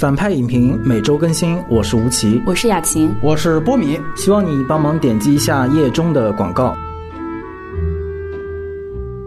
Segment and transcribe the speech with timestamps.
[0.00, 6.74] 反派影评每周更新，我是吴奇，我是雅琴，我是波米，希望你帮忙点击一下页中的广告。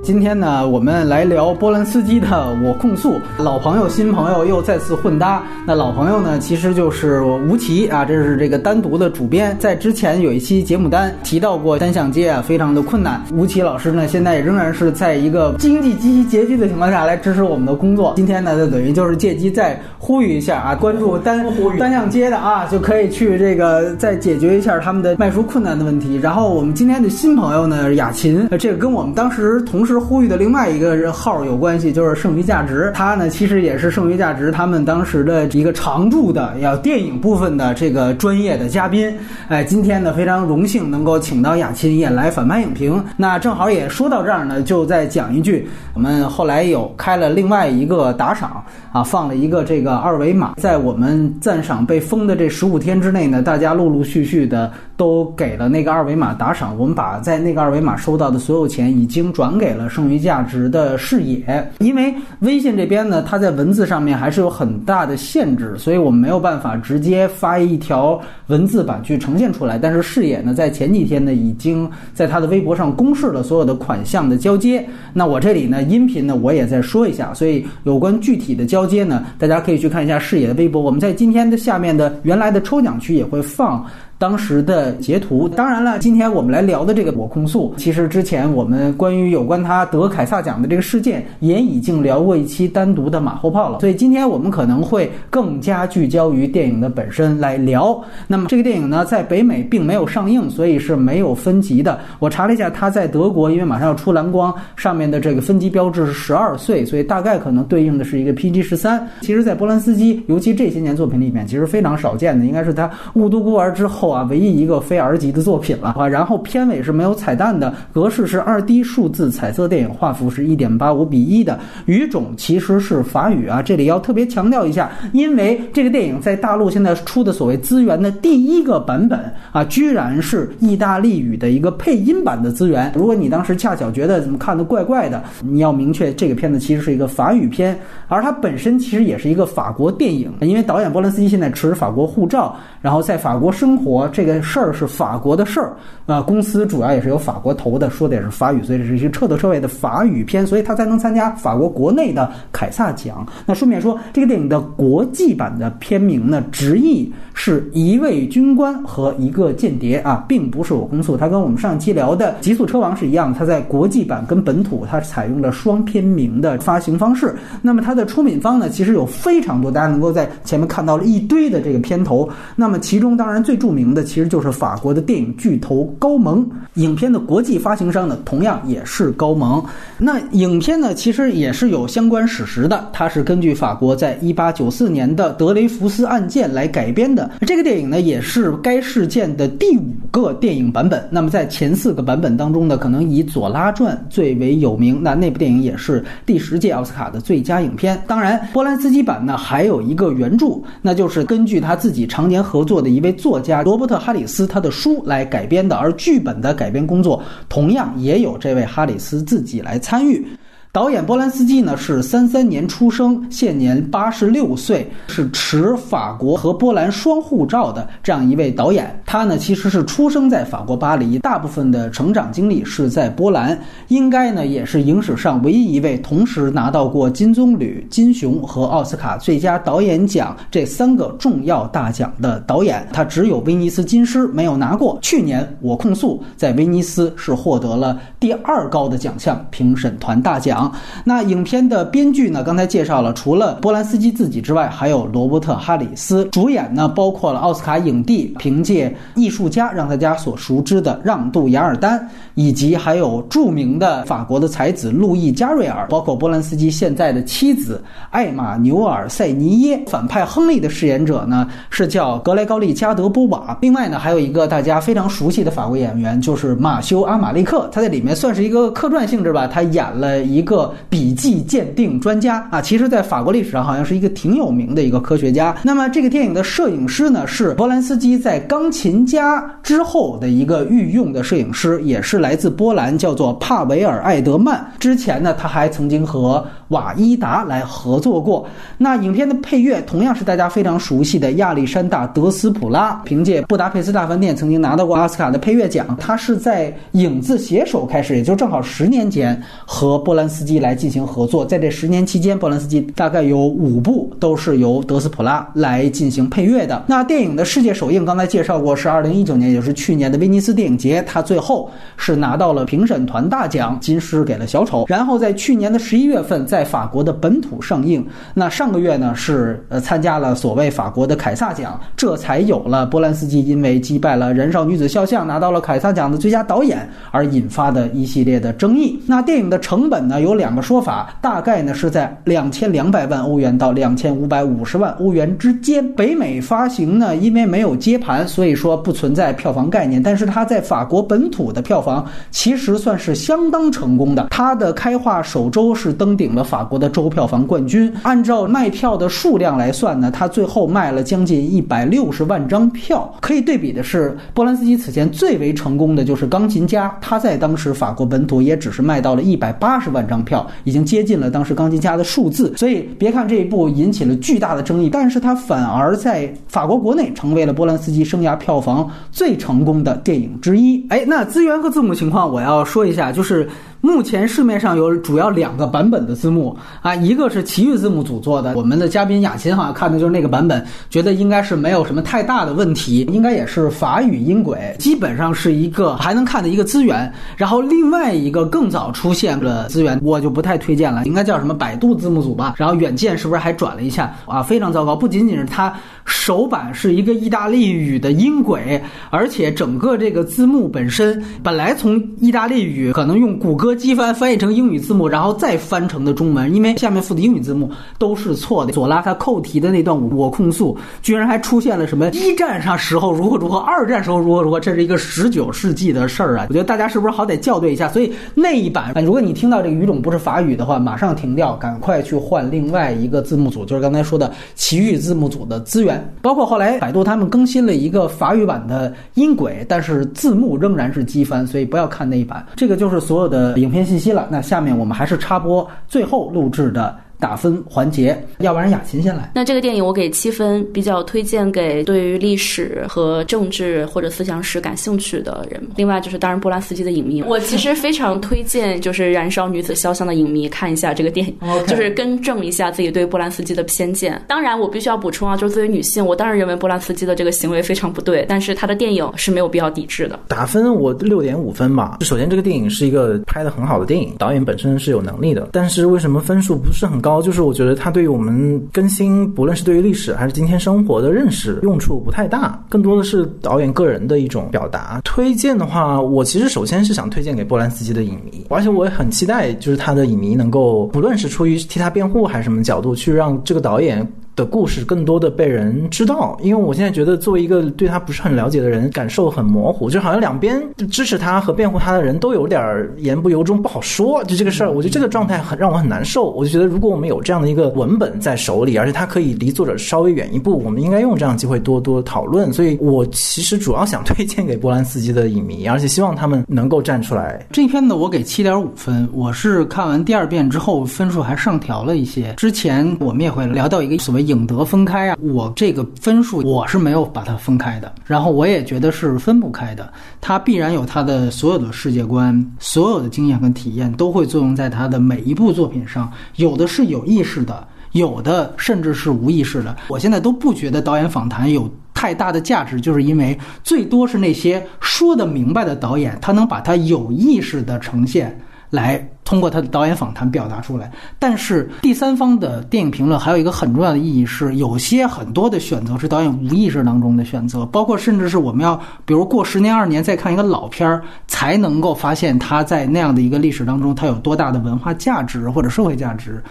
[0.04, 2.28] 今天呢，我们来聊波兰斯基的
[2.62, 5.42] 《我控诉》，老朋友、新朋友又再次混搭。
[5.66, 9.56] 那老朋友呢，其实就是吴奇啊，这是这个单独的主编。
[9.62, 13.24] 在之前有一期节目单提到过单向街啊，非常的困难。
[13.32, 18.12] 吴奇老师呢，现在仍然是在一个经济极其拮据的情况下来支持我们的工作。
[18.18, 21.46] 今天呢，就等于就是借机再呼吁一下啊，关注单
[21.80, 26.18] 单向街的啊，就可以去这个再解决一下他们的卖书困难的问题。
[26.18, 30.04] 然后我们今天的新朋友呢，雅琴，这个跟我们当时同时。
[30.04, 32.92] 呼吁的另外一个号有关系，就是剩余价值。
[32.94, 39.12] 他呢，其实也是剩余价值他们当时的一个常驻的要电影部分的这个专业的嘉宾。
[39.48, 43.02] 哎，今天呢非常荣幸能够请到雅琴也来反派影评。
[43.16, 56.78] 那正好也说到这儿呢，就再讲一句，我们后来有开了另外一个打赏啊，放了一个这个二维码，在我们赞赏被封的这十五天之内呢，大家陆陆续续的都给了那个二维码打赏。
[56.78, 59.83] 我们把在那个二维码收到的所有钱已经转给了。
[59.90, 69.78] 剩余价值的视野，因为微信这边呢，它在文字上面还是有很大的限制，所以我们没有办法直接发一条文字版去呈现出来。
[69.78, 74.86] 但是视野呢，在前几天呢，已经在他的微博上公示了所有的款项的交接。
[75.14, 77.34] 那我这里呢，音频呢，我也再说一下。
[77.34, 80.82] 所以有关具体的交接呢，大家可以去看一下视野的微博。
[80.82, 83.86] 我们在今天的下面的原来的抽奖区也会放。
[84.24, 93.82] 当时的截图，当然了，今天我们来聊的这个我控诉，其实之前我们关于有关他得凯撒奖的这个事件，也已经聊过一期单独的马后炮了。
[93.82, 98.02] 所以今天我们可能会更加聚焦于电影的本身来聊。
[98.26, 102.00] 那么这个电影呢，在北美并没有上映，所以是没有分级的。
[102.20, 109.06] 我查了一下，它在德国，因为马上要出蓝光，上面的这个分级标志是十二岁，所以大概可能对应的是一个 PG 十三。
[109.20, 114.13] 其实，在波兰斯基，尤其这些年作品里面，其实非常少见的，应该是他《雾都孤儿》之后。
[114.14, 116.08] 啊，唯一一个非 R 级的作品了啊！
[116.08, 123.62] 然后片尾是没有彩蛋的，格式是二 D 数字彩色电影，画幅是一点八五比一的，语种其实是法语啊。
[123.62, 129.20] 这里要特别强调一下，因为这个电影在大陆现在出的所谓资源的第一个版本
[129.52, 132.92] 啊，居然是意大利语的一个配音版的资源。
[132.96, 144.03] 如果你当时恰巧觉得怎么看的怪怪的，你要明确这个片子其实是一个法语片，而它本身其实也是一个法国电影，因为导演波兰斯基现在持法国护照，然后在法国生活。
[144.10, 145.74] 这个事儿是法国的事儿
[146.06, 153.26] 啊，公司主要也是由法国投的，说的也是法语，所以这是一个彻头彻尾的法语片，所以他才能参加法国国内的凯撒奖。
[153.46, 167.36] 那顺便说，这个电影的国际版的片名呢，直译是一位军官和一个间谍啊，并不是我公诉，它跟我们上期聊的《极速车王》是一样，它在国际版跟本土它采用了双片名的发行方式。
[167.62, 172.28] 那么它的出品方呢，其实有非常多，大家能够在前面看到了一堆的这个片头。
[172.56, 173.83] 那么其中当然最著名。
[173.92, 179.64] 的其实就是法国的电影巨头高蒙，影片的国际发行商呢，同样也是高蒙。
[179.98, 187.28] 那影片呢，其实也是有相关史实的，它是根据法国在一八九四年的德雷福斯案件来改编的。
[187.48, 191.04] 这个电影呢，也是该事件的第五个电影版本。
[191.10, 195.02] 那么在前四个版本当中呢，可能以《左拉传》最为有名。
[195.02, 198.00] 那那部电影也是第十届奥斯卡的最佳影片。
[198.06, 203.84] 当然，波兰斯基版呢，还有一个原著，那就是根据他自己常年合作的一位作家罗。
[203.84, 210.26] 伯特·哈里斯他的书来改编的，而剧本的改编工作同样也有这位哈里斯自己来参与。
[210.74, 219.00] 导演波兰斯基呢是三三年出生，现年八十六岁，是持法国和波兰双护照的这样一位导演。
[219.06, 223.56] 他呢其实是出生在法国巴黎，大部分的成长经历是在波兰，
[223.90, 232.90] 应该呢也是影史上唯一一位同时拿到过金棕榈、金熊和奥斯卡最佳导演奖这三个重要大奖的导演。
[232.92, 234.98] 他只有威尼斯金狮没有拿过。
[235.04, 240.63] 去年我控诉在威尼斯是获得了第二高的奖项——评审团大奖。
[241.04, 242.44] 那影片的编剧呢？
[242.44, 246.26] 刚才介绍了，除了波兰斯基自己之外，还有罗伯特·哈里斯。
[246.26, 259.84] 主演呢，包括了奥斯卡影帝，凭借《艺术家》让大家所熟知的让渡·雅尔丹，以及还有著名的法国的才子路易·加瑞尔，包括波兰斯基现在的妻子艾玛纽尔·塞尼耶。
[259.88, 263.58] 反派亨利的饰演者呢，是叫格莱高利·加德波瓦。
[263.62, 267.70] 另外呢，还有一个大家非常熟悉的法国演员，就是马修·阿马利克。
[267.72, 270.53] 他在里面算是一个客串性质吧，他演了一个。
[270.54, 275.56] 个笔记鉴定专家啊，其实，在法国历史上好像是一个挺有名的一个科学家。
[275.64, 284.62] 那么，这个电影的摄影师呢，是波兰斯基在钢琴琴家之后的一个御用的摄影师，也是来自波兰，叫做帕维尔·艾德曼。
[284.78, 288.46] 之前呢，他还曾经和瓦伊达来合作过。
[288.78, 295.96] 那影片的配乐同样是大家非常熟悉的亚历山大·德斯普拉，凭借《布达佩斯大饭店》曾经拿到过奥斯卡的配乐奖。
[295.98, 301.46] 他是在《影子携手》开始，也就正好十年前和波兰斯基来进行合作。
[301.46, 306.84] 在这十年期间，波兰斯基大概有五部都是由德斯普拉来进行配乐的。
[306.88, 314.86] 那电影的世界首映刚才介绍过，是二零一九年，也就是去年的威尼斯电影节，他最后是拿到了评审团大奖，金狮给了小丑。
[314.88, 318.06] 然后在去年的十一月份，在法国的本土上映。
[318.34, 329.00] 那上个月呢，是呃参加了所谓法国的凯撒奖，这才有了波兰斯基因为击败了《燃烧女子肖像》拿到了凯撒奖的最佳导演而引发的一系列的争议。
[329.08, 335.88] 那电影的成本呢，有两个说法，大概呢是在两千两百万欧元到两千五百五十万欧元之间。
[335.94, 340.02] 北美发行呢，因为没有接盘，所以说不存在票房概念。
[340.02, 347.92] 但是它在法国本土的票房其实算是相当成功的，它的开画首周是登顶了法国的周票房冠军。
[348.04, 353.12] 按照卖票的数量来算呢，它最后卖了将近一百六十万张票。
[353.22, 362.54] 可以对比的是，波兰斯基此前最为成功的就是《钢琴家》，他在当时法国本土也只是卖到了一百八十万张票，已经接近了当时《钢琴家》的数字。
[362.58, 370.86] 所以别看这一部引起了巨大的争议，但是它反而在法国国内成为了波兰斯基生涯票房最成功的电影之一。
[370.90, 373.48] 哎，那资源和字幕情况我要说一下，就是
[373.86, 387.12] 目前市面上有主要两个版本的字幕啊，一个是奇遇字幕组做的，我们的嘉宾雅琴好像看的就是那个版本，觉得应该是没有什么太大的问题，应该也是法语音轨，基本上是一个还能看的一个资源。
[387.36, 392.56] 然后另外一个更早出现的资源，我就不太推荐了，应该叫什么百度字幕组吧。
[392.56, 394.42] 然后远见是不是还转了一下啊？
[394.42, 395.74] 非常糟糕，不仅仅是它
[396.06, 408.74] 首版是一个意大利语的音轨，而且整个这个字幕本身本来从意大利语可能用谷歌机翻翻译成英语字幕，然后再翻成的中文，因为下面附的英语字幕都是错的。
[408.74, 416.46] 左拉他扣题的那段我控诉，居然还出现了什么一战上时候如何如何，二战时候如何如何，这是一个十九世纪的事儿啊！
[416.50, 417.90] 我觉得大家是不是好歹校对一下？
[417.90, 426.14] 所以那一版，如果你听到这个语种不是法语的话，马上停掉，赶快去换另外一个字幕组，就是刚才说的奇遇字幕组的资源。
[426.22, 432.46] 包括后来百度他们更新了一个法语版的音轨，但是字幕仍然是机翻，所以不要看那一版。
[432.56, 434.28] 这个就是所有的影片信息了。
[434.30, 436.96] 那下面我们还是插播最后录制的。
[437.24, 439.32] 打分环节，要不然雅琴先来。
[439.34, 445.64] 那这个电影我给七分，比较推荐给对于历史和政治或者思想史感兴趣的人。
[445.78, 451.34] 另外就是当然波兰斯基的影迷，我其实非常推荐就是《燃烧女子肖像》的影迷看一下这个电影，
[451.66, 454.22] 就是更正一下自己对波兰斯基的偏见。
[454.28, 460.20] 当然我必须要补充啊，就是作为女性，我当然认为波兰斯基的这个行为非常不对，但是他的电影是没有必要抵制的。
[460.28, 462.00] 打分我六点五分吧。
[462.02, 467.13] 首先这个电影是一个拍的很好的电影，导演本身是有能力的，但是为什么分数不是很高？
[467.22, 475.02] 就是我觉得它对于我们更新，不论是对于历史还是今天生活的认识，用处不太大，更多的是导演个人的一种表达。
[475.04, 484.08] 推荐的话，我其实首先是想推荐给波兰斯基的影迷，而且我也很期待，就是他的影迷能够，不论是出于替他辩护还是什么角度，去让这个导演。
[484.36, 494.24] 的故事更多的被人知道，因为我现在觉得作为一个对他不是很了解的人，感受很模糊，就好像两边支持他和辩护他的人都有点言不由衷，不好说。
[494.24, 496.32] 就这个事儿，我觉得这个状态很让我很难受。
[496.32, 502.52] 我就觉得，如果我们有这样的一个文本在手里，而且他可以离作者稍微远一步，我们应该用这样的机会多多讨论。
[502.52, 507.46] 所以我其实主要想推荐给波兰斯基的影迷，而且希望他们能够站出来。
[507.52, 509.08] 这一篇呢，我给七点五分。
[509.14, 512.34] 我是看完第二遍之后，分数还上调了一些。
[512.38, 529.76] 之前我们也会聊到一个所谓影德分开啊，我这个分数我是没有把它分开的，然后我也觉得是分不开的，它必然有它的所有的世界观，所有的经验跟体验都会作用在它的每一部作品上，有的是有意识的，有的甚至是无意识的。
[529.88, 538.40] 我现在都不觉得导演访谈有太大的价值，就是因为最多是那些说得明白的导演，他能把他有意识的呈现
[538.70, 539.08] 来。
[539.26, 556.44] 通过他的导演访谈表达出来，但是第三方的电影评论还有一个很重要的意义是，有些很多的选择是导演无意识当中的选择，包括甚至是我们要比如过十年二年再看一个老片儿，才能够发现他在那样的一个历史当中，他有多大的文化价值或者社会价值，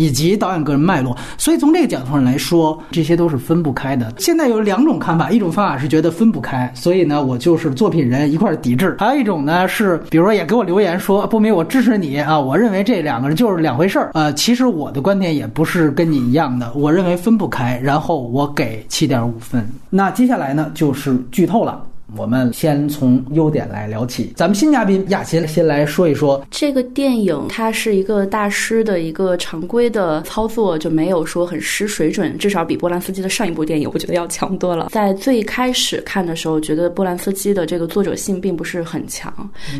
[0.00, 1.14] 以及导演个人脉络。
[1.36, 4.10] 所以从这个角度上来说，这些都是分不开的。
[4.16, 12.18] 现在有两种看法，一种方法是觉得分不开，所以呢，我就是作品人一块抵制；还有一种呢是，比如说也给我留言说，不明我支持你。
[12.18, 14.10] 啊，我认为这两个人就是两回事儿。
[14.14, 17.78] 呃，其实我的观点也不是跟你一样的，我认为分不开。
[17.82, 19.66] 然后我给七点五分。
[19.90, 21.82] 那接下来呢，就是剧透了。
[22.16, 24.32] 我们先从优点来聊起。
[24.36, 34.88] 咱们新嘉宾亚琴先来说一说这个电影，它是一个大师的一个常规的操作，就没有说很失水准，至少比波兰斯基的上一部电影，我觉得要强多了。
[34.90, 39.32] 在最开始看的时候，觉得波兰斯基的这个作者性并不是很强，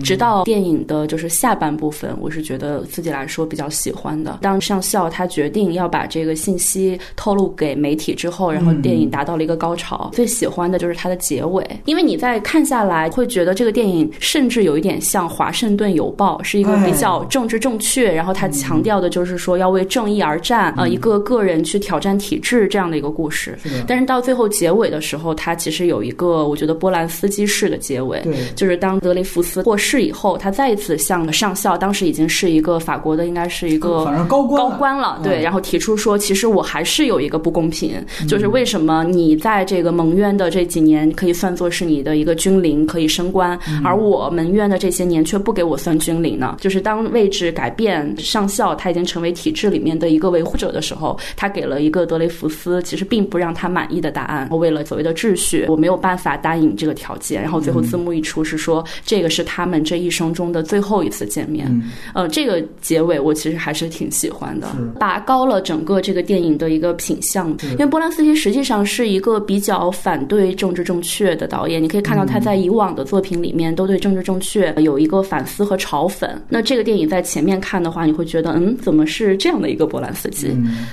[0.03, 4.39] 直到电影的就是下半部分，我是觉得自己来说比较喜欢的。
[4.43, 10.11] 当上校他决定要把这个信息透露给媒体之后，然后电影达到了一个高潮。
[10.13, 23.59] 最喜欢的就是它的结尾，因为你在看下来会觉得这个电影甚至有一点像《华盛顿邮报》，是一个比较政治正确，然后他强调的就是说要为正义而战，呃，一个个人去挑战体制这样的一个故事。
[23.87, 28.23] 但是到最后结尾的时候，他其实有一个我觉得波兰斯基式的结尾，
[28.55, 37.95] 就是当德雷福斯过世以后，他再一次向上校，当时已经是一个法国的，应该是一个反正高官高官了，对，然后提出说，其实我还是有一个不公平，
[38.29, 46.57] 就是为什么你在这个蒙冤的这几年可以算作是你的一个军龄可以升官，而我们院的这些年却不给我算军龄呢？
[46.61, 54.49] 就是当位置改变，上校他已经成为体制里面的一个维护者的时候，他给了一个德雷福斯其实并不让他满意的答案。
[54.51, 57.41] 为了所谓的秩序，我没有办法答应这个条件。
[57.41, 61.67] 然后最后字幕一出是说，这个是他们这一生中的最后一次见面。
[62.15, 67.49] 呃，这个结尾我其实还是挺喜欢的，拔高了整个这个电影的一个品相。
[67.73, 76.29] 因为波兰斯基实际上是一个比较反对政治正确的导演，你可以看到他在以往的作品里面都对政治正确有一个反思和嘲讽。
[76.49, 80.49] 那这个电影在前面看的话，你会觉得，嗯，怎么是这样的一个波兰斯基？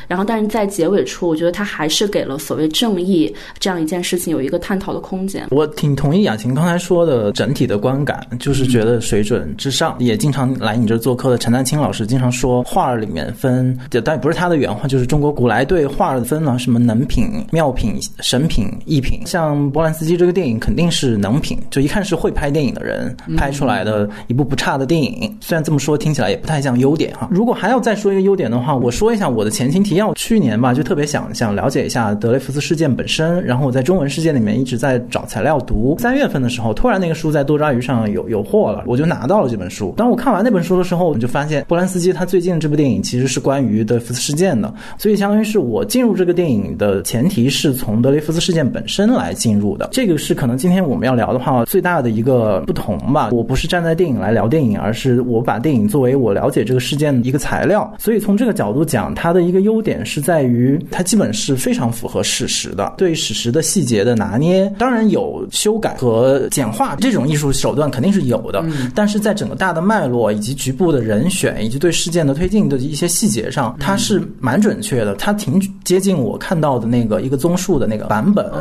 [0.07, 5.47] 然后，但是在结尾处，我觉得他还是给了所谓正义这样一件事情有一个探讨的空间。
[5.51, 9.95] 我挺同意雅琴刚才说的整体的观感，就是觉得水准之上。
[9.99, 19.21] 也经常来你这做客的陈丹青老师经常说，画儿里面分，但不是他的原话，就是中国古来对画儿的分呢，什么能品、妙品、神品、艺品。
[19.25, 25.35] 像波兰斯基这个电影肯定是能品，就一看是会拍电影的人拍出来的一部不差的电影。
[25.41, 27.27] 虽然这么说听起来也不太像优点哈。
[27.31, 30.13] 如果还要再说一个优点的话，我说一下我的前情提要。
[30.13, 35.95] 去年吧，就特别想想了解一下德雷福斯事件本身，然后我在中文世界里面一直在找材料读。
[36.01, 39.93] 三月份的时候，突然那个书在多抓鱼上有有货了，我就拿到了这本书。
[39.95, 49.89] 当我看完那本书的时候，我就发现波兰斯基他最近这部电影其实是关于德雷福斯事件的，所以相当于是我进入这个电影的前提是从德雷福斯事件本身来进入的。
[49.91, 53.29] 这个是可能今天我们要聊的话最大的一个不同吧。
[53.31, 57.91] 我不是站在电影来聊电影，而是我把电影作为我了解这个事件的一个材料。
[57.97, 78.51] 所以从这个角度讲，它的一个优点是在于它基本是非常符合史实的，对史实的细节的拿捏，当然有修改和简化这种艺术手段肯定是有的，但是在整个大的脉络以及局部的人选以及对事件的推进的一些细节上，它是蛮准确的，它挺接近我看到的那个一个综述的那个版本。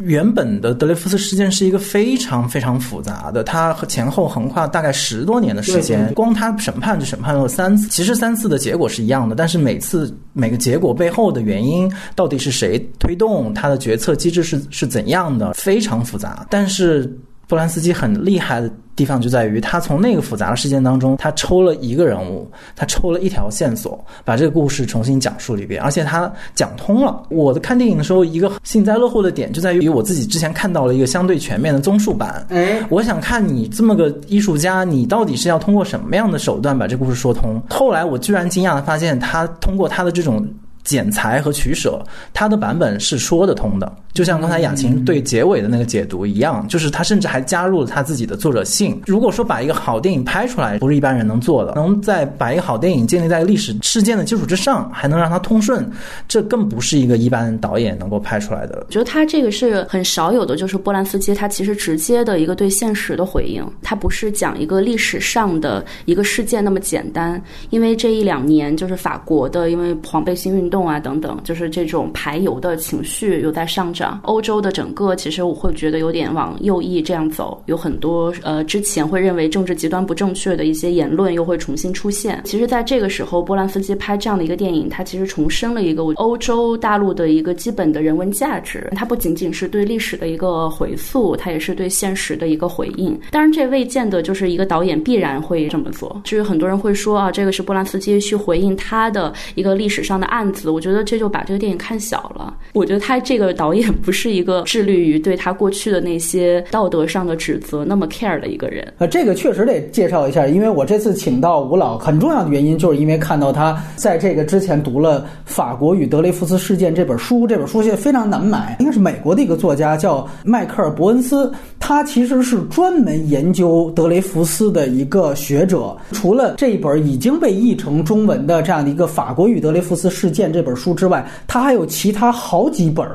[0.00, 16.46] 原本的德雷福斯事件是一个非常非常复杂的，它和前后横跨大概十多年的时间，光它审判就审判了三次，其实三次的结果是一样的，但是每次每个结果背后的原因到底是谁推动，它的决策机制是是怎样的，非常复杂。
[16.50, 17.10] 但是
[17.48, 27.22] 波兰斯基很厉害的地方就在于，他从那个复杂的事件当中，他抽了一个人物，他抽了一条线索，把这个故事重新讲述了一遍，而且他讲通了。
[27.28, 32.44] 我的看电影的时候，一个幸灾乐祸的点就在于，我自己之前看到了一个相对全面的综述版。
[32.48, 37.62] 哎，我想看你这么个艺术家，你到底是要通过什么样的手段把这故事说通？
[37.70, 40.46] 后来我居然惊讶的发现，他通过他的这种。
[40.86, 42.00] 剪裁和取舍，
[42.32, 48.98] 他的版本是说得通的，就像刚才雅琴对结尾的那个解读一样，就是他甚至还加入了他自己的作者性。
[49.04, 55.86] 如果说把一个好电影拍出来，不是一般人能做的，能在把一个好电影建立在历史事件的基础之上，还能让它通顺，
[56.26, 58.82] 这更不是一个一般导演能够拍出来的。
[58.86, 67.38] 我觉得他这个是很少有的，就是波兰斯基他其实直接的一个对现实的回应，他不是讲一个历史上的一个事件那么简单。
[67.68, 70.86] 因为这一两年就是法国的，因为黄背心运动。
[70.86, 74.05] 啊等等，就是这种排油的情绪又在上涨。
[74.22, 82.40] 欧洲的整个其实我会觉得有点往右翼这样走，有很多呃之前会认为政治极端不正确的一些言论又会重新出现。
[82.44, 88.90] 其实，在这个时候，波兰斯基拍这样的一个电影，它其实重申了一个欧洲大陆的一个基本的人文价值。
[88.94, 93.18] 它不仅仅是对历史的一个回溯，它也是对现实的一个回应。
[93.30, 96.20] 当然，这未见得就是一个导演必然会这么做。
[96.24, 100.70] 至于很多人会说啊，这个是波兰斯基去回应他的一个历史上的案子。
[100.70, 102.54] 我觉得这就把这个电影看小了。
[102.72, 108.86] 我觉得他这个导演不是一个致力于对他过去的那些道德上的指责那么 care 的一个人。
[108.98, 121.50] 呃，这个确实得介绍一下，因为我这次请到吴老，很重要的原因就是因为看到他在这个之前读了《法国与德雷福斯事件》这本书，这本书现在非常难买，应该是美国的一个作家叫迈克尔·伯恩斯。
[121.78, 125.96] 他其实是专门研究德雷福斯的一个学者。
[126.12, 133.06] 除了这一本已经被译成中文的这样的一个《法国与德雷福斯事件》这本书之外，他还有其他好几本。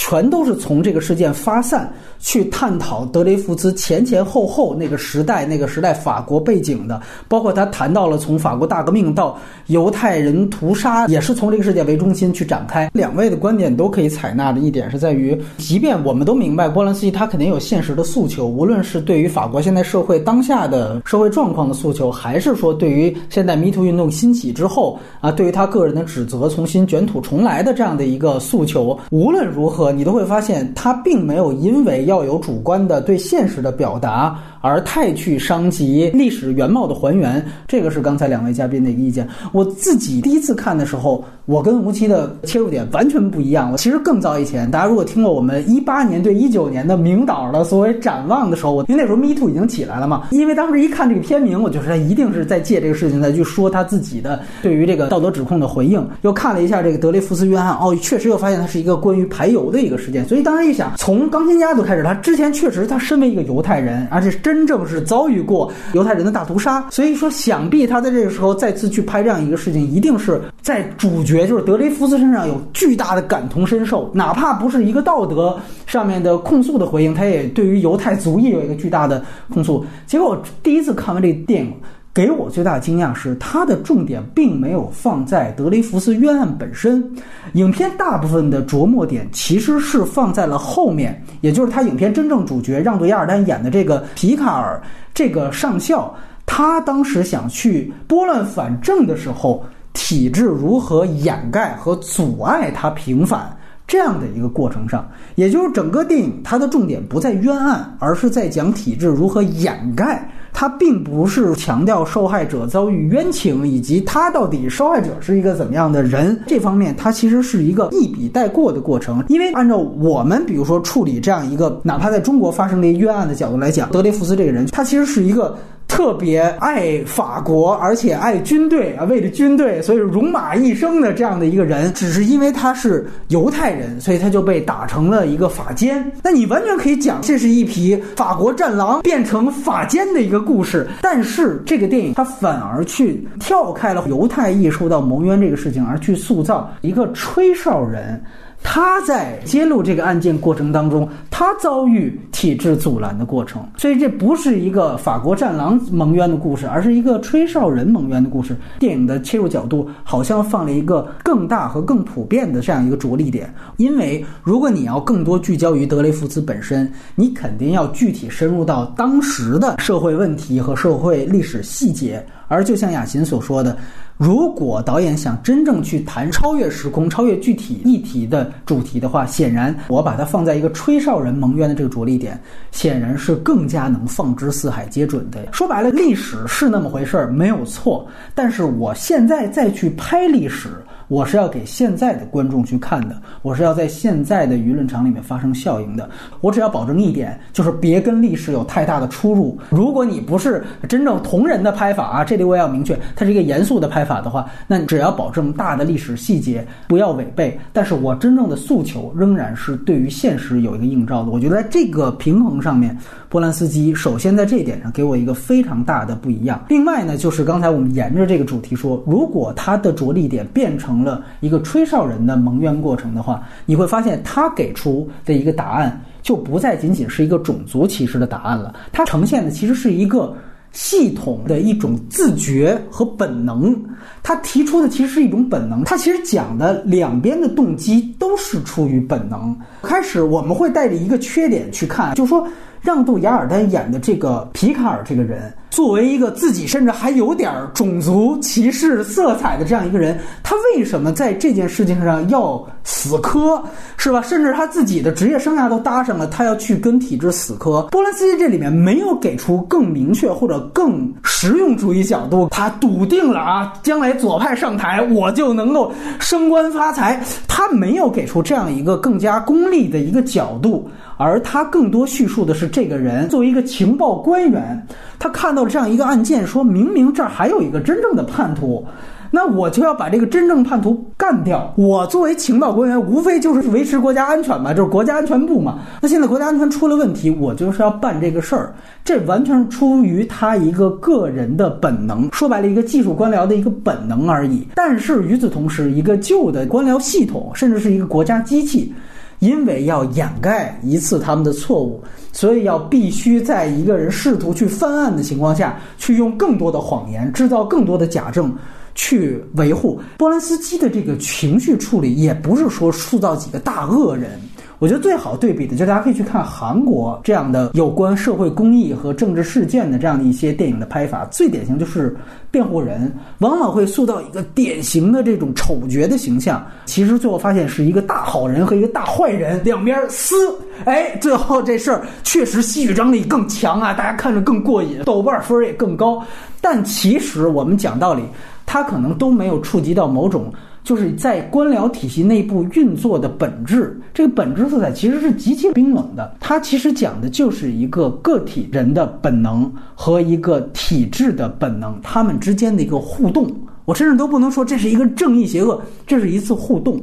[0.00, 9.36] 全都是从这个事件发散去探讨德雷福斯前前后后那个时代、那个时代法国背景的，包括他谈到了从法国大革命到
[9.66, 12.88] 犹太人屠杀，也是从这个事件为中心去展开。
[12.94, 29.87] 两位的观点都可以采纳的一点是在于，即便我们都明白波兰斯基他肯定有现实的诉求，无论是对于法国现在社会当下的社会状况的诉求，还是说对于现在迷途运动兴起之后啊，对于他个人的指责、重新卷土重来的这样的一个诉求，无论如何。
[29.92, 34.38] 你都会发现，他并没有因为要有主观的对现实的表达。
[34.60, 39.26] 而太去伤及历史原貌的还原，这个是刚才两位嘉宾的一个意见。
[39.52, 43.70] 我自己第一次看的时候，我跟吴奇的切入点完全不一样。
[43.70, 56.04] 我其实更早以前，大家如果听过我们一八年对一九年的明导的所谓展望的时候，我因为那时候 Me Too 已经起来了嘛，因为当时一看这个片名，我就是他一定是在借这个事情再去说他自己的对于这个道德指控的回应。
[56.22, 60.26] 又看了一下这个德雷福斯约翰，哦，确实又发现他是一个关于排油的一个事件。
[60.28, 64.28] 所以当时一想，从钢琴家就开始，他之前确实他身为一个犹太人，而且。
[64.40, 79.84] 真正是遭遇过犹太人的大屠杀，所以说想必他在这个时候再次去拍这样一个事情，一定是在主角就是德雷福斯身上有巨大的感同身受，哪怕不是一个道德上面的控诉的回应，他也对于犹太族裔有一个巨大的控诉。
[80.06, 81.74] 结果我第一次看完这个电影。
[82.14, 87.08] 给我最大的惊讶是，它的重点并没有放在德雷福斯冤案本身，
[87.52, 94.82] 影片大部分的着墨点其实是放在了后面，也就是他影片真正主角让渡亚尔丹演的这个皮卡尔
[95.14, 96.12] 这个上校，
[96.44, 103.56] 他当时想去拨乱反正的时候，体制如何掩盖和阻碍他平反。
[103.88, 110.30] 这样的一个过程上，也就是整个电影它的重点不在冤案，而是在讲体制如何掩盖。
[110.52, 116.38] 它并不是强调受害者遭遇冤情，以及他到底受害者是一个怎么样的人。
[116.46, 119.24] 这方面，它其实是一个一笔带过的过程。
[119.28, 125.56] 因为按照我们比如说处理这样一个哪怕在中国发生的冤案的角度来讲，德雷福斯这个人，他其实是一个。
[125.98, 136.08] 特别爱法国，而且爱军队啊，为了军队，所以戎马一生的这样的一个人，只是因为他是犹太人，所以他就被打成了一个法监。
[136.22, 140.86] 那你完全可以讲，这是一匹法国战狼变成法监的一个故事。
[141.02, 148.22] 但是这个电影它反而去跳开了犹太裔受到蒙冤这个事情，而去塑造一个吹哨人。
[148.62, 158.56] 他在揭露这个案件过程当中，他遭遇体制阻拦的过程，所以这不是一个法国战狼蒙冤的故事，而是一个吹哨人蒙冤的故事。
[158.78, 173.76] 电影的切入角度好像放了一个更大和更普遍的这样一个着力点，因为如果你要更多聚焦于德雷福斯本身，你肯定要具体深入到当时的社会问题和社会历史细节，而就像雅琴所说的。
[174.16, 182.36] 如果导演想真正去谈超越时空、超越具体议题的主题的话，显然我把它放在一个吹哨人蒙冤的这个着力点，
[182.72, 185.38] 显然是更加能放之四海皆准的。
[185.52, 188.04] 说白了，历史是那么回事儿，没有错。
[188.34, 190.70] 但是我现在再去拍历史。
[191.08, 196.08] 我是要给现在的观众去看的，我是要在现在的舆论场里面发生效应的。
[196.42, 199.58] 我只要保证一点，就是别跟历史有太大的出入。
[199.70, 207.58] 如果你不是真正同人的拍法啊，这里我要明确，它是一个严肃的拍法的话，那只要保证大的历史细节不要违背。
[207.72, 211.30] 但是我真正的诉求仍然是对于现实有一个映照的。
[211.30, 212.96] 我觉得在这个平衡上面，
[213.28, 216.64] 波兰斯基首先在这一点上给我一个非常大的不一样。
[216.68, 230.34] 另外呢，就是刚才我们沿着这个主题说，如果他的着力点变成了一个吹哨人的蒙冤过程的话，你会发现他给出的一个答案就不再仅仅是一个种族歧视的答案了，它呈现的其实是一个
[230.72, 233.78] 系统的一种自觉和本能。
[234.22, 239.54] 他提出的其实是一种本能，他其实讲的两边的动机都是出于本能。
[239.82, 242.48] 开始我们会带着一个缺点去看，就是说。
[242.80, 253.62] 让渡雅尔丹演的这个皮卡尔这个人，作为一个自己甚至还有点种族歧视色彩的这样一个人，他为什么在这件事情上要死磕，
[253.96, 254.22] 是吧？
[254.22, 257.82] 甚至他自己的职业生涯都搭上了，他要去跟体制死磕。
[257.90, 267.22] 波兰斯基这里面没有给出更明确或者更实用主义角度，他笃定了啊，将来左派上台，我就能够升官发财。
[267.46, 270.88] 他没有给出这样一个更加功利的一个角度。
[271.16, 274.86] 而他更多叙述的是，这个人作为一个情报官员，
[275.18, 278.86] 他看到了这样一个案件，说明明这儿还有一个真正的叛徒。
[279.30, 281.70] 那我就要把这个真正叛徒干掉。
[281.76, 285.80] 我作为情报官员，无非就是维持国家安全嘛，就是国家安全部嘛。
[286.00, 288.74] 那现在国家安全出了问题，我就是要办这个事儿。
[289.04, 294.66] 这完全出于他一个个人的本能，说白了，一个技术官僚的一个本能而已。
[294.74, 298.94] 但是与此同时，一个旧的官僚系统，甚至是一个国家机器。
[299.40, 308.52] 因为要掩盖一次他们的错误，所以要必须在一个人试图去翻案的情况下去用更多的谎言，制造更多的假证，
[308.94, 314.40] 去维护波兰斯基的这个情绪处理，也不是说塑造几个大恶人。
[314.78, 321.24] 我觉得最好对比的，就是大家可以去看韩国这样的有关社会公益和政治事件的这样的一些电影的拍法。
[321.32, 322.16] 最典型就是
[322.50, 330.36] 辩护人，往往会塑造一个典型的这种丑角的形象，其实最后发现是一个大好人和一个大坏人两边撕。
[330.84, 336.22] 哎，最后这事儿确实戏剧张力更强啊，大家看着更过瘾，豆瓣分也更高。
[336.60, 338.22] 但其实我们讲道理，
[338.64, 340.52] 他可能都没有触及到某种。
[340.88, 346.34] 就是在官僚体系内部运作的本质，这个本质色彩其实是极其冰冷的。
[346.40, 353.54] 它其实讲的就是一个个体人的本能和一个体制的本能，他们之间的一个互动。
[353.84, 356.98] 我甚至都不能说这是一个正义邪恶，这是一次互动，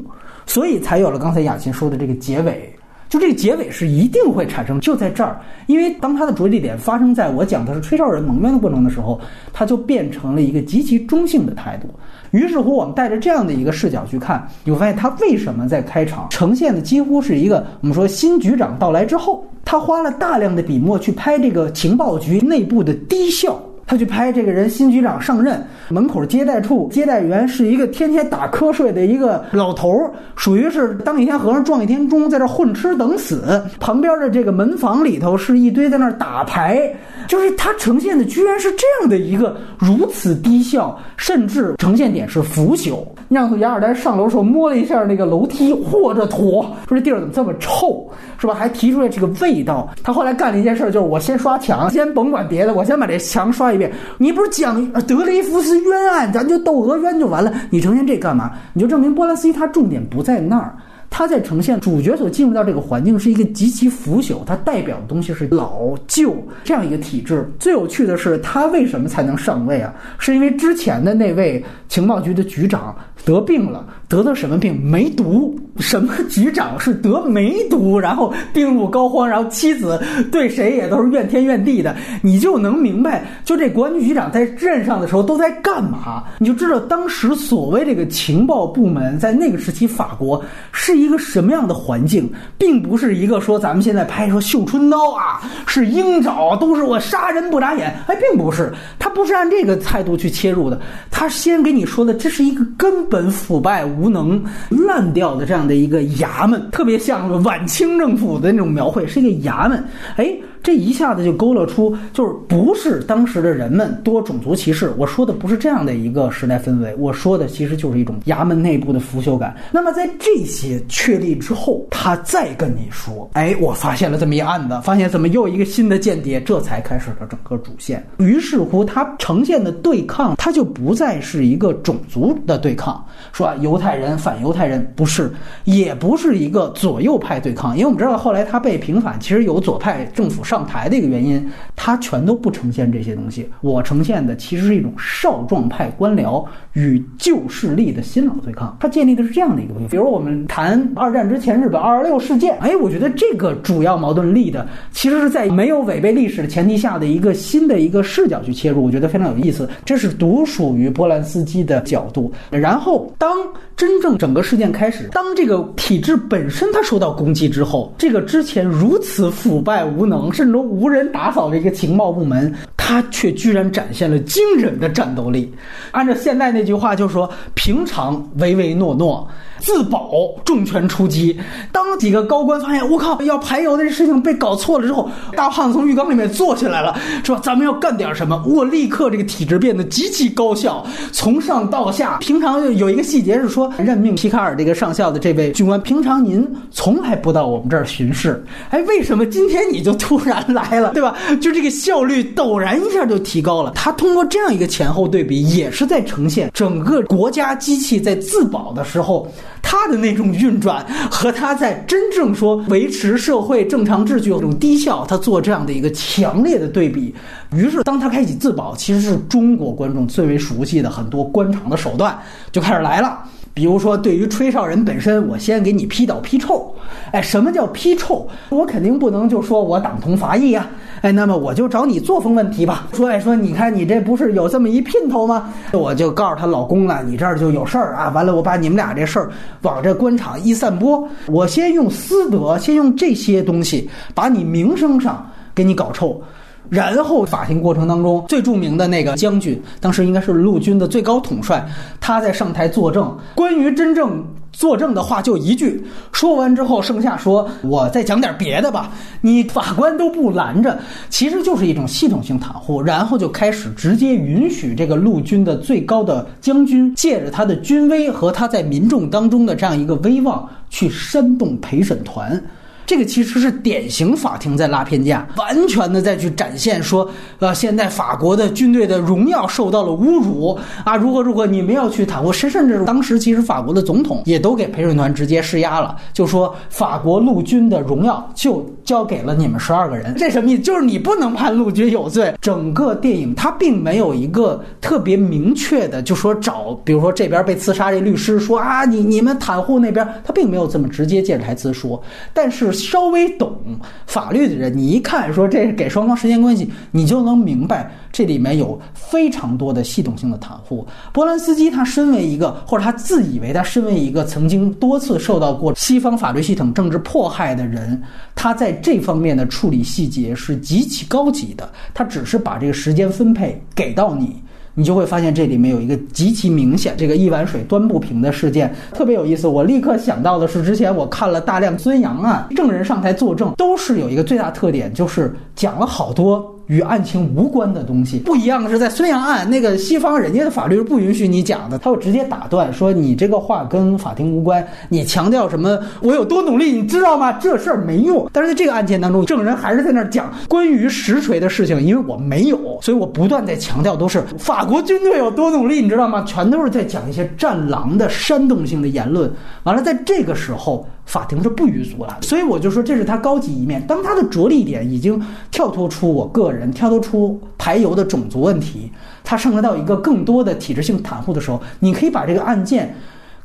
[0.48, 2.75] 所以才有了刚才雅琴说的这个结尾。
[3.16, 9.18] 就这个结尾是一定会产生，就在这儿，因为当他的着力点发生在我讲的是吹哨人蒙冤的过程的时候，
[9.54, 11.88] 他就变成了一个极其中性的态度。
[12.32, 23.58] 于是乎，我们带着这样的一个视角去看，你会发现他为什么在开场呈现的几乎是一个我们说新局长到来之后，他花了大量的笔墨去拍这个情报局内部的低效。
[23.88, 33.62] 他去拍这个人新局长上任，门口接待处接待员是一个天天打瞌睡的一个老头儿，属于是当一天和尚撞一天钟，在这混吃等死。
[33.80, 36.82] 旁边的这个门房里头是一堆在那儿打牌，
[37.28, 43.06] 就是他呈现的居然是这样的一个如此低效，甚至呈现点是腐朽。
[43.30, 48.54] 让雅尔丹上楼时候摸了一下那个楼梯，或者妥，说这地儿怎么这么臭，是吧？
[48.54, 49.90] 还提出来这个味道。
[50.04, 53.92] 他后来干了一件事，就是我先刷墙，先甭管别的，我先把这墙刷一遍。
[54.18, 57.54] 你不是讲德雷福斯冤案，咱就窦娥冤就完了？
[57.70, 58.52] 你呈现这干嘛？
[58.74, 60.76] 你就证明波兰斯基他重点不在那儿。
[61.08, 67.50] 他在呈现主角所进入到这个环境是一个极其腐朽，它代表的东西是老旧这样一个体制。
[67.58, 69.94] 最有趣的是，他为什么才能上位啊？
[70.18, 72.94] 是因为之前的那位情报局的局长
[73.24, 74.78] 得病了，得的什么病？
[74.84, 75.58] 梅毒。
[75.80, 86.24] 什么局长是得梅毒，然后病入膏肓，然后妻子对谁也都是怨天怨地的，你就能明白，就这国安局局长在任上的时候都在干嘛？
[86.40, 100.80] 你就知道当时所谓这个情报部门在那个时期法国是一个什么样的环境，并不是一个说咱们现在拍说绣春刀啊，是鹰爪，都是我杀人不眨眼，哎，并不是，他不是按这个态度去切入的，
[101.12, 105.65] 他先给你说的这是一个根本腐败无能、烂掉的这样。
[105.68, 109.84] 的一个衙门，特别像晚清政府的那种描绘，是一个衙门。
[110.18, 110.36] 哎。
[110.66, 114.92] 这一下子就勾勒出，就是不是当时的人们多种族歧视。
[114.98, 119.56] 我说的不是这样的一个时代氛围，我说的其实就是一种衙门内部的腐朽感。
[119.72, 128.04] 那么在这些确立之后，他再跟你说，哎，我发现了这么一案子，发现怎么又一个新的间谍，这才开始了整个主线。
[128.18, 135.32] 于是乎，他呈现的对抗，他就不再是一个种族的对抗，说犹太人反犹太人，不是，
[135.66, 140.55] 也不是一个左右派对抗，因为我们知道后来他被平反，其实有左派政府上。
[140.56, 143.46] 上台的一个原因，他全都不呈现这些东西。
[143.60, 148.78] 我呈现的其实是一种少壮派官僚与旧势力的新老对抗。
[148.80, 149.90] 他建立的是这样的一个东西。
[149.90, 159.70] 比如我们谈二战之前日本二十六事件，哎，我觉得这个主要矛盾立的其实是在没有违背历史的前提下的一个新的一个视角去切入，我觉得非常有意思。
[159.84, 162.32] 这是独属于波兰斯基的角度。
[162.50, 163.30] 然后当
[163.76, 170.56] 真正整个事件开始，当这个体制本身它受到攻击之后，这个之前如此腐败无能是是。
[170.56, 175.54] 都无人打扫的一个情报部门，他却居然展现了惊人的战斗力。
[175.92, 179.28] 按照现在那句话，就说平常唯唯诺诺。
[179.60, 180.12] 自保，
[180.44, 181.40] 重拳出击。
[181.72, 192.18] 当几个高官发现我靠要排油的事情被搞错了之后，大胖子从浴缸里面坐起来了，说：“咱们要干点什么。”我立刻这个体制变得极其高效，从上到下。
[192.18, 201.16] 平常有一个细节是说，任命皮卡尔这个上校的这位军官，平常您从来不到我们这儿巡视，哎，为什么今天你就突然然来了，对吧？
[201.42, 203.72] 就这个效率陡然一下就提高了。
[203.76, 217.14] 他通过这样一个前后对比，也是在呈现整个国家机器在自保的时候，他的那种运转和他在真正说维持社会正常秩序这种低效，他做这样的一个强烈的对比。
[217.54, 222.18] 于是，当他开启自保，其实是中国观众最为熟悉的很多官场的手段
[222.52, 223.20] 就开始来了。
[223.56, 226.76] 比如说，对于吹哨人本身，我先给你批倒批臭。
[227.14, 228.28] 哎，什么叫批臭？
[228.50, 230.70] 我肯定不能就说我党同伐异啊。
[231.00, 232.86] 哎，那么我就找你作风问题吧。
[232.92, 235.54] 说哎，说你看你这不是有这么一姘头吗？
[235.72, 238.10] 我就告诉她老公了，你这儿就有事儿啊。
[238.10, 246.22] 完了，我把你们俩这事儿往这官场一散播，我先用私德，先用这些东西把你名声上给你搞臭。
[246.70, 251.66] 然后法庭过程当中最著名的那个将军，当时应该是陆军的最高统帅，
[252.00, 253.16] 他在上台作证。
[253.34, 258.92] 关于真正作证的话就一句，说完之后剩下说我再讲点别的吧。
[259.22, 262.82] 你法官都不拦着，其实就是一种系统性袒护。
[262.82, 272.42] 然后就开始直接允许这个陆军的最高的将军借着他的军威和他在民众当中的这样一个威望去煽动陪审团。
[272.86, 280.96] 这个其实是典型法庭在拉偏架，完全的再去展现说，呃，现在法国的军队的荣耀受到了侮辱啊！
[280.96, 290.62] 如果如果你们要去袒护，甚甚至当时其实法国的总统也都给陪审团直接施压了，就说法国陆军的荣耀就交给了你们十二个人，这什么意思？
[290.62, 292.34] 就是你不能判陆军有罪。
[292.40, 302.00] 整个电影它并没有一个特别明确的，就说找，比如说这边被刺杀这律师说啊，你你们袒护那边，他并没有这么直接借着台词说，
[302.32, 302.75] 但是。
[302.76, 303.58] 稍微懂
[304.06, 310.86] 法律的人，你一看说这是给双方时间关系，你就能明白这里面有非常多的系统性的袒护。
[311.12, 318.02] 波兰斯基他身为一个，或者他自以为他身为一个曾经多次受到过西方法律系统政治迫害的人，
[318.36, 321.72] 他在这方面的处理细节是极其高级的。
[321.94, 324.42] 他只是把这个时间分配给到你。
[324.76, 329.48] 你就会发现这里面有一个极其明显，这个一碗水端不平的事件特别有意思。
[329.48, 336.55] 我立刻想到的是，之前我看了大量孙杨案，证人上台作证，都是有一个最大特点，就是讲了好多。
[336.68, 347.34] 与案情无关的东西不一样的是，在孙杨案那个西方人家的法律是不允许你讲的，他会直接打断说你这个话跟法庭无关，你强调什么我有多努力，你知道吗？
[347.34, 348.28] 这事儿没用。
[348.32, 356.24] 但是在这个案件当中，证人还是在那儿讲关于实锤的事情，因为我没有，所以我不断在强调都是法国军队有多努力，你知道吗？
[356.24, 359.32] 全都是在讲一些战狼的煽动性的言论。
[359.64, 360.88] 完了，在这个时候。
[361.06, 363.86] 法庭是不予阻拦，所以我就说这是他高级一面。
[363.88, 368.92] 当他的着力点已经跳脱出我个人，跳脱出排油的种族问题，
[369.24, 372.94] 他上升到一个更多的体制性袒护的时候，你可以把这个案件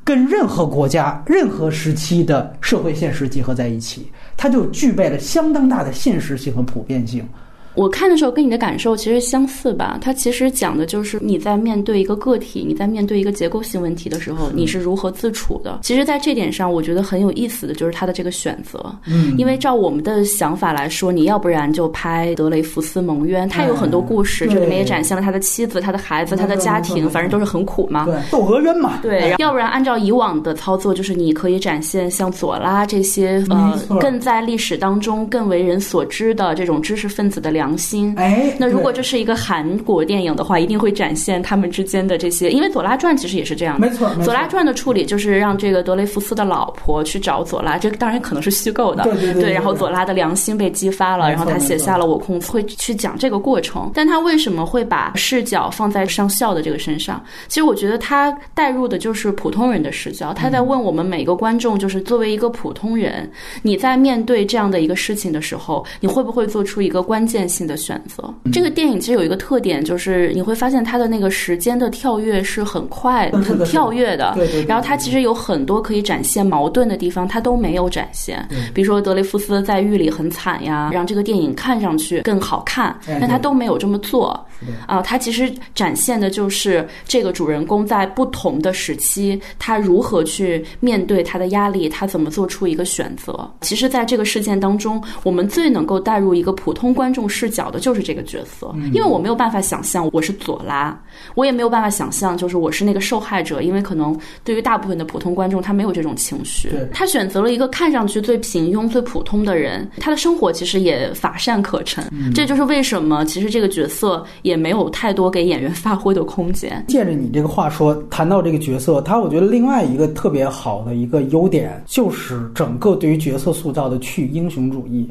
[0.03, 7.25] 跟任何国家、任何时期的社会现实结合在一起，它就具备了相当大的现实性和普遍性。
[7.75, 15.79] 我看的时候跟你的感受其实相似吧，它其实讲的就是你在面对一个个体，你在面对一个结构性问题的时候，你是如何自处的。
[15.83, 18.95] 其实，在这点上，我觉得很有意思的就是他的这个选择。
[19.07, 28.05] 嗯，因为照我们的想法来说，你要不然就拍德雷福斯蒙冤，他有很多故事，这里面也展现了他的妻子、他的孩子、他的家庭，反正都是很苦嘛。
[28.05, 28.99] 对，窦娥冤嘛。
[29.01, 38.15] 对，要不然按照以往的操作，就是你可以展现像左拉这些呃更在历史当中更为人所知的这种知识分子的良心。
[38.17, 38.57] 哎。
[38.59, 43.87] 那如果这是一个韩国电影的话，一定会展现他们之间的这些，因为《左拉传》其实也是这样的。
[43.87, 49.05] 没错，《左拉传》的处理就是让这个德雷福斯的老婆去找左拉，这当然可能是虚构的。
[49.05, 49.53] 对对对。
[49.53, 53.91] 然后左拉的良心被激发了，然后他写下了《我控》，会去讲这个过程。
[53.95, 57.23] 但他为什么会把视角放在上校的这个身上？
[57.49, 63.31] 其实我觉得他带入的就是普通人的视角，他在问我们每个观众，就是作为一个普通人，
[63.63, 68.33] 你在面对这样的一个事情的时候，你会不会做出一个关键性的选择？
[68.53, 69.01] 这个电影。
[69.01, 74.33] 其实有一个特点，就是你会发现它的那个时间的跳跃是很快、很跳跃的。
[74.37, 74.65] 对对。
[74.67, 78.47] 然后它其实有很多可以展现矛盾的地方，它都没有展现。
[78.75, 84.39] 比如说德雷夫斯在狱里很惨呀，让这个电影看上去更好看，但他都没有这么做。
[84.87, 93.51] 啊，他其实展现的就是这个主人公在不同的时期，他如何去面对他的压力，他怎么做出一个选择。
[93.63, 98.75] 其实，在这个事件当中，我们最能够带入一个普通观众视角的就是这个角色。
[98.93, 101.01] 因为我没有办法想象我是左拉，
[101.35, 106.71] 我也没有办法想象就是我是那个受害者，因为可能对于大部分的普通观众，他没有这种情绪。
[106.93, 112.05] 他选择了一个看上去最平庸、最普通的人，他的生活其实也乏善可陈。
[112.35, 116.85] 这就是为什么其实这个角色也没有太多给演员发挥的空间。
[116.89, 125.09] 借着你这个话说，谈到这个角色，他我觉得另外一个特别好的一个优点，就是整个对于角色塑造的去英雄主义。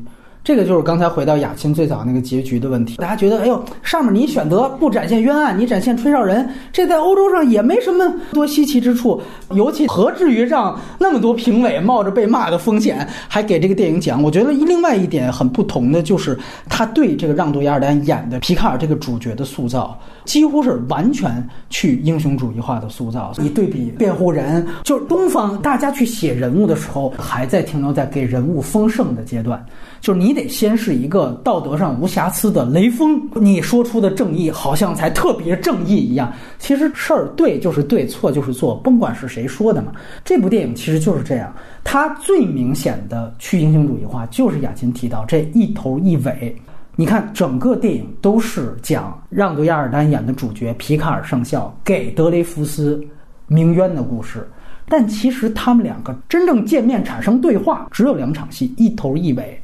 [0.50, 14.24] 这个就是刚才回到雅亲最早那个结局的问题，大家觉得，哎呦，上面你选择不展现冤案，你展现吹哨人，这在欧洲上也没什么多稀奇之处，尤其何至于让那么多评委冒着被骂的风险还给这个电影奖？
[14.24, 16.36] 我觉得另外一点很不同的就是
[16.68, 23.32] 他对这个让渡亚尔丹演的皮卡尔这个主角的塑造，几乎是完全去英雄主义化的塑造。
[23.38, 29.64] 你对比辩护人，就是东方大家去写人物的时候，还在停留在给人物丰盛的阶段。
[30.02, 36.32] 就是你得先是一个道德上无瑕疵的雷锋，你说出的正义好像才特别正义一样。
[36.58, 39.92] 其实事儿对就是对，错就是错，甭管是谁说的嘛。
[40.24, 46.56] 这部电影其实就是这样，它最明显的去英雄主义化，就是雅琴提到这一头一尾。
[46.96, 53.02] 你看，整个电影都是讲让渡亚尔丹演的主角皮卡尔上校给德雷福斯
[53.48, 54.46] 鸣冤的故事，
[54.88, 59.60] 但其实他们两个真正见面产生对话只有两场戏，一头一尾。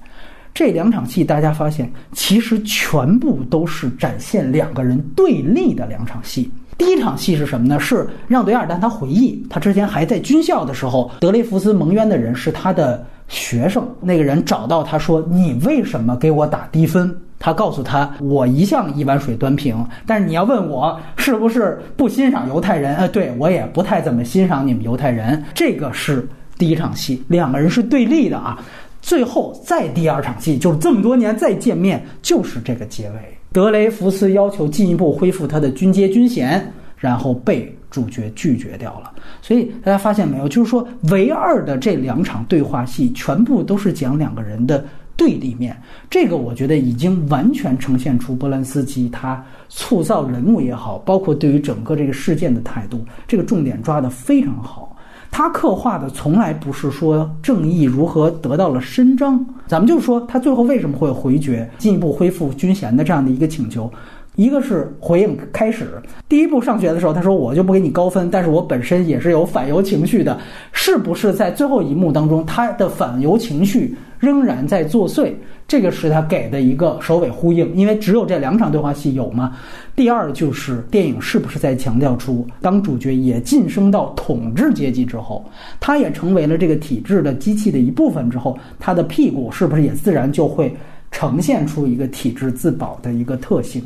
[0.55, 6.49] 这两场戏，大家发现其实全部都是展现两个人对立的两场戏。
[6.77, 7.77] 第一场戏是什么呢？
[7.77, 13.85] 是让德亚尔丹他回忆，他之前还在军校的时候，德雷福斯蒙冤的人是他的学生。
[13.99, 22.95] 那个人找到他说：“你为什么给我打低分？”他告诉他：“我一向一碗水端平，但是你要问我是不是不欣赏犹太人？
[22.95, 26.25] 呃，对我也不太怎么欣赏你们犹太人。”这个是
[26.57, 28.57] 第一场戏，两个人是对立的啊。
[29.05, 33.17] 最后再第二场戏，就是这么多年再见面，就是这个结尾。
[33.53, 39.13] 德雷福斯要求进一步恢复他的军阶军衔，然后被主角拒绝掉了。
[39.43, 44.83] 所以大家发现没有，就是说唯二的这两场对话戏，全部都是讲两个人的
[45.15, 45.79] 对立面。
[46.09, 54.94] 这个我觉得已经完全呈现出波兰斯基他塑造人物也好，包括对于整个这个事件的态度，这个重点抓得非常好。
[55.37, 63.91] 他刻画的从来不是说正义如何得到了伸张，咱们就说他最后为什么会回绝进一步恢复军衔的这样的一个请求，
[64.35, 65.87] 一个是回应开始
[66.27, 70.37] 第一步上学的时候，他说我就不给你高分，但是我本身也是有反犹情绪的，
[70.71, 75.33] 是不是在最后一幕当中他的反犹情绪仍然在作祟？
[75.67, 79.57] 这个是他给的一个首尾呼应，因为只有这两场对话戏有嘛。
[79.95, 85.43] 第二就是电影是不是在强调出，当主角也晋升到统治阶级之后，
[85.79, 90.71] 他也成为了这个体制的机器的一部分之后，他的屁股是不是也自然就会
[91.09, 93.81] 呈现出一个体制自保的一个特性？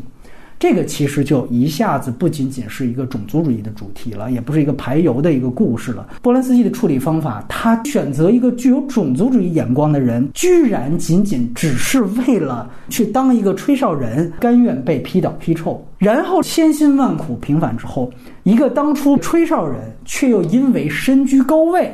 [0.59, 6.05] 这个其实就一下子不仅仅是一个种族主义的主题了，也不是一个排油的一个故事了。
[6.21, 18.11] 波兰斯基的处理方法，他选择一个具有种族主义眼光的人，居然仅仅只是为了去当一个吹哨人，甘愿被批倒批臭，然后千辛万苦平反之后，
[18.43, 21.89] 一个当初吹哨人，却又因为身居高位，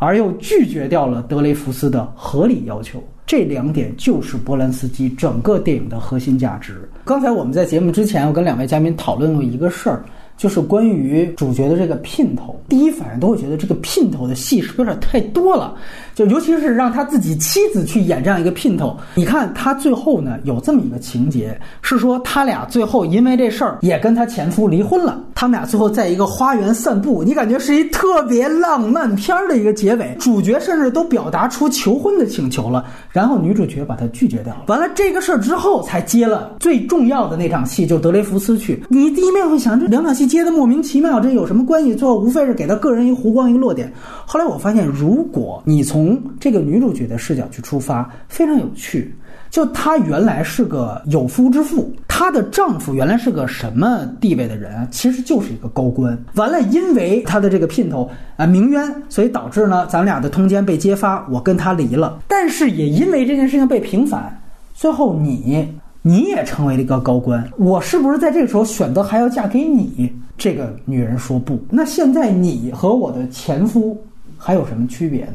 [0.00, 3.00] 而又拒绝掉了德雷福斯的合理要求。
[3.28, 6.88] 这两点就是波兰斯基整个电影的核心价值。
[7.04, 10.02] 刚才我们在节目之前，我跟两位嘉宾讨论过一个事儿。
[10.38, 15.74] 就是关于主角的这个姘头，第一反应都会觉得这个姘头的戏是不是有点太多了？
[16.14, 18.96] 就尤其是让他自己妻子去演这样一个姘头。
[19.16, 25.20] 你看他最后呢有这么一个情节，是说他俩最后因为这事儿也跟他前夫离婚了。
[25.34, 30.16] 他们俩最后在一个花园散步，你感觉是一特别浪漫片儿的一个结尾。
[30.20, 34.64] 主角甚至都表达出求婚的请求了，然后女主角把他拒绝掉了。
[34.68, 38.80] 完了这个事儿之后，才接了最重要的那场戏，就德雷福斯去。
[38.88, 40.27] 你第一面会想这两场戏。
[40.28, 41.94] 接的莫名其妙，这有什么关系？
[41.94, 43.90] 最后无非是给他个人一弧光一个落点。
[44.26, 49.14] 后来我发现，如果你从这个女主角的视角去出发，非常有趣。
[49.50, 54.86] 就她原来是个有夫之妇，她的丈夫原来是个什么地位的人？
[54.90, 56.16] 其实就是一个高官。
[56.34, 62.20] 完了，因为她的这个姘头啊鸣冤，所以导致呢，咱俩的通奸被揭发，我跟他离了。
[62.28, 64.38] 但是也因为这件事情被平反，
[64.74, 65.66] 最后你。
[66.08, 70.10] 你也成为了一个高官，我是不是在这个时候选择还要嫁给你？
[70.38, 71.62] 这个女人说不。
[71.68, 74.02] 那现在你和我的前夫
[74.38, 75.34] 还有什么区别呢？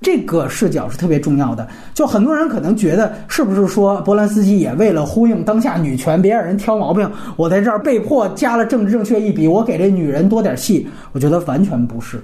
[0.00, 1.68] 这个视角是特别重要的。
[1.94, 10.88] 就很多人可能觉得，是不是说波兰斯基也为了呼应当下女权，别让人挑毛病，我在这儿被迫加了政治正确一笔，我给这女人多点戏？
[11.12, 12.20] 我觉得完全不是。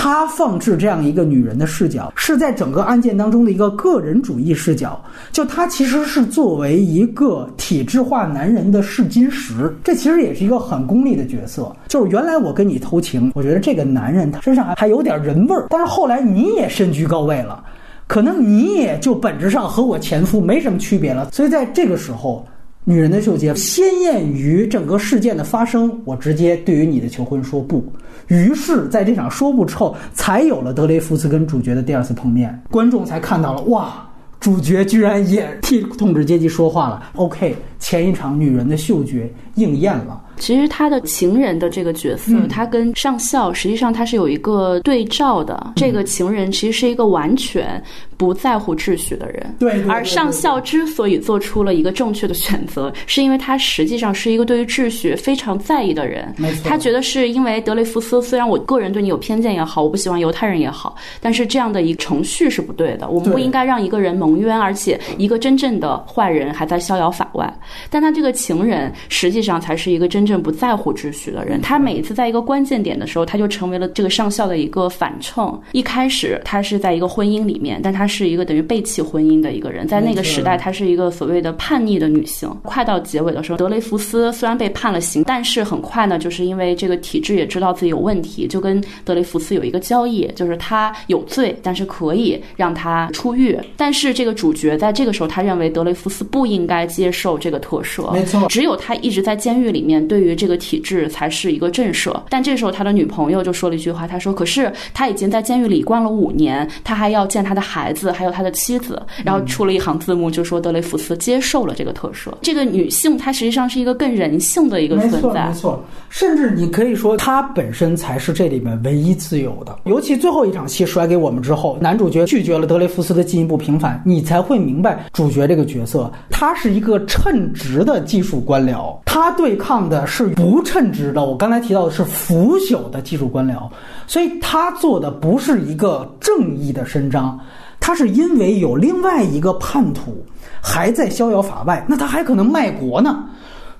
[0.00, 4.98] 他放置这样一个女人的视角，是在整个案件当中的一个个人主义视角。
[5.32, 11.74] 就他其实是作为一个体制化男人的试金石，这其实也是一个很功利的角色。
[11.88, 17.60] 就是原来我跟你偷情，我觉得这个男人他身上还还有点人味儿，但是后来你也身居高位了，
[18.06, 21.28] 可能你也就本质上和我前夫没什么区别了。
[21.32, 22.46] 所以在这个时候。
[22.88, 27.84] 女人的嗅觉鲜艳于整个事件的发生，我直接对于你的求婚说不。
[28.28, 34.08] 于是，在这场说不之后，才有了德雷福斯跟主角的第二次碰面，观众才看到了哇，
[34.40, 37.10] 主角居然也替统治阶级说话了。
[37.16, 40.22] OK，前一场女人的嗅觉应验了。
[40.38, 45.72] 其实他的情人的这个角色，他跟上校实际上他是有一个对照的。
[45.76, 47.82] 这个情人其实是一个完全
[48.16, 49.82] 不在乎秩序的人，对。
[49.88, 56.32] 而上校之所以做出了一个正确的选择，是因为他实际上是一个对于秩序非常在意的人。
[56.36, 56.68] 没错。
[56.68, 63.08] 他觉得是因为德雷福斯，虽然我个人对你有偏见也好，我不喜欢犹太人也好，但是这样的一个程序是不对的。
[63.08, 67.52] 我们不应该让一个人蒙冤，而且一个真正的坏人还在逍遥法外。
[67.90, 71.60] 但他这个情人实际上才是一个真正不在乎秩序的人。
[71.62, 75.44] 他每一次在一个关键点的时候，他就成为了这个上校的一个反衬。
[75.72, 79.88] 一开始他是在一个婚姻里面，但他是一个等于背弃婚姻的一个人。
[79.88, 82.48] 在那个时代，他是一个所谓的叛逆的女性。
[82.62, 93.58] 快到结尾的时候，德雷福斯虽然被判了刑，但是很快呢，就是因为这个体制也知道自己有问题，就跟德雷福斯有一个交易，就是他有罪，但是可以让他出狱。
[93.76, 102.20] 但是这个主角在这个时候，他认为德雷福斯不应该接受这个特赦，没错，只有他一直在监狱里面，对对于这个体制才是一个震慑。
[102.28, 112.32] 但这时候他的女朋友就说了一句话，他说：“可是他已经在监狱里关了五年，他还要见他的孩子，还有他的妻子。”然后出了一行字幕，就说德雷福斯接受了这个特赦。
[112.42, 119.78] 这个女性她实际上是一个更人性的一个存在，没错，甚至你可以说她本身才是这里面唯一自由的。
[119.84, 131.24] 尤其最后一场戏甩给我们之后，男主角拒绝了德雷福斯的进一步平反，你才会明白主角这个角色，他是一个称职的技术官僚，他对抗的是不称职的。
[131.24, 133.68] 我刚才提到的是腐朽的技术官僚，
[134.06, 137.38] 所以他做的不是一个正义的伸张。
[137.80, 140.24] 他是因为有另外一个叛徒
[140.60, 143.24] 还在逍遥法外，那他还可能卖国呢。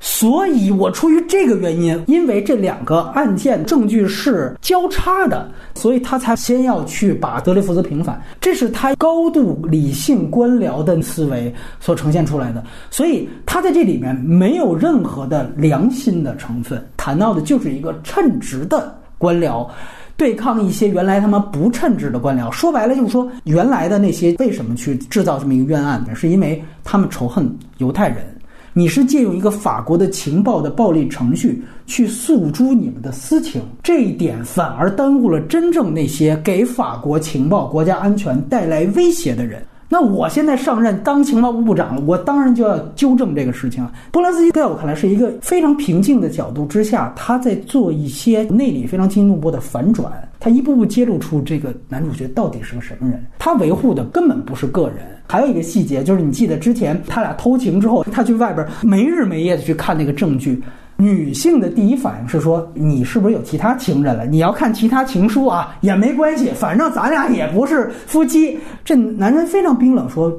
[0.00, 8.20] 所以我出于这个原因，因为这两个案件证据是交叉的，所以他才先要去把德雷福斯平反。
[8.40, 12.62] 这是他高度理性官僚的思维所呈现出来的。
[12.90, 19.68] 所以他在这里面没有任何的良心的成分，谈到的就是一个称职的官僚。
[20.16, 26.14] 对抗一些原来他们不称职的官僚，说白了就是说，原来的那些为什么去制造这么一个冤案呢？
[26.14, 28.37] 是因为他们仇恨犹太人。
[28.78, 39.60] 你是借用一个法国的情报的暴力程序去诉诸你们的私情，这一点反而耽误了真正那些给法国情报、国家安全带来威胁的人。
[39.88, 43.92] 那我现在上任当情报部部长了，我当然就要纠正这个事情了。
[44.12, 53.26] 波兰斯基在我看来是一个非常平静的角度之下，他在做一些内里非常惊心动魄的反转，他一步步揭露出这个男主角到底是个什么人。
[53.40, 54.98] 他维护的根本不是个人。
[55.28, 60.62] 还有一个细节就是，你记得之前他俩偷情之后，他去外边没日没夜的去看那个证据。
[60.96, 64.26] 女性的第一反应是说：“你是不是有其他情人了？
[64.26, 70.36] 你要看其他情书啊，也没关系，反正咱俩也不是夫妻。”这男人非常冰冷说：“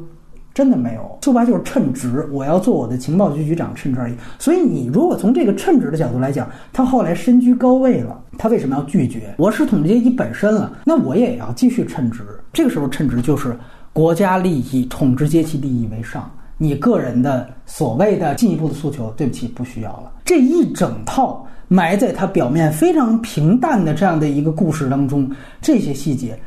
[0.54, 9.34] 真的没有，说白就是称职，我要做我的情报局局长，称职而已。”所以你如果从这个称职的角度来讲，他后来身居高位了，他为什么要拒绝？
[9.38, 12.22] 我是统治阶级本身了，那我也要继续称职。
[12.52, 13.56] 这个时候称职就是
[13.94, 16.30] 国家利益、统治阶级利益为上。
[16.62, 20.12] 你个人的所谓的进一步的诉求，对不起，不需要了。
[20.26, 25.32] 这一整套埋在他表面非常平淡的这样的一个故事当中，
[25.62, 26.38] 这些细节，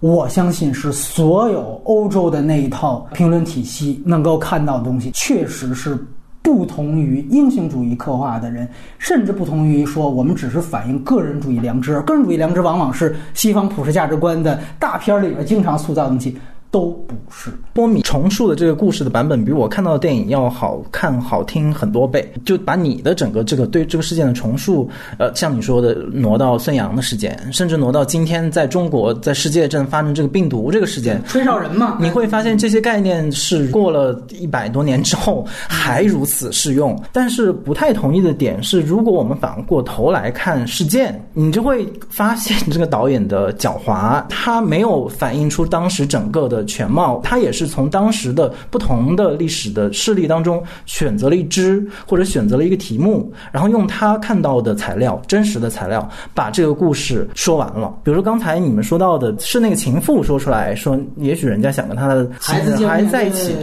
[0.00, 5.98] 我相信是所有欧洲的那一套评论体系能够看到的东西，确实是
[6.42, 16.36] 不同于英雄主义刻画的人，甚至不同于说我们只是反映个人主义良知，个人主义良知往往是西方普世价值观的大片里边经常塑造的东西。
[16.72, 22.26] 都不是波米重述的这个故事的版本，比我看到的电影要好看、好听很多倍。
[22.46, 36.98] 就把你的整个这个对这个事件的重述，呃，像你说的挪到孙杨的事件，甚至挪到今天在中国在世界正发生这个病毒这个事件，吹哨人嘛，你会发现这些概念是过了一百多年之后还如此适用。
[37.12, 46.61] 但是不太同意的点是，如果我们反过头来看事件，你就会发现这个导演的狡猾，他没有反映出当时整个的。
[46.64, 57.94] 全貌，他也是从当时的不同的历史的事例当中选择了一支，或者选择了一个题目，然后用他看到的材料、真实的材料，把这个故事说完了。
[58.02, 63.54] 比如说刚才你们说到的是那个情妇说出来说，也许人家想跟他的孩子还在一起。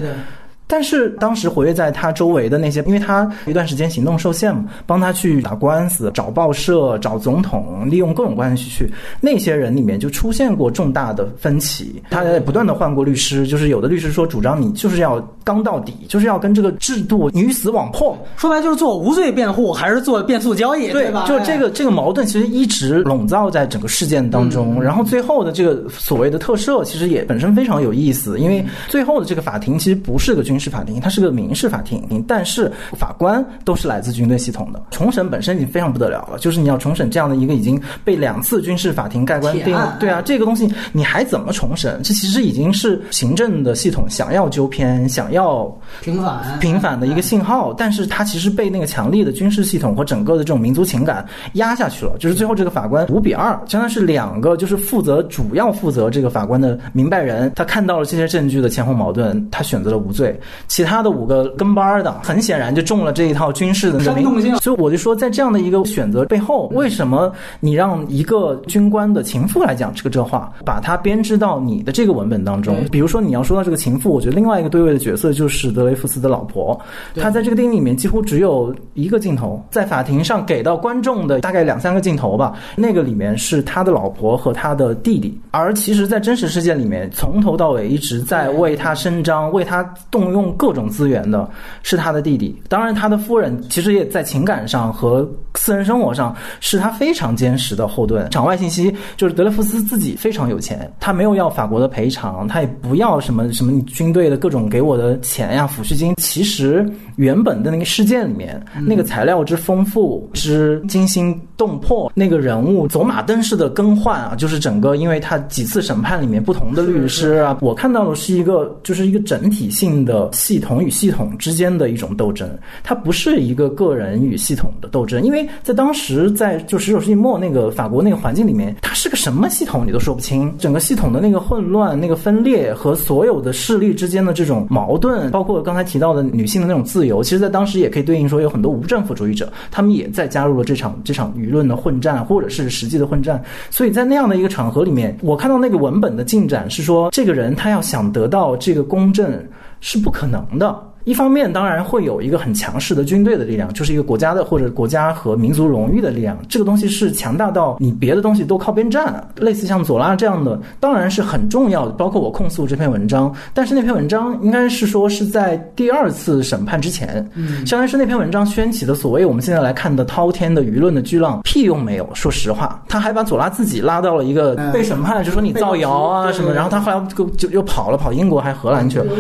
[0.70, 8.88] 但是当时活跃在他周围的那些，因为他一段时间行动受限嘛，帮他去打官司、找报社、找总统，利用各种关系去，
[9.20, 12.00] 那些人里面就出现过重大的分歧。
[12.12, 18.16] 他在不断的换过律师，就是有的律师说主张你就是要刚到底，就是要跟这个制度鱼死网破。
[18.38, 21.26] 说白就是做无罪辩护，还是做变速交易，对吧？
[21.28, 24.80] 就这个这个矛盾其实一直笼罩在整个事件当中。
[24.80, 34.82] 然后最后的这个所谓的特赦，其实也本身非常有意思，因为最后的这个法庭其实不是个军事法庭，它是个民事法庭，但是法官都是来自军队系统的。
[34.92, 42.02] 重审本身已经非常不得了了，就是你要重审这样的一个已经被两次军事法庭盖棺定论，对啊，这个东西你还怎么重审？
[42.04, 45.66] 这其实已经是行政的系统想要纠偏、想要
[46.02, 52.16] 平反、平反的一个信号，但是它其实被那个强力的军事系统和整个的这种民族情感压下去了。
[52.20, 60.38] 就是最后这个法官五比二，相当于是两个就是负责主要负责这个法官的明白人，他看到了这些证据的前后矛盾，他选择了无罪。
[60.68, 64.56] 其他的五个跟班的，很显然就中了这一套军事的煽动性。
[64.58, 72.84] 所以我就说，在这样的一个选择背后，为什么你让一个军官的情妇来讲这个这话，把它编织到你的这个文本当中？
[72.92, 76.80] 比如说你要说到这个情妇，我觉得另外一个对位的角色就是德雷福斯的老婆，
[77.16, 82.54] 她在这个电影里面几乎只有一个镜头，在法庭上给到观众的大概两三个镜头吧。
[82.76, 91.50] 那个里面是他的老婆和他的弟弟，而其实，在真实世界里面，从头到尾一直在为他伸张、为他动用各种资源的
[91.84, 92.56] 是他的弟弟。
[92.68, 98.30] 当然，他的夫人其实也在情感上和私人生活上是他非常坚实的后盾。
[98.30, 106.16] 场外信息就是德雷福斯自己非常有钱，他没有要法国的赔偿，他也不要什么什么军队的各种给我的钱呀、抚恤金。
[106.18, 122.50] 其实原本的那个事件里面，那个材料之丰富、之惊心动魄，那个人物走马灯式的更换啊，就是整个，因为他几次审判里面不同的律师啊，我看到的是一个就是一个整体性的系统与系统之间的一种斗争，
[122.84, 149.32] 它不是一个个人与系统的斗争，因为在当时在就十九世纪末那个法国那个环境里面，它是个什么系统你都说不清，整个系统的那个混乱、那个分裂和所有的势力之间的这种矛盾，包括刚才提到的女性的那种自由，其实在当时也可以对应说有很多无政府主义者，他们也在加入了这场这场舆论的混战，或者是实际的混战，所以在那样的一个场合里面，我看到那个文本的进展是说，这个人他要想得到这个公正
[149.80, 150.94] 是不可能的。
[151.10, 156.38] 一方面当然会有一个很强势的军队的力量，就是一个国家的或者国家和民族荣誉的力量。
[156.48, 161.94] 这个东西是强大到你别的东西都靠边站，类似像左拉这样的，当然是很重要的。
[161.94, 172.08] 包括我控诉这篇文章，但是那篇文章应该是说是在第二次审判之前，嗯，相当于是那篇文章掀起的所谓我们现在来看的滔天的舆论的巨浪，屁用没有。
[172.14, 179.12] 说实话，他还把左拉自己拉到了一个被审判，就说你造谣啊什么，然后他后来就就又跑了，跑英国还荷兰去了。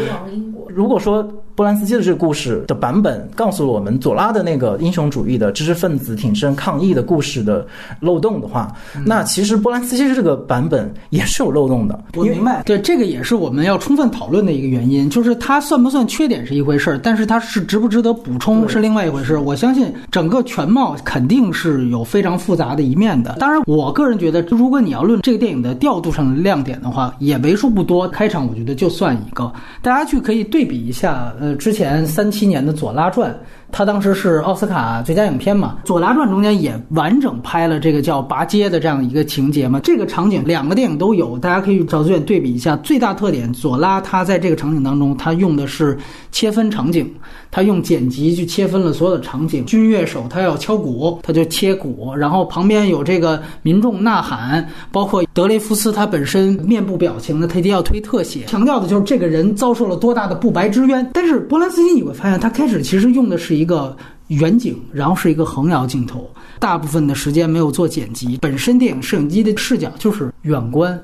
[0.67, 1.27] 如果说
[1.59, 7.67] 波兰斯基的这个故事的版本告诉了我们左拉的那个英雄主义的知识分子挺身抗议的故事的
[7.99, 8.73] 漏洞的话，
[9.05, 12.01] 那其实波兰斯基这个版本也是有漏洞的。
[12.15, 19.37] 我明白，对这个也是我们要充分讨论的一个原因，就是它算不算缺点是一回事儿，但是它是值不值得补充是另外一回事。
[19.37, 23.35] 我相信整个全貌肯定是有非常复杂的一面的。
[23.37, 28.07] 当然，我个人觉得，如果你要论这个电影的调度上的亮点的话，也为数不多。
[28.07, 29.51] 开场我觉得就算一个，
[29.81, 33.31] 大家去可以对比一下，呃，之前三七年的《左拉传》。
[33.71, 39.79] 他当时是奥斯卡最佳影片嘛，《左拉传》中间也完整拍了这个叫拔街的这样一个情节嘛。
[39.81, 42.75] 这个场景两个电影都有，大家可以找资源对比一下。
[42.77, 45.95] 最大特点，左拉他在这个场景当中，他用的是
[46.31, 47.09] 切分场景，
[47.51, 49.63] 他用剪辑去切分了所有的场景。
[49.65, 61.07] 军乐手他要敲鼓，他就切鼓，然后旁边有这个民众呐喊，包括德雷福斯他本身面部表情呢，他一定要推特写，强调的就是这个人遭受了多大的不白之冤。
[61.13, 63.58] 但是波兰斯基你会发现，他开始其实用的是。
[63.59, 63.95] 一个
[64.27, 66.29] 远景，然后是一个横摇镜头，
[66.59, 68.37] 大部分的时间没有做剪辑。
[68.41, 70.99] 本身电影摄影机的视角就是远观，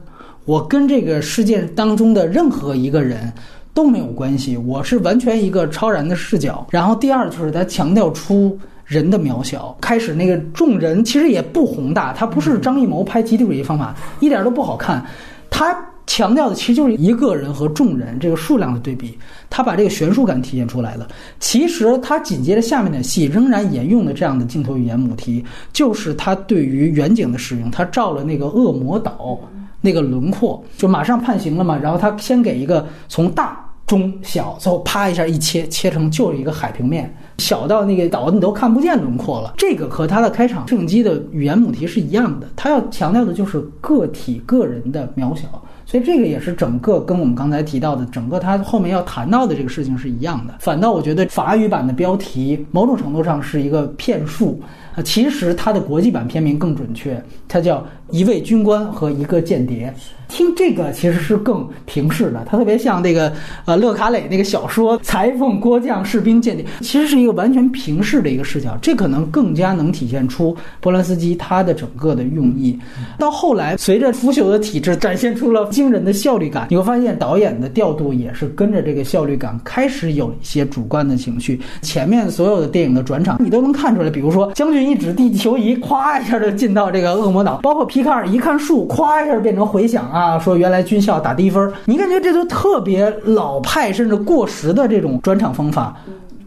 [0.46, 3.32] 我跟这个事件当中的任何一个人
[3.74, 6.66] 都没有关系，我是完全一个超然的视角。
[6.72, 15.06] 然后第二就是他强调出人的渺小，开始那个众人其实也不宏大，他不是张艺谋拍集体主义方法，一点都不好看，
[15.50, 15.76] 他。
[16.08, 19.18] 强调的其实就是一个人和众人这个数量的对比，
[19.50, 21.08] 他把这个悬殊感体现出来了。
[21.40, 25.44] 其实他紧接着下面的戏仍然沿用了这样的镜头语言母题，
[25.74, 29.40] 就是他对于远景的使用，他照了那个恶魔岛
[29.82, 31.78] 那个轮廓，就马上判刑了嘛。
[31.78, 39.54] 然后他先给一个从大、中、小，最后啪一下一切，切成就是一个海平面，小到那个岛你都看不见轮廓了。
[39.58, 45.62] 这个和他的开场摄影机的语言母题是一样的，他要强调的就是个体个人的渺小。
[45.86, 50.56] 所以这个也是整个跟我们刚才提到的整个他后面要谈到的这个事情是一样的。
[50.60, 54.62] 反倒我觉得法语版的标题某种程度上是一个骗术。
[54.96, 57.80] 啊，其实它的国际版片名更准确，它叫
[58.12, 59.94] 《一位军官和一个间谍》。
[60.28, 63.32] 听这个其实是更平视的，它特别像那个
[63.66, 68.76] 呃勒卡雷那个小说《裁缝、郭将、士兵、间谍》，其实是一个完全平视的一个视角。
[68.82, 72.78] 这可能更加能体现出波兰斯基他的整个的用意。
[73.20, 81.62] 到后来，随着腐朽的体制展现出了惊人的效率感，你会发现导演的调度也是跟着这个效率感开始有一些主观的情绪。
[81.84, 84.86] 前面所有的电影的转场，你都能看出来，比如说将军。
[84.86, 87.58] 一指地球仪，咵一下就进到这个恶魔岛。
[87.64, 91.72] 包括皮卡尔一看树，咵一下变成回响啊，说原来军校打低分。
[91.86, 95.96] 你感觉这都特别老派，甚至过时的这种专场方法。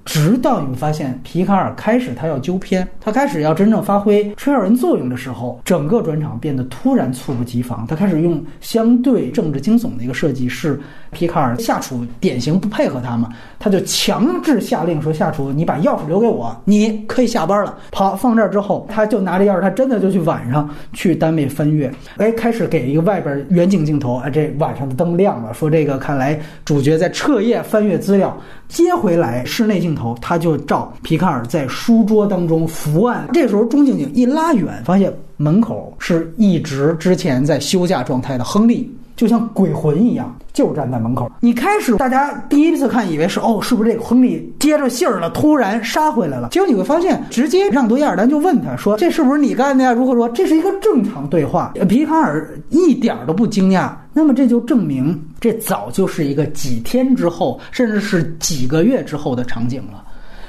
[0.09, 7.87] 直到你发现皮卡尔开始他要纠偏，他开始要真正发挥吹哨人作用的时候，整个转场变得突然猝不及防。
[7.87, 10.81] 他开始用相对政治惊悚的一个设计，是
[11.11, 13.29] 皮卡尔下厨典型不配合他嘛，
[13.59, 17.77] 他就强制下令说下厨你把钥匙留给我，你可以下班了。
[17.93, 21.93] 好，放这儿之后，他就拿着钥匙，他真的就去晚上去单位翻阅。
[22.17, 28.35] 哎，开始给一个外边远景镜头，哎，这晚上的灯亮了，说这个看来主角在彻夜翻阅资料。
[28.69, 33.27] 接回来室内镜头，他就照皮卡尔在书桌当中伏案。
[33.33, 41.29] 这时候中景景一拉远，发现门口是一直之前在休假状态的亨利，就像鬼魂一样，就站在门口。
[41.41, 46.51] 你开始大家第一次看以为是哦，是不是这个亨利接着信儿了，突然杀回来了？
[46.53, 50.29] 结果你会发现，直接让多亚尔丹就问他说：“这是不是你干的呀？”如何说？
[50.29, 51.73] 这是一个正常对话。
[51.89, 53.91] 皮卡尔一点都不惊讶。
[54.13, 60.05] 那么这就证明，这早就是一个几天之后，甚至是几个月之后的场景了。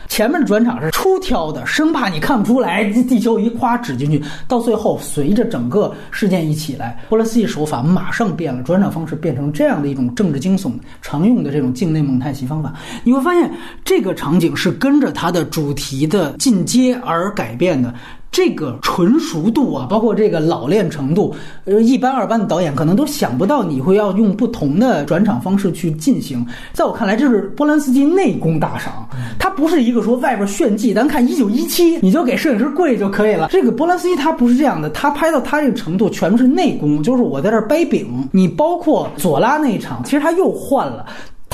[0.09, 12.73] 前面的转场是出挑的，生怕你看不出来，地球一夸指进去，到最后随着整个事件一起来，波兰斯基手法马上变了，转场方式变成这样的一种政治惊悚常用的这种境内蒙太奇方法。
[13.03, 13.49] 你会发现，
[13.85, 17.93] 这个场景是跟着它的主题的进阶而改变的。
[18.31, 26.45] 这个纯熟度啊，包括这个老练程度，呃，一般二班的导演可能都想不到你会要用不同的转场方式去进行。
[26.71, 29.07] 在我看来，这是波兰斯基内功大赏，
[29.39, 33.47] 他不是一个说外边炫技，咱看一九一七，你就给摄影师跪就可以了。
[33.49, 38.27] 这个波兰斯基他不是这样的，他拍到他这个程度全部是内功，就是我在这掰饼。
[38.31, 41.05] 你包括左拉那一场，其实他又换了。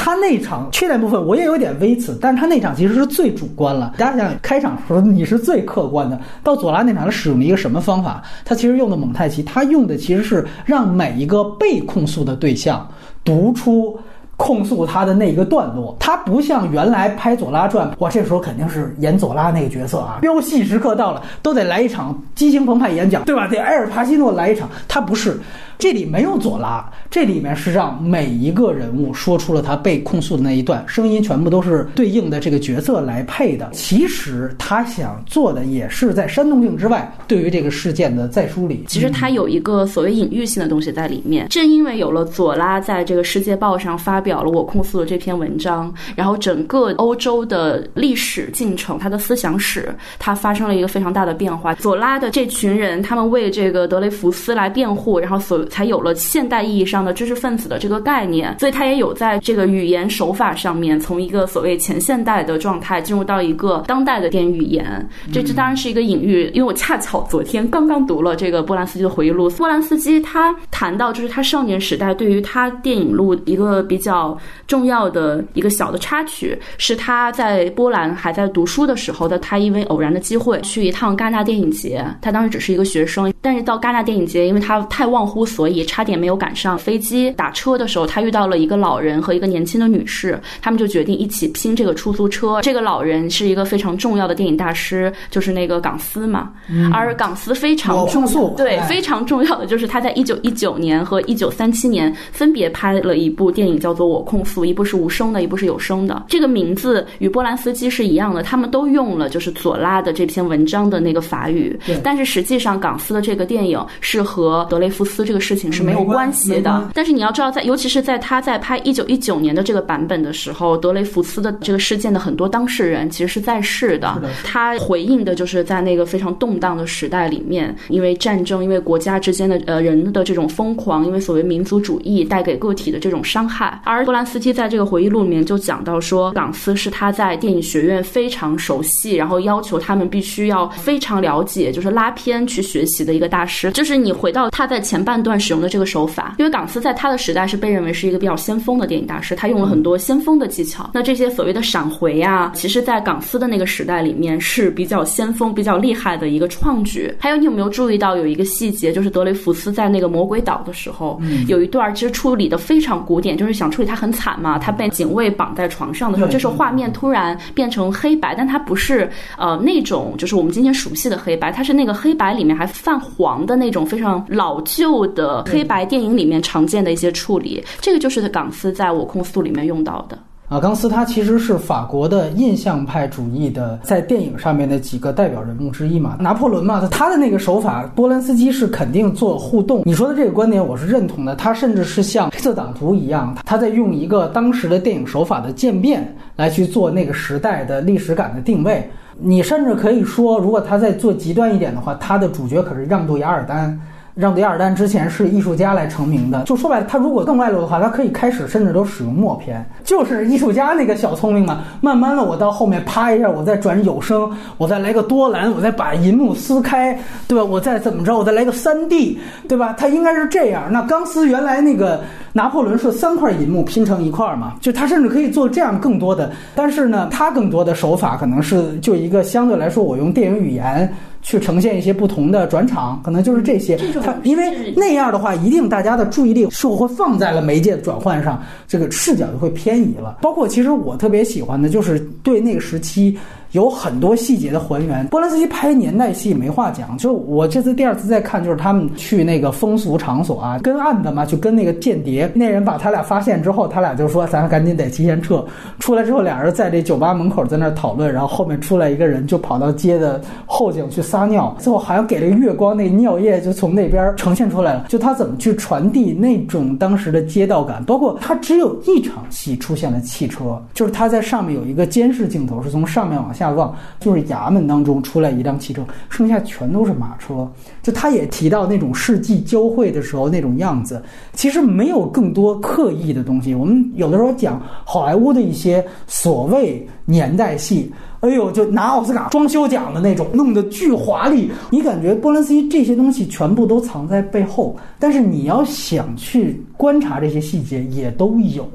[0.05, 3.95] 他那场缺点部分我也有点微词，但是他那场其实是最主观了。
[3.97, 8.21] 大家想想，开场时候你是最客观的，到左拉那场他使用了一个什么方法？
[8.45, 12.87] 他其实用的蒙太奇，他用的其实是让每一个被控诉的对象
[13.23, 13.99] 读出
[14.37, 15.97] 控诉他的那一个段落。
[15.99, 23.47] 他不像原来拍左拉传，我这时候肯定是演左拉那个角色啊，飙戏时刻到了，都得来一场激情澎湃演讲，对吧？
[23.47, 25.35] 得埃尔帕西诺来一场，他不是。
[25.77, 33.69] 这里没有左拉，这里面是让每一个人物说出了他被控诉的那一段，声音全部都是对应的这个角色来配的。
[33.73, 38.85] 其实他想做的也是在煽动性之外，对于这个事件的再梳理。
[38.87, 41.47] 其实他有一个所谓隐喻性的东西在里面。
[41.49, 51.75] 正因为有了左拉在这个《世界报》上发表了我控诉的这篇文章，然后整个欧洲的历史进程，他的思想史，它发生了一个非常大的变化。
[51.75, 55.64] 左拉的这群人，他们为这个德雷福斯来辩护，然后所。
[55.65, 65.07] 才有了现代意义上的知识分子的这个概念，所以他也有在这个语言手法上面，从一个所谓前现代的状态进入到一个当代的电影语言。
[65.31, 69.49] 这这当然是一个隐喻，因为我恰巧昨天刚刚读了这个波兰斯基的回忆录。
[69.51, 74.37] 波兰斯基他谈到，就是他少年时代对于他电影录一个比较
[74.67, 85.45] 重要的一个小的插曲，是他在波兰还在读书的时候的，他因为偶然的机会去一趟戛纳电影节，他当时只是一个学生，但是到戛纳电影节，因为他太忘乎。
[85.55, 87.31] 所以差点没有赶上飞机。
[87.31, 92.61] 打车的时候，他遇到了一个老人和一个年轻的女士，他们就决定一起拼这个出租车。
[92.61, 96.51] 这个老人是一个非常重要的电影大师，就是那个港斯嘛。
[96.91, 106.25] 而港斯非常控诉对非常重要的就是他在一九一九年和一九三七年分别拍了一部电影，叫做《我控诉》，一部是无声的，一部是有声的。
[106.27, 111.79] 这个名字与波兰斯基是一样的，他们都用了就是左拉的这篇文章的那个法语。
[112.03, 115.44] 但是实际上港斯的这个电影是和德雷福斯这个。
[115.45, 124.19] 事情是没有关系的，但是你要知道，在尤其是在他在拍一九一九年的这个版本的时候，德雷福斯的这个事件的很多当事人其实是在世的。
[124.43, 133.79] 他回应的就是在那个非常动荡的时代里面，因为战争，因为国家之间的呃人的这种疯狂，因为所谓民族主义带给个体的这种伤害。
[133.83, 143.69] 而波兰斯基在这个回忆录里面就讲到说，港斯是他在电影学院非常熟悉，然后要求他们必须要非常了解，就是拉片去学习的一个大师。
[143.71, 145.34] 就是你回到他在前半段。
[145.35, 146.35] 断使用的这个手法。
[146.39, 150.89] 因为港斯在他的时代是被认为是一个比较先锋的电影大师，他用了很多先锋的技巧。
[150.93, 157.13] 那这些所谓的闪回啊，其实在港斯的那个时代里面是比较先锋、比较厉害的一个创举。
[157.19, 180.17] 还有，你有没有注意到有一个细节，就是德雷福斯在那个魔鬼岛的时候，有一段其实处理的非常古典，就是想处理他很惨嘛，他被警卫绑在床上的时候，这时候画面突然变成黑白，但他不是呃那种就是我们今天熟悉的黑白，他是那个黑白里面还泛黄的那种非常老旧的黑白电影里面常见的一些处理，这个就是港斯在我控诉里面用到的。
[180.47, 186.17] 啊，钢丝他其实是法国的印象派主义的在电影上面的几个代表人物之一嘛。
[186.19, 189.81] 拿破仑嘛，他的那个手法，波兰斯基是肯定做互动。
[189.85, 191.35] 你说的这个观点我是认同的。
[191.35, 198.87] 他甚至是像黑色党徒一样，他在用一个当时的电影手法的渐变来去做那个时代的历史感的定位。
[199.17, 203.75] 你甚至可以说，如果他在做极端一点的话，他的主角可是让渡雅尔丹。
[204.15, 211.59] 让迪尔丹之前是艺术家来成名的，就说白了，他如果更外露的话，他可以开始甚至都使用默片，就是艺术家那个小聪明嘛。
[211.81, 216.97] 慢慢的，我到后面啪一下，我再转有声，我再来个多兰，我再把银幕撕开，
[217.27, 217.43] 对吧？
[217.43, 219.75] 我再怎么着，我再来个三 D，对吧？
[219.77, 220.71] 他应该是这样。
[220.71, 221.99] 那钢丝原来那个
[222.31, 230.89] 拿破仑是三块银幕拼成一块嘛，就他甚至可以做这样更多的，但是呢，他更多的手法可能是就一个相对来说，我用电影语言。
[231.25, 233.75] 去呈现一些不同的转场，可能就是这些。
[234.03, 240.19] 它因为那样的话，一定大家的注意力是会放在了媒介的转换上，这个视角就会偏移了。
[240.21, 243.17] 包括其实我特别喜欢的就是对那个时期。
[243.55, 245.07] 有很多细节的还原。
[245.07, 255.43] 波兰斯基拍年代戏没话讲，就我这次第二次再看，就是他们去那个风俗场所啊，跟案子嘛，就跟那个间谍那人把他俩发现之后，他俩就说咱赶紧得提前撤。
[255.79, 264.85] 出来之后，俩人在这酒吧门口在那讨论，然后后面出来一个人就跑到街的后景去撒尿，最后好像给了月光，那尿液就从那边呈现出来了。
[264.89, 273.44] 就他怎么去传递那种当时的街道感，包括他只有一场戏出现了汽车，就是他在上面有一个监视镜头，是从上面往下。
[273.45, 277.47] 下望就是衙门当中出来一辆汽车，剩下全都是马车。
[277.83, 283.53] 就他也提到那种世纪交汇的时候那种样子，其实没有更多刻意的东西。
[283.53, 287.91] 我们有的时候讲好莱坞的一些所谓年代戏，
[288.21, 291.51] 哎呦，就拿奥斯卡装修奖的那种，弄得巨华丽。
[291.69, 298.67] 你感觉波兰斯基这些东西全部都藏在背后，但是你要想去观察这些细节，也都有。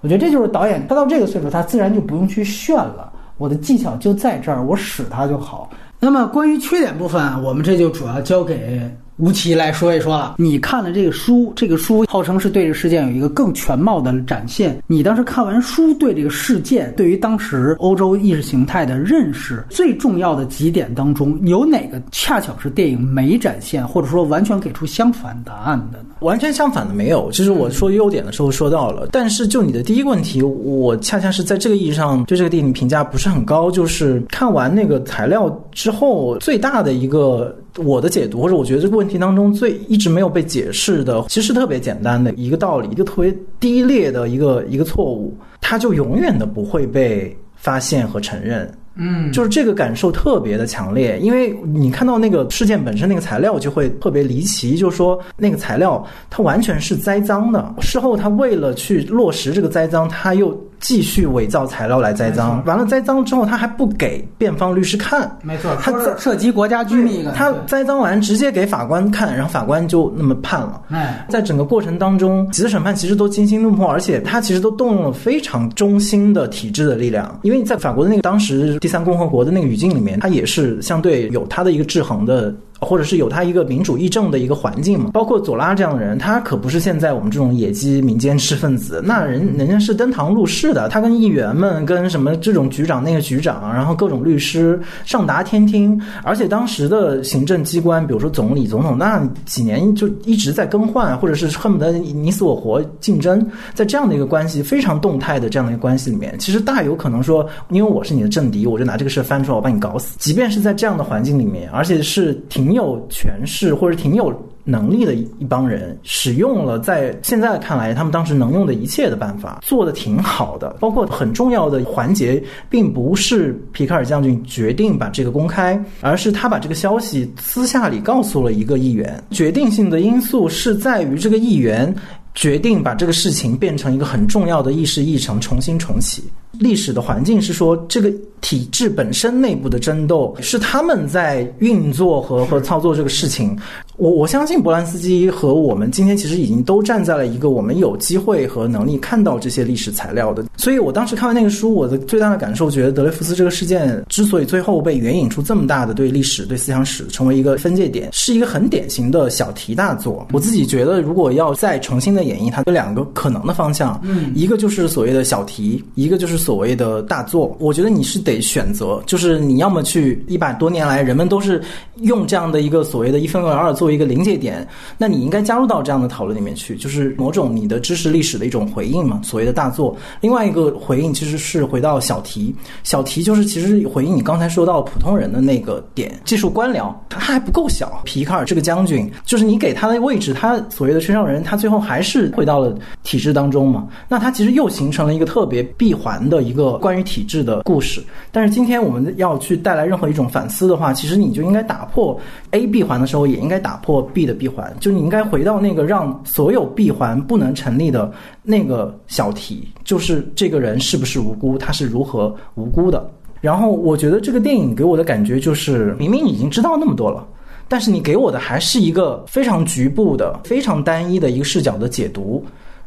[0.00, 3.12] 我觉得这就是导演，他到这个岁数，他自然就不用去炫了。
[3.38, 5.70] 我的技巧就在这儿，我使它就好。
[6.00, 8.90] 那么关于缺点部分，我们这就主要交给。
[9.18, 14.76] 吴奇来说一说了，你看了这个书，这个书号称是对这个事件有一个更全貌的展现。
[14.86, 26.16] 你当时看完书，对这个事件，对于当时欧洲意识形态的认识，最重要的几点当中，有哪个恰巧是电影没展现，或者说完全给出相反答案的呢？
[26.20, 27.30] 完全相反的没有。
[27.32, 33.70] 其实我说优点的时候说到了，但是就你的第一个问题，我恰恰是在这个意义上对这个电影评价不是很高。
[33.70, 37.56] 就是看完那个材料之后，最大的一个。
[37.76, 48.70] 我的解读，或者我觉得这个问题当中最一直没有被解释的，其实特别简单的一个道理，一个特别低劣的一个一个错误，它就永远的不会被发现和承认。
[48.96, 60.58] 嗯，就是这个感受特别的强烈，因为你看到那个事件本身那个材料就会特别离奇，就是说那个材料它完全是栽赃的，事后他为了去落实这个栽赃，他又。
[60.78, 65.26] 继续伪造材料来栽赃，完了栽赃之后，他还不给辩方律师看。
[65.42, 67.26] 没错，他涉及国家机密。
[67.34, 70.82] 他栽赃完直接给法官看，然后法官就那么判了。
[70.90, 77.40] 哎，在整个过程当中，几次审判其实都惊心动魄，而且他其实都动用了非常中心的体制的力量。
[77.42, 82.54] 因为在法国的那个当时第三共和国的那个语境里面，它也是相对有它的一个制衡的。
[82.80, 110.14] 或者是有他一个民主议政的一个环境嘛，包括左拉这样的人，他可不是现在我们这种野鸡民间知识分子，那人人家是登堂入室的，他跟议员们、跟什么这种局长、那个局长，然后各种律师上达天听，而且当时的行政机关，比如说总理、总统，那几年就一直在更换，或者是恨不得你死我活竞争，在这样的一个关系非常动态的这样的一个关系里面，其实大有可能说，因为我是你的政敌，我就拿这个事翻出来，我把你搞死。
[110.18, 112.65] 即便是在这样的环境里面，而且是挺。
[112.66, 120.76] 挺有权势或者挺有能力的一帮人，使用了在现在看来他们当时能用的一切的办法，做的挺好的。
[120.80, 129.22] 包括很重要的环节，并不是皮卡尔将军决定把这个公开，而是他把这个消息私下里告诉了一个议员。
[129.30, 131.94] 决定性的因素是在于这个议员
[132.34, 136.24] 决定把这个事情变成一个很重要的议事议程，重新重启。
[136.58, 143.56] 历史的环境是说这个体制本身内部的争斗是他们在运作和和操作这个事情。
[143.96, 150.44] 我我相信波兰斯基和我们今天其实已经都站在了一个我们有机会和能力看到这些历史材料的。
[150.58, 160.26] 所以我当时看完那个书，我的最大的感受觉得德雷福斯这个事件之所以最后被援引出这么大的对历史、对思想史成为一个分界点，是一个很典型的小题大做。
[160.32, 167.56] 我自己觉得，如果要再重新的演绎它，有两个可能的方向，嗯，一个就是所谓的小题，一个就是所谓的大作。
[167.58, 171.60] 我觉得你是得选择，就是你要么去一百多年来人们都是
[172.02, 173.74] 用这样的一个所谓的一分为二。
[173.74, 174.66] 作为一个临界点，
[174.96, 179.20] 那你应该加入到这样的讨论里面去，就是某种你的知识历史的一种回应嘛。
[179.24, 188.00] 所谓的大作，另外一个回应其实是回到小题，小题就是其实回应你刚才说到普通人的那个点，技术官僚他还不够小。
[188.04, 192.72] 皮卡尔这个将军，就是你给他的位置，他所谓的缺少人，他最后还是回到了
[193.02, 193.88] 体制当中嘛。
[194.08, 198.02] 那他其实又形成了一个特别闭环的一个关于体制的故事。
[198.30, 202.18] 但是今天我们要去带来任何一种反思的话，其实你就应该打破
[202.50, 203.76] A 闭环的时候，也应该打。
[203.86, 208.10] 破 B 的闭环，就你应该回到那个让所有闭环不能成立的
[208.42, 213.08] 那个小题，就是这个人是不是无辜，他是如何无辜的。
[213.40, 217.24] 然后我觉得这个电影给我的感觉就是，明明已经知道那么多了，
[217.68, 222.44] 但是你给我的还是一个非常局部的、非常单一的一个视角的解读。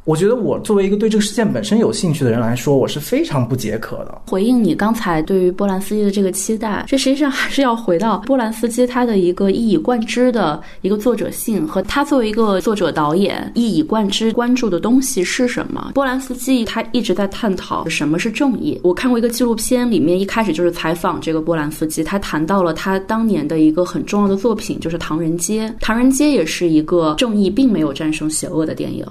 [0.10, 4.22] 我觉得我作为一个对这个事件本身有兴趣的人来说，我是非常不解渴的。
[4.26, 15.92] 回应你刚才对于波兰斯基的这个期待，这实际上还是要回到波兰斯基他的一个一以贯之的一个作者性和他作为一个作者导演一以贯之关注的东西是什么。
[15.94, 18.80] 波兰斯基他一直在探讨什么是正义。
[18.82, 25.68] 我看过一个纪录片，里面一开始就是采访这个波兰斯基，他谈到了他当年的一个很重要的作品，就是《唐人街》。
[25.80, 29.06] 《唐人街》也是一个正义并没有战胜邪恶的电影。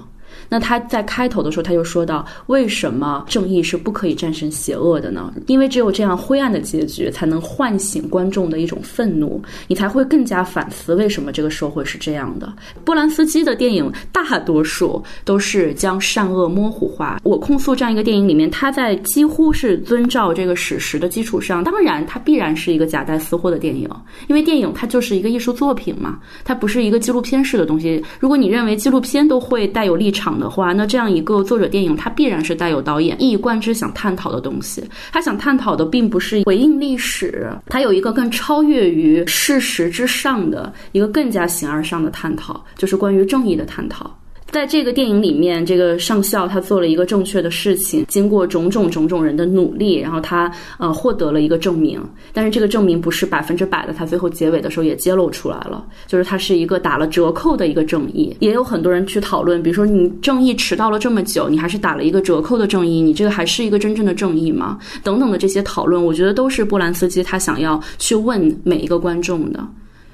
[0.49, 5.31] 那他在开头的时候，他就说到，为什么正义是不可以战胜邪恶的呢？
[5.47, 12.51] 因为只有这样灰暗的结局，才能唤醒观众的一种愤怒，你才会更加反思为什么这个社会是这样的。
[12.83, 17.19] 波兰斯基的电影大多数都是将善恶模糊化。
[17.23, 23.87] 我控诉这样一个电影里面，他在几乎是遵照这个史实的基础上，当然它必然是一个夹带私货的电影，
[24.27, 28.03] 因为电影它就是一个艺术作品嘛，它不是一个纪录片式的东西。
[28.19, 34.83] 如果你认为纪录片都会带有立场，的话，那这样一个作者电影，它必然是带有导演一以贯之想探讨的东西。
[35.11, 44.18] 他想探讨的并不是回应历史，他有一个更超越于事实之上的一个更加形而上的探讨，就是关于正义的探讨。
[44.51, 52.01] 在这个电影里面，这个上校他做了一个正确的事情，经过种种种种人的努力，然后他呃获得了一个证明。
[52.33, 58.35] 但是这个证明不是百分之百的，他最后结尾的时候也揭露出来了，就是他是一个打了折扣的一个正义。
[58.39, 64.79] 也有很多人去讨论，比如说你正义迟到了这么久，你还是打了一个折扣的正义，你这个还是一个真正的正义吗？
[65.03, 69.63] 等等的这些讨论，我觉得都是波兰斯基他想要去问每一个观众的。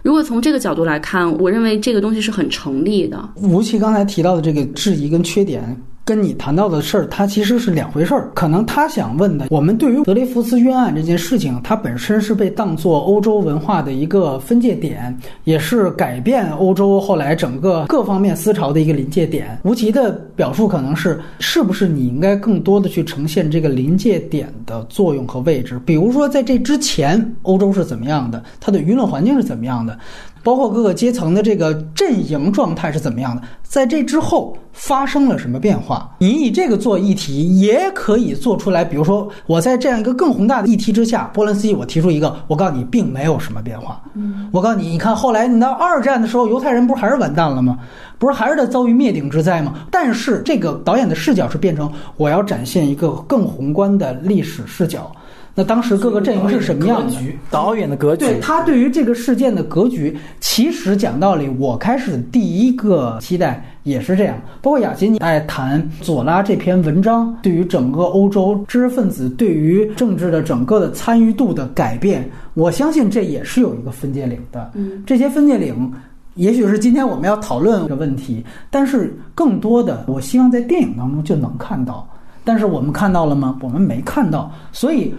[0.06, 3.28] 如果从这个角度来看，我认为这个东西是很成立的。
[3.38, 5.76] 吴奇刚才提到的这个质疑跟缺点。
[6.06, 8.30] 跟你谈到的事儿，它其实是两回事儿。
[8.36, 19.60] 可能他想问的，我们对于德雷福斯冤案这件事情，它本身是被当作欧洲文化的一个分界点，也是改变欧洲后来整个各方面思潮的一个临界点。
[19.64, 25.82] 吴奇的表述可能是，是不是你应该更多的去呈现这个临界点的作用和位置？
[25.88, 28.44] 比如说，在这之前，欧洲是怎么样的？
[28.60, 29.98] 它的舆论环境是怎么样的？
[30.46, 33.42] 包括各个阶层的这个阵营状态是怎么样的？
[33.64, 36.08] 在这之后发生了什么变化？
[36.20, 38.86] 你以这个做议题，也可以做出来。
[38.86, 44.00] 比如说，我在这样一个更宏大的议题之下，波兰斯基，我提出一个，我告诉你，并没有什么变化。
[44.14, 47.80] 嗯，我告诉你，你看后来你到二战的时候，犹太人不是还是完蛋了吗？
[48.20, 49.74] 不是还是在遭遇灭顶之灾吗？
[49.90, 55.12] 但是这个导演的视角是变成我要展现一个更宏观的历史视角。
[55.58, 57.16] 那当时各个阵营是什么样的？
[57.50, 64.36] 导演的格局，对他对于这个事件的格局，其实讲道理，我开始第一个期待也是这样。
[64.62, 74.70] 包括雅琴你爱谈左拉这篇文章对于整个欧洲知识分子对于政治的整个的参与度的改变，我相信这也是有一个分界岭的。
[74.74, 75.90] 嗯，这些分界岭，
[76.34, 82.06] 也许是今天我们要讨论的问题，但是更多的，我希望在电影当中就能看到。
[82.44, 83.58] 但是我们看到了吗？
[83.62, 85.16] 我们没看到，所以。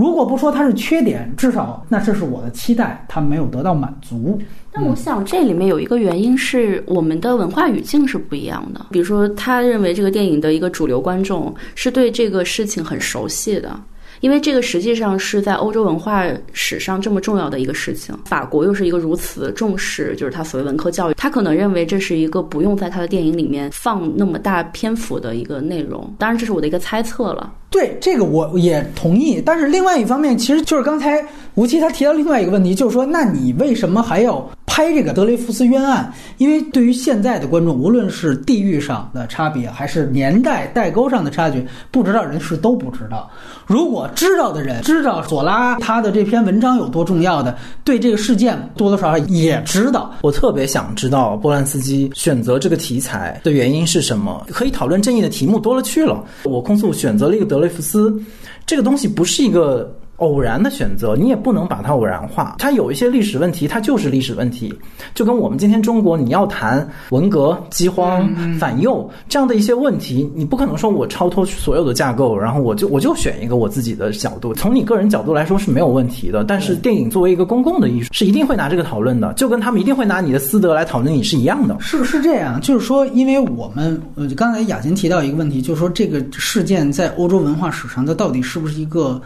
[0.00, 4.40] 如果不说它是缺点，至少那这是我的期待，它没有得到满足。
[4.72, 8.86] 那我想这里面有一个原因是我们的文化语境是不一样的。
[8.90, 13.78] 比如说，他认为这个电影的一个主流观众是对这个事情很熟悉的。
[14.20, 18.14] 因为这个实际上是在欧洲文化史上这么重要的一个事情。
[18.24, 26.14] 法国又是一个如此重视，就是他所谓文科教育，他可能认为这是一个不用在他的电影里面放那么大篇幅的一个内容。
[26.18, 27.52] 当然，这是我的一个猜测了。
[27.70, 36.10] 对这个我也同意，但是另外一方面，其实就是刚才吴奇他提到另外一个问题，就是说，那你为什么还要拍这个德雷福斯冤案？
[36.38, 43.28] 因为对于现在的观众，无论是地域上的差别，还是年代代沟上的差距，不知道人是都不知道。
[43.66, 50.14] 如果知道的人知道左拉他的这篇文章有多重要的，对这个事件多多少少也知道。
[50.22, 54.46] 我特别想知道波兰斯基选择这个题材的原因是什么？
[54.52, 56.24] 可以讨论正义的题目多了去了。
[56.44, 58.22] 我控诉选择了一个德雷福斯，
[58.64, 59.92] 这个东西不是一个。
[60.20, 62.56] 偶然的选择，你也不能把它偶然化。
[62.58, 64.72] 它有一些历史问题，它就是历史问题。
[65.14, 74.54] 就跟我们今天中国，你要谈文革、饥荒、反右这样的一些问题，你不可能说我超脱所有的架构，然后我就我就选一个我自己的角度。
[74.54, 81.76] 从你个人角度来说是没有问题的，但是电影作为一个公共的艺术，是一定会拿这个讨论的，就跟他们一定会拿你的私德来讨论你是一样的。
[81.80, 89.20] 是是这样，就是说，因为我们呃刚才雅琴提到一个问题，就是说这个事件在欧洲文化史上，它到底是不是一个？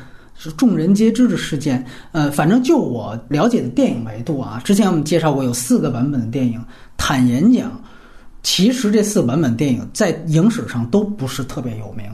[0.50, 1.82] 是众人皆知的事件，
[2.12, 6.62] 呃，反正就我了解的电影维度啊，之前我们介绍过有四个版本的电影，
[6.98, 7.80] 坦言讲，
[8.42, 12.04] 其实这四个版本电影在影史上都不是特别有名。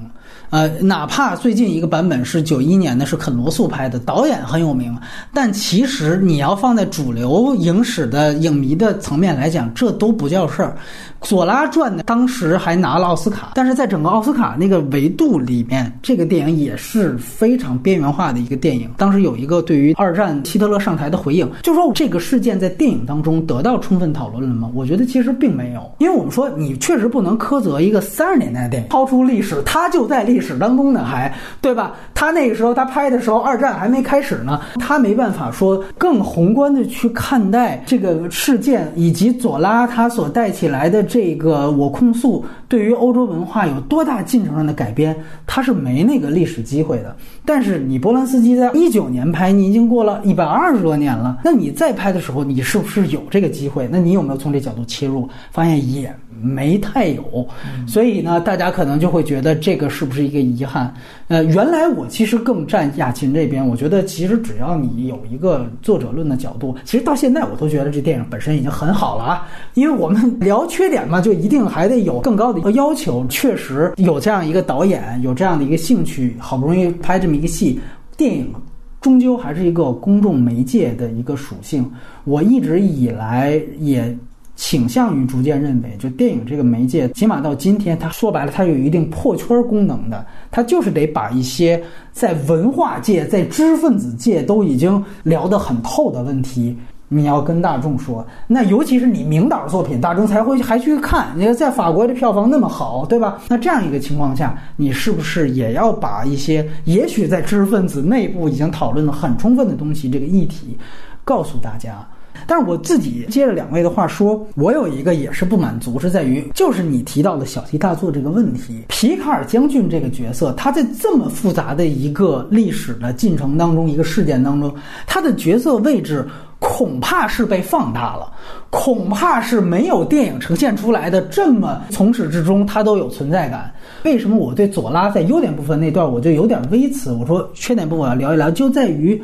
[0.51, 4.97] 呃，哪怕最近一个版本是九一年的，是肯罗素拍的，导演很有名，
[5.33, 10.77] 但其实你要放在主流影史的影迷的层面来讲，这都不叫事儿。
[11.21, 18.91] 左拉传呢，当时还拿了奥斯卡，但是在整个奥斯卡那个维度里面，这个电影也是非常边缘化的一个电影。
[18.97, 24.69] 当时有一个对于二战希特勒上台的回应，就说这个事件在电影当中得到充分讨论了吗？
[24.75, 31.95] 我觉得其实并没有，因为我们说你确实不能苛责一个三十年代的电影，超出历史，它就在历史当中呢，还对吧？
[32.15, 41.03] 他那个时候他拍的时候，二战还没开始呢，他没办法说更宏观的去看待这个事件以及左拉他所带起来的。
[41.03, 45.17] 这个我控诉对于欧洲文化有多大进程上的改编，
[45.47, 47.17] 他是没那个历史机会的。
[47.45, 53.89] 但是你波兰斯基在一九年拍，你已经过了一百二十多年了，那你再拍的时候，你是不是有这个机会？
[53.91, 55.29] 那你有没有从这角度切入？
[55.51, 56.15] 发现也。
[56.43, 57.47] 没太有，
[57.87, 60.93] 所以呢，大家可能就会觉得这个是不是一个遗憾？
[61.29, 69.49] 呃，原来我其实更站亚琴这边，我觉得其实只要你有一个作者论的角度，其实到现在我都觉得这电影本身已经很好了啊。
[69.75, 73.25] 因为我们聊缺点嘛，就一定还得有更高的一个要求。
[73.29, 77.79] 确实有这样一个导演，有这样的一个兴趣，好不容易拍这么一个戏，
[78.17, 78.53] 电影
[79.01, 81.89] 终究还是一个公众媒介的一个属性。
[82.25, 84.17] 我一直以来也。
[84.61, 91.83] 倾向于逐渐认为，就电影这个媒介，起码到今天，它说白了，它有一定破圈功能的，它就是得把一些
[92.13, 96.77] 在文化界、在知识分子界都已经聊得很透的问题，
[97.09, 98.25] 你要跟大众说。
[98.47, 101.29] 那尤其是你名导作品，大众才会还去看。
[101.35, 103.41] 你看，在法国的票房那么好，对吧？
[103.49, 110.77] 那这样一个情况下，你是不是也要把一些也许在知识分子内部已经讨论的很充分的东西，这个议题
[111.25, 112.07] 告诉大家？
[112.51, 118.83] 但是我自己接着两位的话说，我有一个也是不满足，是在于就是你提到的小题大做这个问题。
[118.89, 124.75] 皮卡尔将军这个角色，他在这么复杂的一个历史的进程当中，一个事件当中，
[125.07, 126.27] 他的角色位置
[126.59, 128.33] 恐怕是被放大了，
[128.69, 133.73] 恐怕是没有电影呈现出来的这么从始至终他都有存在感。
[134.03, 137.13] 为什么我对左拉在优点部分那段我就有点微词？
[137.13, 139.23] 我说缺点部分要聊一聊，就在于。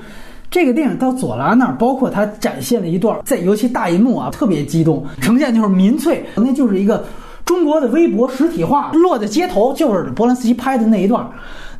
[0.50, 7.04] 这个电影到左拉那儿，包括他展现了一段，在尤其大银幕啊，特别激动，呈现就是民粹，那就是一个
[7.44, 11.28] 中国的微博实体化，落在街头，就是波兰斯基拍的那一段，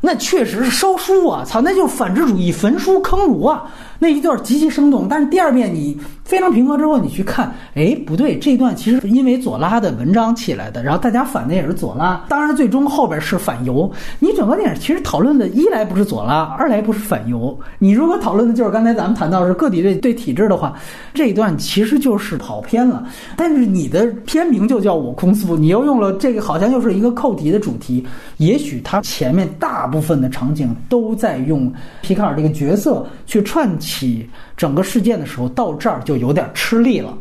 [0.01, 3.63] 那确实是烧书啊，操，那就是反智主义焚书坑儒啊，
[3.99, 5.07] 那一段极其生动。
[5.09, 5.97] 但是第二遍你。
[6.27, 13.89] 非常平和之后，你去看，哎，不对，这段其实是因为左拉的文章起来的，然后大家反的也是左拉，当然最终后边是反犹。
[14.19, 17.57] 你整个电影其实讨论的一来不是左拉，二来不是反犹。
[17.79, 20.77] 你如果讨论的就是刚才咱们谈到是个体对对体制的话，
[21.13, 23.07] 这一段其实就是跑偏了。
[23.37, 28.05] 但是你的片名就叫我空诉，你又用了这个好像又是一个扣题的主题。
[28.35, 31.71] 也许他前面大部分的场景都在用
[32.01, 34.29] 皮卡尔这个角色去串起。
[34.57, 37.13] 整个事件的时候到这儿就有点吃力了。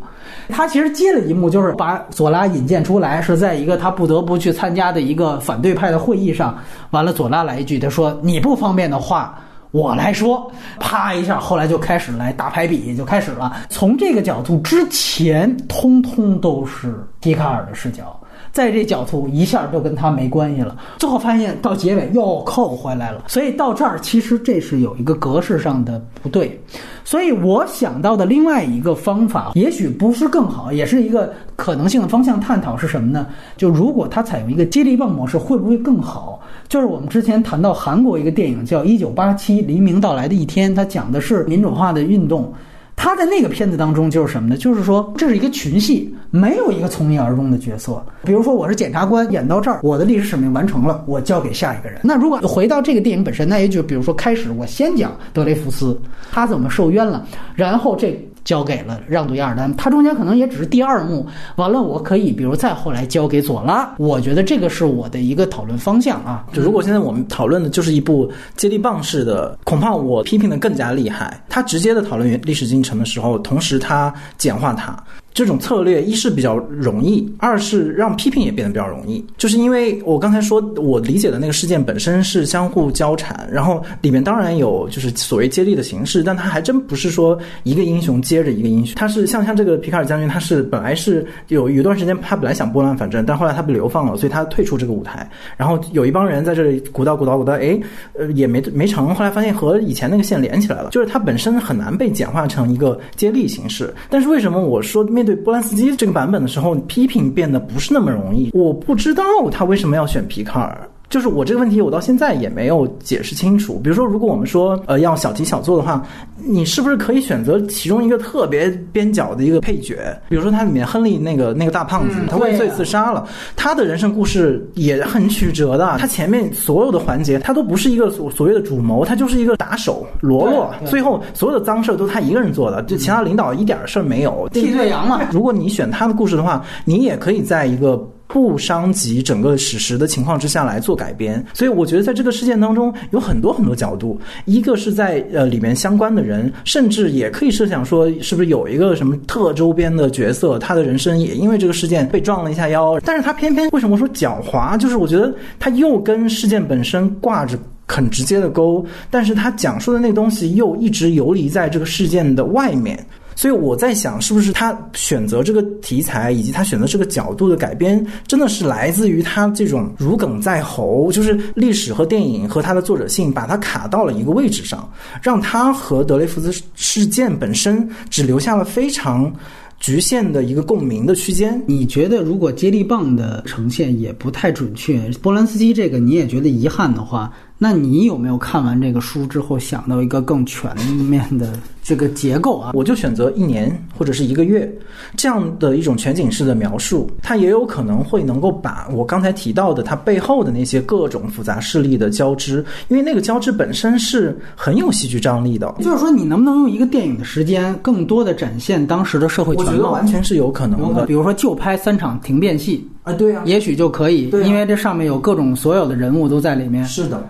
[0.49, 6.57] 他其实接了一幕，就是把左拉引荐出来，是在一个他不得不去参加的一个反对派的会议上。
[6.91, 9.39] 完了，左拉来一句，他说：“你不方便的话，
[9.73, 13.57] 我来说。”啪一下，后来就开始来打排比，就开始了。
[13.69, 18.19] 从这个角度之前，通通都是笛卡尔的视角。
[18.57, 20.75] 在这角度一下就跟他没关系了。
[20.97, 26.59] 最后发现到结尾又扣回来了，所以到这儿其实这是有一个格式上的不对。
[27.05, 33.27] 所以我想到的另外一个方法，也许不是更好，也是一个可能性的方向探讨是什么呢？
[33.59, 36.41] 就如果它采用一个接力棒模式，会不会更好？
[36.67, 42.51] 就是我们之前谈到韩国一个电影叫《一九八七黎明到来的一天》，它讲的是民主化的运动。
[42.97, 44.57] 他在那个片子当中就是什么呢？
[44.57, 48.03] 就是说这是一个群戏，没有一个从一而终的角色。
[48.25, 52.01] 比如说我是检察官，演到这儿，我的历史使命完成了，我交给下一个人。
[52.03, 55.97] 那如果回到这个电影本身，那也就比如说开始我先讲德雷福斯，
[56.33, 57.25] 他怎么受冤了，
[57.55, 58.19] 然后这。
[58.47, 61.27] 交给了让渡亚尔丹，他中间可能也只是第二幕。
[61.57, 63.93] 完了，我可以比如再后来交给佐拉。
[63.99, 66.47] 我觉得这个是我的一个讨论方向啊。
[66.53, 71.43] 就如果现在我们讨论的就是一部接力棒式的，恐怕我批评的更加厉害。
[71.49, 74.97] 他直接的讨论历史进程的时候，同时他简化它。
[75.37, 79.23] 这种策略一是比较容易，二是让批评也变得比较容易。
[79.37, 95.29] 就是因为我刚才说，我理解的那个事件本身是相互交缠，然后里面当然有就是所谓接力的形式，但他还真不是说一个英雄接着一个英雄，他是像像这个皮卡尔将军，他是本来是有有一段时间他本来想拨乱反正，但后来他被流放了，所以他退出这个舞台，
[95.59, 97.79] 然后有一帮人在这里鼓捣鼓捣鼓捣，哎，
[98.15, 103.93] 呃也没没成，后来发现和以前那个线连起来了，就是它本身很难被简化成一个接力形式。
[104.09, 108.51] 但是为什么我说面对波兰斯基这个版本的时候，批评变得不是那么容易。
[108.55, 110.89] 我不知道他为什么要选皮卡尔。
[111.09, 113.79] 就是我这个问题，我到现在也没有解释清楚。
[113.83, 116.05] 比如说，如果我们说呃要小题小做的话，
[116.37, 119.97] 你是不是可以选择其中一个特别边角的一个配角？
[120.29, 125.97] 比如说，它里面亨利那个那个大胖子，他畏罪自杀了，他的人生故事也很曲折的。
[125.99, 130.75] 他前面所有的环节，他都不是一个所所谓的主谋，他就是一个打手罗罗。
[130.87, 134.49] 最后所有的脏事都他一个人做的，就其他领导一点事儿没有。
[134.53, 135.21] 替罪羊嘛。
[135.31, 138.05] 如果你选他的故事的话，你也可以在一个。
[138.27, 144.19] 不伤及整个史实的情况之下来做改编，所以我觉得在这个事件当中有很多很多角度。
[144.45, 152.99] 一个是在呃里面相关的人，甚至也可以设想说，是不是有一个什么特周边的角色，他的人生也因为这个事件被撞了一下腰。
[153.05, 154.77] 但是他偏偏为什么说狡猾？
[154.77, 157.57] 就是我觉得他又跟事件本身挂着
[157.87, 162.99] 很直接的钩，但是他讲述的那个东西又一直游离在这个事件的外面。
[163.37, 174.91] 所以我在想，是不是他选择这个题材，以及他选择这个角度的改编，真的是来自于他这种如鲠在喉，就是历史和电影和他的作者性，把它卡到了一个位置上，
[175.23, 179.31] 让他和德雷福斯事件本身只留下了非常
[179.79, 181.63] 局限的一个共鸣的区间。
[181.67, 187.31] 你觉得，如果接力棒的呈现也不太准确，波兰斯基这个你也觉得遗憾的话？
[187.59, 190.77] 那你有没有看完这个书之后想到一个更全
[191.09, 192.73] 面的这个结构啊？
[192.75, 194.71] 我就选择一年或者是一个月
[195.17, 205.75] 这样的一种全景式的描述，它也有可能会能够把我刚才提到的它背后的那些各种复杂势力的交织，因为那个交织本身是很有戏剧张力的。
[205.81, 209.71] 就是说，你能不能用一个电影的时间，更多的展现当时的社会全貌？
[209.71, 211.07] 我觉得完全是有可能的。
[211.07, 216.85] 比如说，就拍三场停电戏啊，对呀，也许就可以，因为这上面有各种所有的人物都在里面。
[216.85, 217.25] 是的。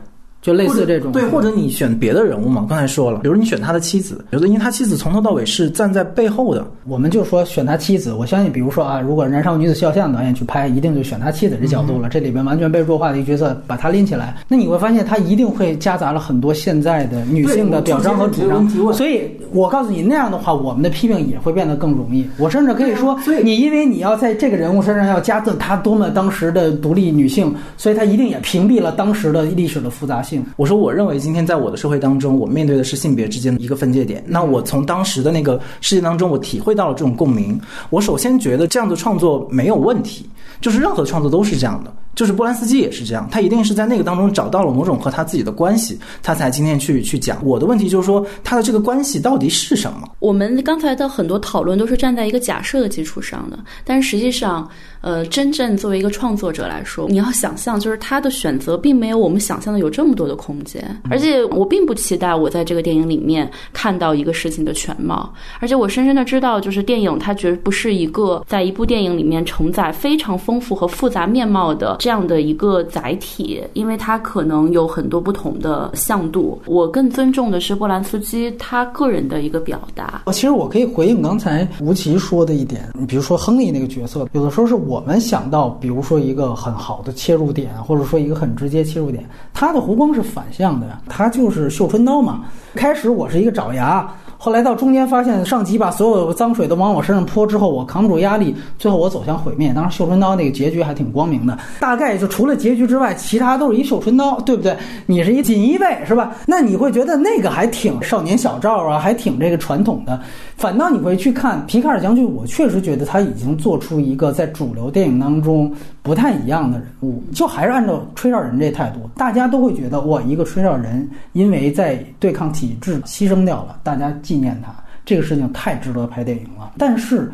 [0.47, 2.65] 就类似这种，对，或者你选别的人物嘛？
[2.69, 8.13] 刚才说了，比如你选他的妻子，有的因为他妻子从头到尾是站在背后的，我们就说选他妻子。
[8.13, 12.09] 我相信，比如说啊，如果《燃烧女子肖像》导演去拍，一定就选他妻子这角度了。
[12.09, 18.69] 这里边完全被弱化的一个角色，把他拎起来，那你会发现他一定会夹杂了很多现在的女性的表彰和主张。
[18.93, 22.25] 所以我告诉你，那样的话，我们的批评也会变得更容易。
[22.39, 30.36] 我甚至可以说，你因为你要在这个人物身上要加赠他多么当时的独立女性，所以他一定也屏蔽了当时的历史的复杂性。
[30.57, 31.17] 我说，我认为。
[31.27, 34.23] 今天在我的社会当中，我面对的是性别之间的一个分界点。
[34.29, 37.59] 那我从当时的那个事件当中，我体会到了这种共鸣。
[37.91, 40.29] 我首先觉得这样的创作没有问题，
[40.61, 41.93] 就是任何创作都是这样的。
[42.15, 47.45] 就是波兰斯基也是这样，他一定是在那个当中找到了某种和他自己的关系，他才今天去去讲。
[47.45, 50.09] 我的问题就是说，他的这个关系到底是什么？
[50.21, 54.67] 我们刚才的很多讨论都是站在一个假设的基础上的，但是实际上，
[55.01, 60.85] 呃，真正作为一个创作者来说，你要想象，就是他的选择并没有我们想象的有这么多的空间。
[61.11, 71.97] 而且我并不期待我在这个电影里面看到一个事情的全貌，而且我深深的知道，就是电影它绝不是一个在一部电影里面承载非常丰富和复杂面貌的。
[72.01, 76.61] 这样的一个载体，因为它可能有很多不同的向度。
[76.67, 80.23] 我更尊重的是波兰斯基他个人的一个表达。
[80.33, 92.45] 其实我可以回应刚才吴奇说的一点，你比如说亨利那个角色，有的时候是我们想到，比如说一个很好的切入点，或者说一个很直接切入点，它的弧光是反向的呀，它就是绣春刀嘛。
[92.75, 94.09] 开始我是一个爪牙。
[94.39, 99.73] 后来到中间发现上级把所有脏水都往我身上泼之后，我扛不住压力，最后我走向毁灭。
[99.73, 104.77] 当然，绣春刀那个结局还挺光明的，大概就除了结局之外，其他都是一绣春刀，对不对？
[105.07, 106.37] 你是一锦衣卫是吧？
[106.47, 110.21] 那你会觉得那个还挺少年小赵啊，还挺这个传统的。
[110.57, 115.73] 反倒你会去看皮卡尔将军，我确实觉得他已经做出一个在主流电影当中
[116.07, 124.73] 不太一样的人物，就还是按照吹哨人这态度，大家都会觉得哇，一个吹哨人因为在对抗体制牺牲掉了，大家纪念他，
[125.05, 126.71] 这个事情太值得拍电影了。
[126.79, 127.29] 但是，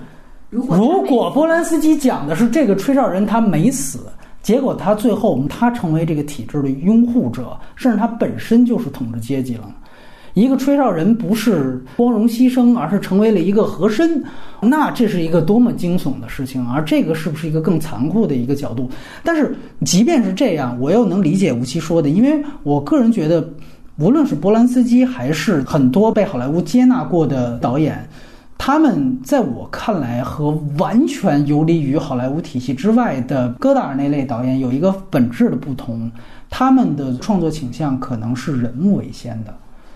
[0.48, 3.98] 如果波兰斯基讲的是这个吹哨人他没死，
[4.42, 9.70] 结果他最后他成为这个体制的拥护者，甚至他本身就是统治阶级了。
[10.34, 14.24] 一个吹哨人不是光荣牺牲，而是成为了一个和珅，
[14.62, 16.66] 那这是一个多么惊悚的事情！
[16.66, 18.88] 而这个是不是一个更残酷的一个角度？
[19.22, 19.54] 但是
[19.84, 23.46] 即便是这样，我又能理解吴奇说的，因为我个人觉得，
[23.98, 28.08] 无论是波兰斯基还是很多被好莱坞接纳过的导演，
[28.56, 36.10] 他们在我看来和完全游离于好莱坞体系之外的戈达尔那类导演有一个本质的不同，
[36.48, 39.54] 他们的创作倾向可能是人物为先的。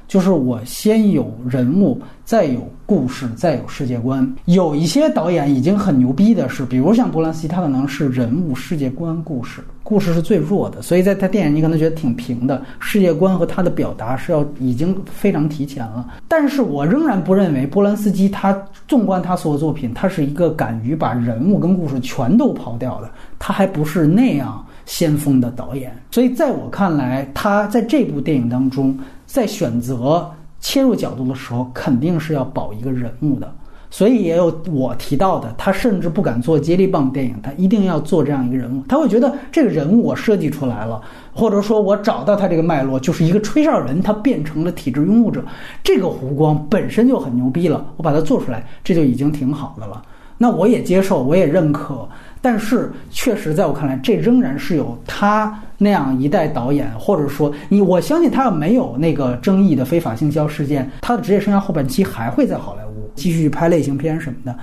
[0.08, 4.34] 就是我先有人物，再有故事，再有世界观。
[4.44, 16.06] 有一些导演已经很牛逼的是，比如像波兰斯基，他可能是人物、世界观、故事，故事是最弱的，所以在他电影你可能觉得挺平的，世界观和他的表达是要已经非常提前了。
[16.28, 18.56] 但是我仍然不认为波兰斯基他
[18.86, 23.10] 纵观他所有作品，他是一个敢于把人物跟故事全都抛掉的，
[23.40, 25.92] 他还不是那样先锋的导演。
[26.12, 28.96] 所以在我看来，他在这部电影当中。
[29.26, 30.30] 在选择
[30.60, 33.52] 切入角度的时候，肯定是要保一个人物的，
[33.90, 41.00] 所以也有我提到的，他甚至不敢做接力棒电影，他一定要做这样一个人物，他会觉得这个人物我设计出来了，
[41.34, 45.44] 或者说我找到他这个脉络，就是一个吹哨人，他变成了体制拥护者，
[45.84, 50.02] 这个弧光本身就很牛逼了，我把它做出来，这就已经挺好的了。
[50.38, 52.06] 那我也接受，我也认可。
[52.48, 64.56] 但是，确实在我看来，这仍然是有他那样一代导演，或者说你，我相信他要没有那个争议的非法性交事件，他的职业生涯后半期还会在好莱坞继续拍类型片什么的。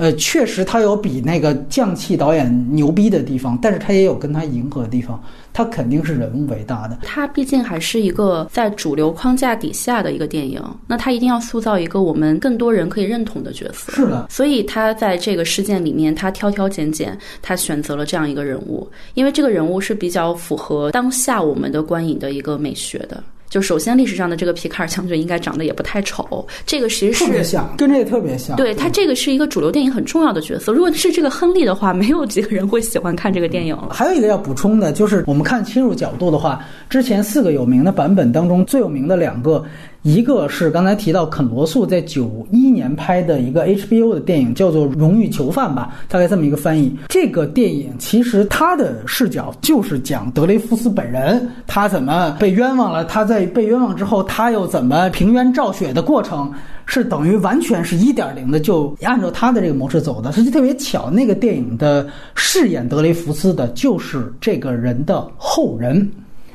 [0.00, 5.22] 呃，确实他有比那个匠气导演牛逼的地方，但是他也有跟他迎合的地方。
[5.52, 7.00] 他肯定是人物伟大的。
[7.02, 13.92] 他毕竟还是一个在主流框架底下的一个电影，那他一定要塑造一个我们更多人可以认同的角色。
[13.92, 23.22] 是的，所以他在这个事件里面，他挑挑拣拣，他选择了这样一个人物，因为这个人物是比较符合当下我们的观影的一个美学的。
[23.50, 28.56] 就首先历史上的这个皮卡尔将军应该长得也不太丑，这个其实是特别像，跟这个特别像。
[28.56, 30.72] 对他这个是一个主流电影很重要的角色。
[30.72, 33.88] 如果是这个亨利的话，没有几个人会喜欢看这个电影了。
[33.90, 39.62] 还有一个要补充的就是，我们看切入角度的话，之前四个有名的版本当中最有名的两个。
[40.02, 46.96] 一个是刚才提到肯罗素在九一年拍的一个 HBO 的电影，叫做《荣誉囚犯》吧，大概这么一个翻译。
[47.08, 56.50] 这个电影其实他的视角就是讲德雷福斯本人，他怎么被冤枉了，他在被冤枉之后，他又怎么平冤昭雪的过程，
[56.86, 60.32] 是等于完全是一点零的，就按照他的这个模式走的。
[60.32, 66.10] 实际特别巧，那个电影的饰演德雷福斯的就是这个人的后人。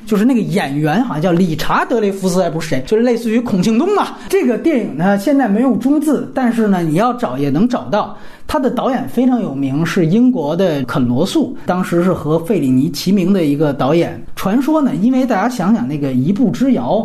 [0.06, 4.18] 就是那个演员，好像叫理查德雷夫斯，还不是谁，就是类似于孔庆东啊。
[4.30, 8.18] 这个电影呢，现在没有中字，但是呢，你要找也能找到。
[8.48, 14.24] 他的导演非常有名，是英国的肯罗素，当时是和费里尼齐名的一个导演。
[14.36, 16.98] 传说呢，因为大家想想那个《一步之遥》。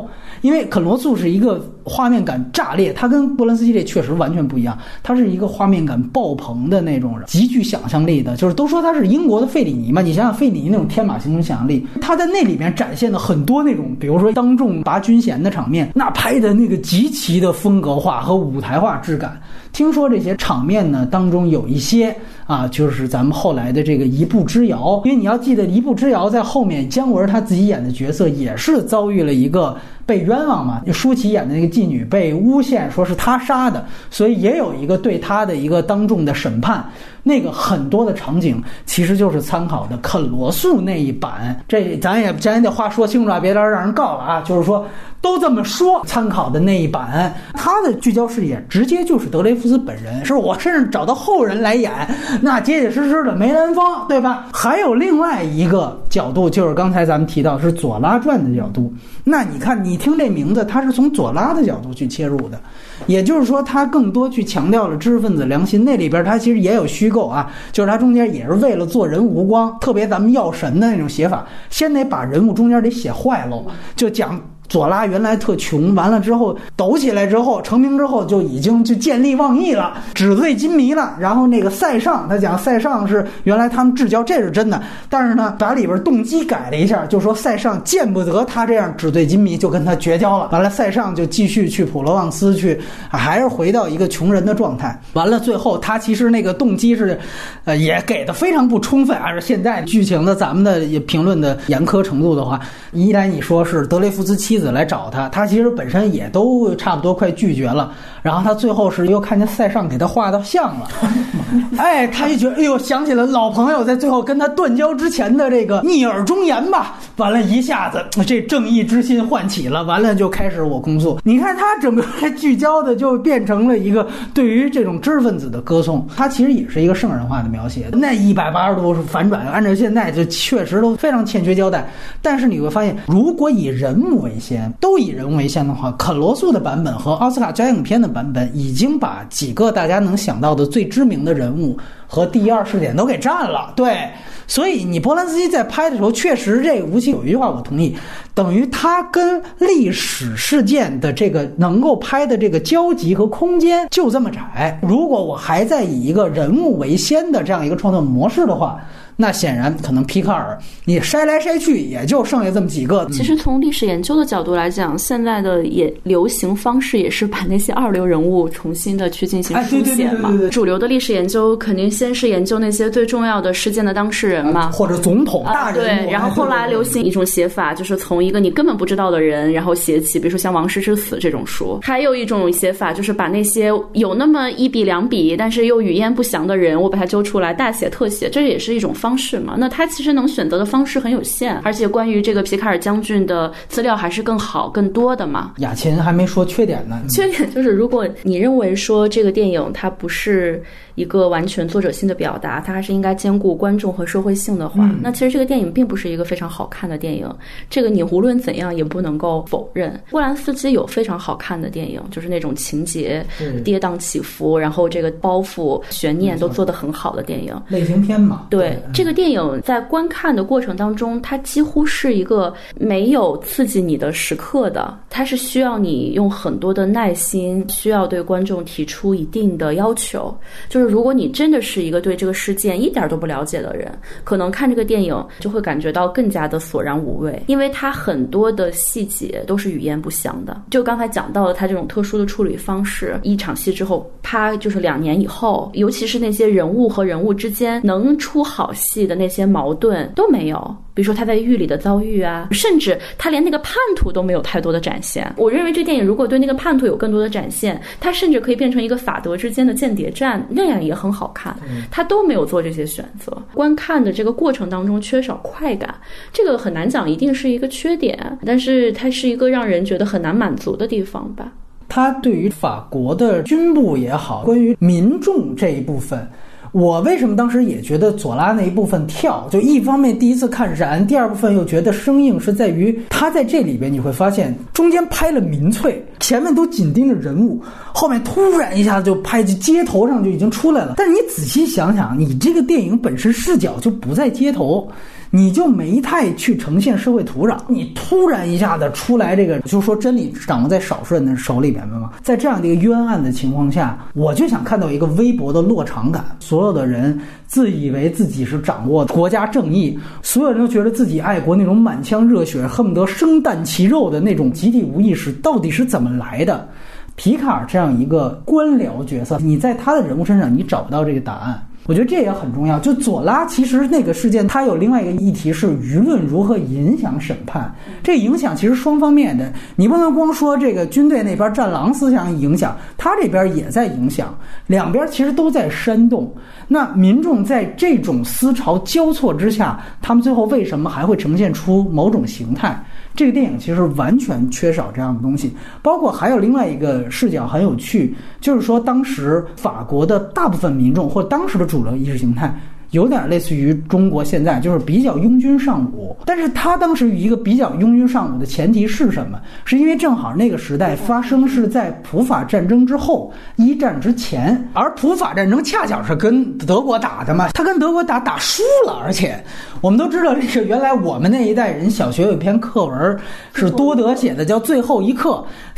[0.42, 8.36] 因为肯罗素是一个画面感炸裂，它跟波兰斯基这确实完全不一样，它是一个画面感爆棚的那种，极具想象力的。
[8.36, 19.40] 就是都说他是英国的费里尼嘛，你想想费里尼那种天马行空想象力，他在那里面展现的很多那种，比如说当众拔军衔的场面，那拍的那个极其的风格化和舞台化质感。
[19.72, 22.14] 听说这些场面呢当中有一些
[22.46, 29.76] 啊，就是咱们后来的这个一步之遥，因为你要记得一步之遥在后面，姜文他自己演的角色也是遭遇了一个。
[30.06, 30.82] 被冤枉嘛？
[30.92, 36.84] 舒淇演的那个妓女被诬陷，说是他杀的，所以也有一个对他的一个当众的审判。
[37.22, 41.58] 那个很多的场景其实就是参考的肯罗素那一版。
[41.68, 44.40] 这咱也咱也得话说清楚啊，别到时候让人告了啊。
[44.42, 44.86] 就是说。
[45.22, 51.92] 都这么说，参考的那一版，他的聚焦视野直接就是德雷福斯本人，是我甚至找到后人来演，
[52.40, 54.46] 那结结实实的梅兰芳，对吧？
[54.50, 58.90] 还有另外一个角度，就是刚才咱们提到是左拉传的角度。
[59.22, 62.58] 那你看，你听这名字，他是从左拉的角度去切入的，
[63.06, 65.84] 也就是说，他更多去强调了知识分子良心。
[65.84, 73.66] 那里边他其实也有虚构啊，就是他中间也是为了做人物光，特别咱们药神的那种写法，先得把人物中间得写坏喽，
[73.96, 74.40] 就讲。
[74.70, 81.16] 左拉原来特穷，完了之后抖起来之后成名之后就已经就见利忘义了，纸醉金迷了。
[81.18, 84.80] 然后那个塞尚，他讲塞尚是原来他们至交，这是真的。
[85.08, 90.48] 但是呢，把里边动机改了一下，就说塞尚见不得他这样纸醉金迷，就跟他绝交了。
[90.52, 94.96] 完了，塞尚就继续去普罗旺斯去，还是回到一个穷人的状态。
[95.14, 97.18] 完了，最后他其实那个动机是，
[97.64, 99.16] 呃，也给的非常不充分。
[99.16, 102.60] 按照现在剧情的咱们的评论的严苛程度的话，
[102.92, 107.92] 依然你说是德雷福斯妻子来找他，他其实本身也都差不多快拒绝了。
[108.22, 110.88] 然后他最后是又看见塞尚给他画到像了，
[111.78, 116.98] 哎，他就觉得哎呦，想起了老朋友在最后跟他断交之前的这个逆耳忠言吧。
[117.16, 121.18] 完了，一下子这正义之心唤起了，完了就开始我控诉。
[121.24, 122.04] 你看他整个
[122.36, 127.88] 聚焦的就变成了一个对于这种知识分子的歌颂，他其实也是一个圣人化的描写。
[127.92, 131.90] 那一百八十度反转，按照现在就确实都非常欠缺交代。
[132.20, 138.09] 但是你会发现，如果以人物为先，都以人为先的话，肯罗素的版本和奥斯卡交影片的。
[138.12, 144.08] 版本已经把几个大家能想到的最知名的人物和第一二视点都给占了，对，
[144.46, 147.96] 所以你波兰斯基在拍的时候，确实这吴奇有一句话我同意，
[148.34, 154.78] 等于他跟历史事件的这个能够拍的这个交集和空间就这么窄。
[154.82, 158.80] 如果我还在以一个人物为先的这样一个创作模式的话。
[159.20, 163.06] 那显然可能皮卡尔，你筛来筛去也就剩下这么几个。
[163.12, 170.32] 其实从历史研究的角度来讲，现在的也流行方式也是把那些二流人物重新的去进行书写嘛。
[170.50, 175.86] 主流的历史研究肯定先是研究那些最重要的事件的当事人嘛，或者总统大人物。
[175.86, 181.78] 对，然后后来流行一种写法，就是从一个你根本不知道的人，然后写起，比如说像《王室之死》这种书。
[181.82, 189.09] 还有一种写法，就是把那些有那么一笔两笔，但是又语焉不详的人，我把它揪出来大写特写，这也是一种方。
[189.10, 195.52] 方式嘛，那他其实能选择的方式很有限，而且关于这个皮卡尔将军的资料还是更好、更多的嘛。
[195.56, 200.62] 雅琴还没说缺点呢，缺点就是如果你认为说这个电影它不是。
[201.00, 207.26] 一个完全作者性的表达，它还是应该兼顾观众和社会性的话，那其实这个电影并不是一个非常好看的电影。
[207.70, 209.98] 这个你无论怎样也不能够否认。
[210.10, 213.24] 波兰斯基有非常好看的电影，就是那种情节
[213.64, 217.58] 跌宕起伏，然后这个包袱悬念都做得很好的电影。
[217.68, 218.46] 类型片嘛。
[218.50, 230.36] 对，这个电影在观看的过程当中，它几乎是一个没有刺激你的时刻的，它是需要你用很多的耐心，需要对观众提出一定的要求，
[230.68, 230.89] 就是。
[230.90, 233.90] 如果你真的是一个对这个事件一点都不了解的人，
[234.24, 240.60] 可能看这个电影就会感觉到更加的索然无味，因为它很多的细节都是语焉不详的。
[240.70, 250.76] 就刚才讲到了他这种特殊的处理方式，一场戏之后，啪，就是两年以后，尤其是那些人物和人物之间能出好戏的那些矛盾都没有。
[250.94, 255.32] 比如说他在狱里的遭遇啊，甚至他连那个叛徒都没有太多的展现。
[255.36, 261.56] 我认为这电影如果对那个叛徒有更多的展现，它甚至可以变成一个法德之间的间谍战，那样也很好看。
[261.90, 265.94] 他都没有做这些选择，观看的这个过程当中缺少快感，
[266.32, 271.52] 这个很难讲一定是一个缺点，但是它是一个让人觉得很难满足的地方吧。
[271.88, 276.28] 他对于法国的军部也好，关于民众这一部分。
[276.72, 279.48] 我为什么当时也觉得左拉那一部分跳？
[279.50, 287.60] 就一方面第一次看燃，第二部分又觉得生硬，是在于他在这里边你会发现，中间拍了民粹，前面都紧盯着人物，
[287.92, 290.94] 后面突然一下子就拍去街头上就已经出来了。
[290.96, 294.88] 但是你仔细想想，你这个电影本身视角就不在街头。
[295.30, 302.10] 你就没太去呈现社会土壤，你突然一下子出来这个，就说真理掌握在少数人的手里边了吗？
[302.20, 306.24] 在这样的一个冤案的情况下，我就想看到一个微薄的落场感。
[306.40, 307.16] 所有的人
[307.46, 316.68] 自以为自己是掌握国家正义，所有人都觉得自己爱国，那种满腔热血，恨不得生啖其肉的那种集体无意识，到底是怎么来的？
[317.14, 321.62] 皮卡尔这样一个官僚角色，你在他的人物身上你找不到这个答案。
[321.90, 322.78] 我觉得这也很重要。
[322.78, 327.74] 就左拉，其实那个事件，它有另外一个议题是舆论如何影响审判。
[328.00, 334.32] 这影响其实双方面的，你不能光说这个军队那边战狼思想影响，他这边也在影响，
[334.68, 336.32] 两边其实都在煽动。
[336.68, 342.80] 那民众在这种思潮交错之下，他们最后为什么还会呈现出某种形态？
[343.14, 352.54] 这个电影其实完全缺少这样的东西，包括还有另外一个视角很有趣，就是说当时法国的大部分民众或当时的主流意识形态
[352.90, 356.16] 有点类似于中国现在，就是比较拥军尚武。
[356.26, 359.40] 但是他当时一个比较拥军尚武的前提是什么？
[359.64, 369.38] 是因为正好那个时代发生是在普法战争之后，一战之前，而普法战争恰巧是跟德国打的嘛，他跟德国打打输了，而且
[369.80, 373.18] 我们都知道这个原来我们那一代人小学有一篇课文
[373.54, 375.30] 是多德写的，叫《最后一课》，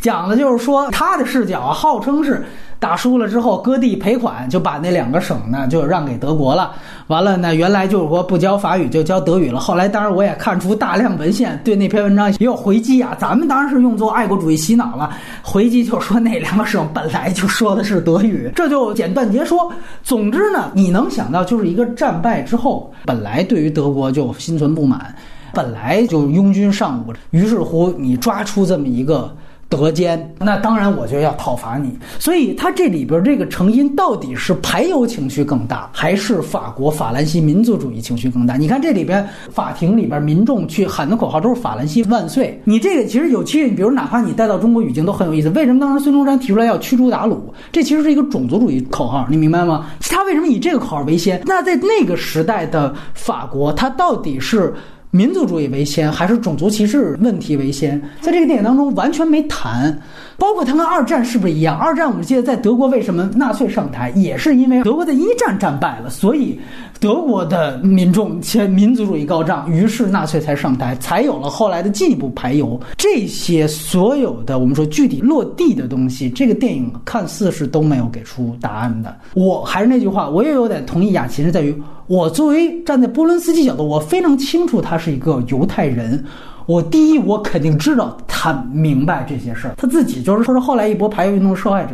[0.02, 2.44] 讲的就是说他的视角啊，号称是。
[2.78, 6.72] 打输了之后，割地赔款，就把那两个省呢就让给德国了。
[7.06, 9.60] 完了呢，原来就是说不教法语就教德语了。
[9.60, 13.16] 后来当然我也看出大量文献对那篇文章也有回击啊。
[13.20, 15.10] 咱们当然是用作爱国主义洗脑了。
[15.42, 19.72] 回击就说那两个省本来就说的是德语，这就简短截说。
[20.02, 25.14] 总之呢，你能想到就是一个战败之后，本来对于德国就心存不满，
[25.54, 29.32] 本来就拥军尚武，于是乎你抓出这么一个。
[29.76, 31.96] 德奸，那当然我就要讨伐你。
[32.18, 38.56] 所以他这里边这个成因到底是排犹情绪更大，还是法国法兰西民族主义情绪更大？
[38.56, 42.60] 你看这里边法庭里边民众去喊的口号都是法兰西万岁。
[42.64, 45.48] 你这个其实有趣，比如哪怕你带到中国语境都很有意思。
[45.50, 47.38] 为什么当时孙中山提出来要驱逐鞑虏？
[47.70, 49.86] 这其实是一个种族主义口号，你明白吗？
[50.10, 51.42] 他为什么以这个口号为先？
[51.46, 54.72] 那在那个时代的法国，他到底是？
[55.14, 58.00] 民族主义为先还是种族歧视问题为先？
[58.22, 60.00] 在这个电影当中完全没谈，
[60.42, 61.78] 包括他跟二战是不是一样？
[61.78, 66.58] 二战我们记得在德国为什么纳粹上台，也是因为德国在一战战败了，所以。
[66.98, 72.80] 德国的民众且民族主义高涨，于是纳粹才上台，才有了后来的进一步排犹。
[72.96, 79.16] 这些所有的我们说具体落地的东西，这个电影看似是都没有给出答案的。
[79.34, 81.74] 我还是那句话，我也有点同意雅琴，是在于
[82.06, 86.24] 我作为站在波伦斯基角度，我非常清楚他是一个犹太人。
[86.66, 91.90] 我第一，我肯定知道他明白这些事儿，他自己就是说是后来一波排犹运动受害者。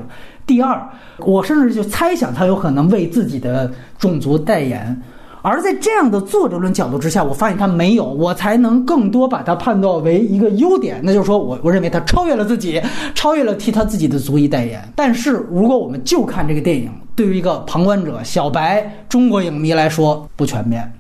[0.47, 0.81] 第二，
[1.19, 5.03] 我甚至就猜想他有可能为自己的种族代言，
[5.43, 12.81] 而在这样的作者论角度之下，我发现他没有，我才能更多把他判断为一个优点，那就是说我我认为他超越了自己，
[13.15, 14.83] 超越了替他自己的族裔代言。
[14.97, 20.91] 但是如果我们就看这个电影，对于一个旁观者、小白中国影迷来说，不全面。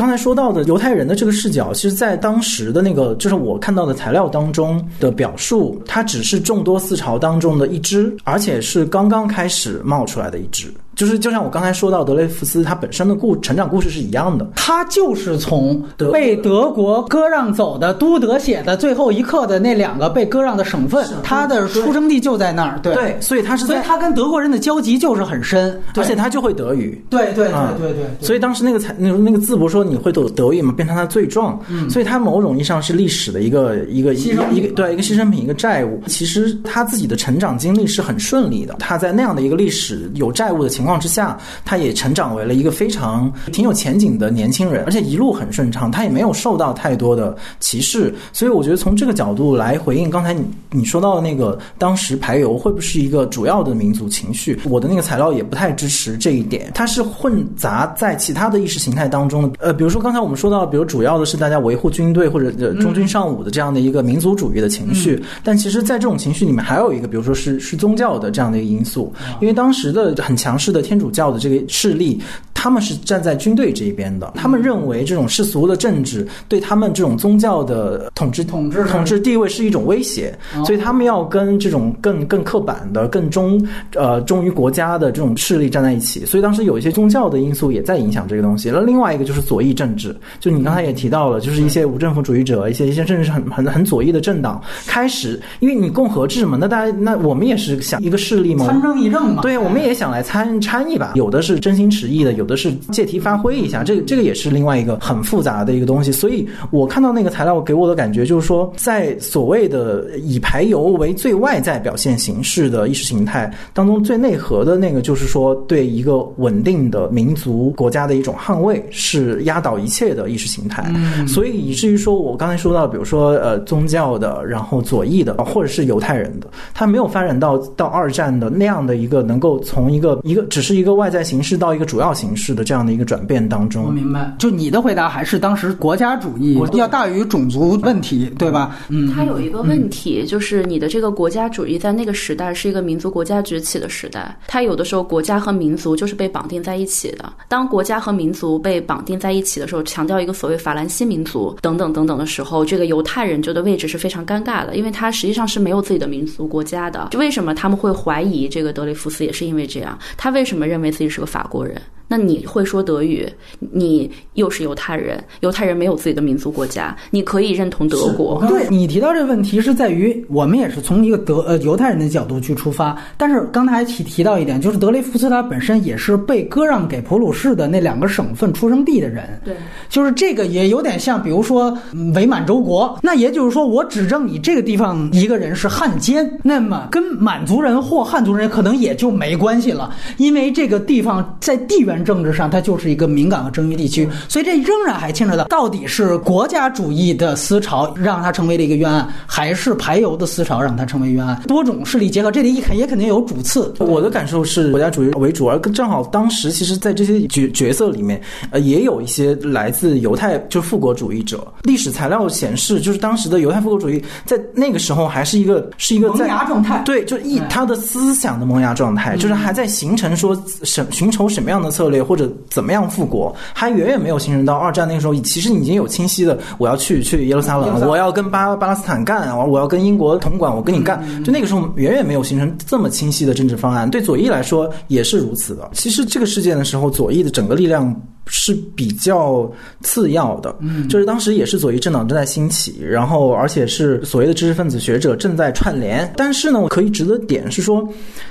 [0.00, 10.72] 刚才说到的犹太人的这个视角，其实，在当时的那个，就是我看到的材料当中的表述，它只是众多思潮当中的一支，而且是刚刚开始冒出来的一支。
[11.00, 15.82] 就是就像我刚才说到德雷福斯他本身的故成长故事是一样的，他就是从
[16.12, 22.78] 被德国割让走的都德写的最后一刻的那两个被割让的省份，他的出生地就在那儿。
[22.82, 27.02] 对，所以他是所以他跟德国人的交集就是很深，而且他就会德语。
[27.08, 28.04] 对对对对对。
[28.20, 31.58] 所以当时那个才那那个字不是说你会德德语嘛，变成他的罪状。
[31.70, 31.88] 嗯。
[31.88, 36.02] 所以他某种意义上是历史的一个一个牺牲一个对一个牺牲品一个债务。
[36.08, 40.89] 其实他自己的成长经历是很顺利的，他在那样的一个历史有债务的情况。
[40.90, 48.12] 况之下，他也成长为了一个非常挺有前景的年轻人，而且一路很顺畅，他也没有受到太多的歧视。
[48.32, 56.68] 所以我觉得从这个角度来回应刚才你你说到的那个当时排油会不会是一个主要的民族情绪，我的那个材料也不太支持这一点。
[56.74, 62.50] 它是混杂在其他的意识形态当中的，呃，比如说刚才我们说到，比如主要的是大家维护军队或者
[62.80, 70.79] 忠君尚武的这样的一个民族主义的情绪，但其实，在这种情绪里面还有一个，比如说是是宗教的这样的一个因素，因为当时的很强势的。
[70.80, 72.20] 天主教的这个势力，
[72.62, 74.30] 他们是站在军队这一边的。
[74.36, 86.26] 他们认为这种世俗的政治对他们这种宗教的统治、统治、统治地位是一种威胁，所以他们要跟这种更更刻板的、更忠呃忠于国家的这种势力站在一起。
[86.26, 88.68] 所以当时有一些宗教的因素也在影响这个东西。
[88.70, 101.12] 那另外一个就是左翼政治，就你刚才也提到了，就是一些无政府主义者、一些一些甚至是很很很左翼的政党开始，因为你共和制嘛，那大家那我们也是想一个势力嘛，参政议政嘛，对，我们也想来参参议吧。
[101.14, 106.10] 有的是真心实意的，有的是借题发挥一下，这个这个也是另外一个很复杂的一个东西。
[106.10, 120.90] 所以我看到那个材料给我的感觉就是说，在所谓的以排犹为最外在表现形式的意识形态当中，最内核的那个就是说，对一个稳定的民族国家的一种捍卫，是压倒一切的意识形态。
[121.28, 131.10] 所以以至于说我刚才说到，比如说呃宗教的，然后左翼的，或者是犹太人的，他没有发展到到二战的那样的一个能够从一个一个只是一个外。
[131.10, 134.34] 在形式到一个主要形式的这样的一个转变当中，我明白。
[134.38, 138.76] 就你的回答还是当时国家主义要大于种族问题，对吧？
[138.88, 147.32] 嗯，它有一个问题，就是你的这个国家主义在那个时代是一个民族国家崛起的时代，它有的时候国家和民族就是被绑定在一起的。
[147.48, 157.08] 当国家和民族被绑定在一起的时候，强调一个所谓法兰西民族等等等等的时候，这个犹太人就的位置是非常尴尬的，因为他实际上是没有自己的民族国家的。
[157.10, 159.98] 就为什么他们会怀疑这个德雷福斯，也是因为这样。
[160.16, 160.90] 他为什么认为？
[160.90, 161.80] 自己是个法国人。
[162.10, 163.24] 那你会说德语，
[163.60, 168.44] 你又是犹太人，犹太人没有自己的民族国家，你可以认同德国。
[168.48, 173.00] 对你提到这个问题是在于，我们也是从一个德呃犹太人的角度去出发。
[173.16, 179.40] 但是刚才还提提到一点，就是德雷福斯他本身也是被割让给普鲁士的那两个省份出生地的人。
[179.44, 179.54] 对，
[179.88, 182.98] 就是这个也有点像，比如说嗯伪满洲国。
[183.00, 201.40] 那也就是说，我指证你这个地方一个人是汉奸，那么跟满族人或汉族人可能也就没关系了，因为这个地方在地缘政治上它就是一个敏感和争议地区，所以这仍然还牵扯到到底是国家主义的思潮让它成为了一个冤案，还是排犹的思潮让它成为冤案？
[201.46, 203.74] 多种势力结合，这里也肯也肯定有主次。
[203.78, 208.20] 我的感受是国家主义为主，而正好当时其实，在这些角角色里面，
[208.50, 211.46] 呃，也有一些来自犹太就是复国主义者。
[211.62, 233.88] 历史材料显示，就是当时的犹太复国主义在那个时候还是一个是一个在萌芽状态对，就是一他的思想的萌芽状态，就是还在形成说什寻求什么样的策略或者怎么样复国，还远远没有形成到二战那个时候，其实已经有清晰的我要去去耶路撒冷，我要跟巴巴勒斯坦干，我要跟英国统管，我跟你干，就那个时候远远没有形成这么清晰的政治方案。
[233.88, 235.70] 对左翼来说也是如此的。
[235.72, 237.94] 其实这个事件的时候，左翼的整个力量。
[238.32, 239.50] 是比较
[239.82, 246.10] 次要的，嗯，就是当时也是左翼政党正在兴起，然后而且是所谓的知识分子学者正在串联。
[246.16, 247.86] 但是呢，我可以值得点是说，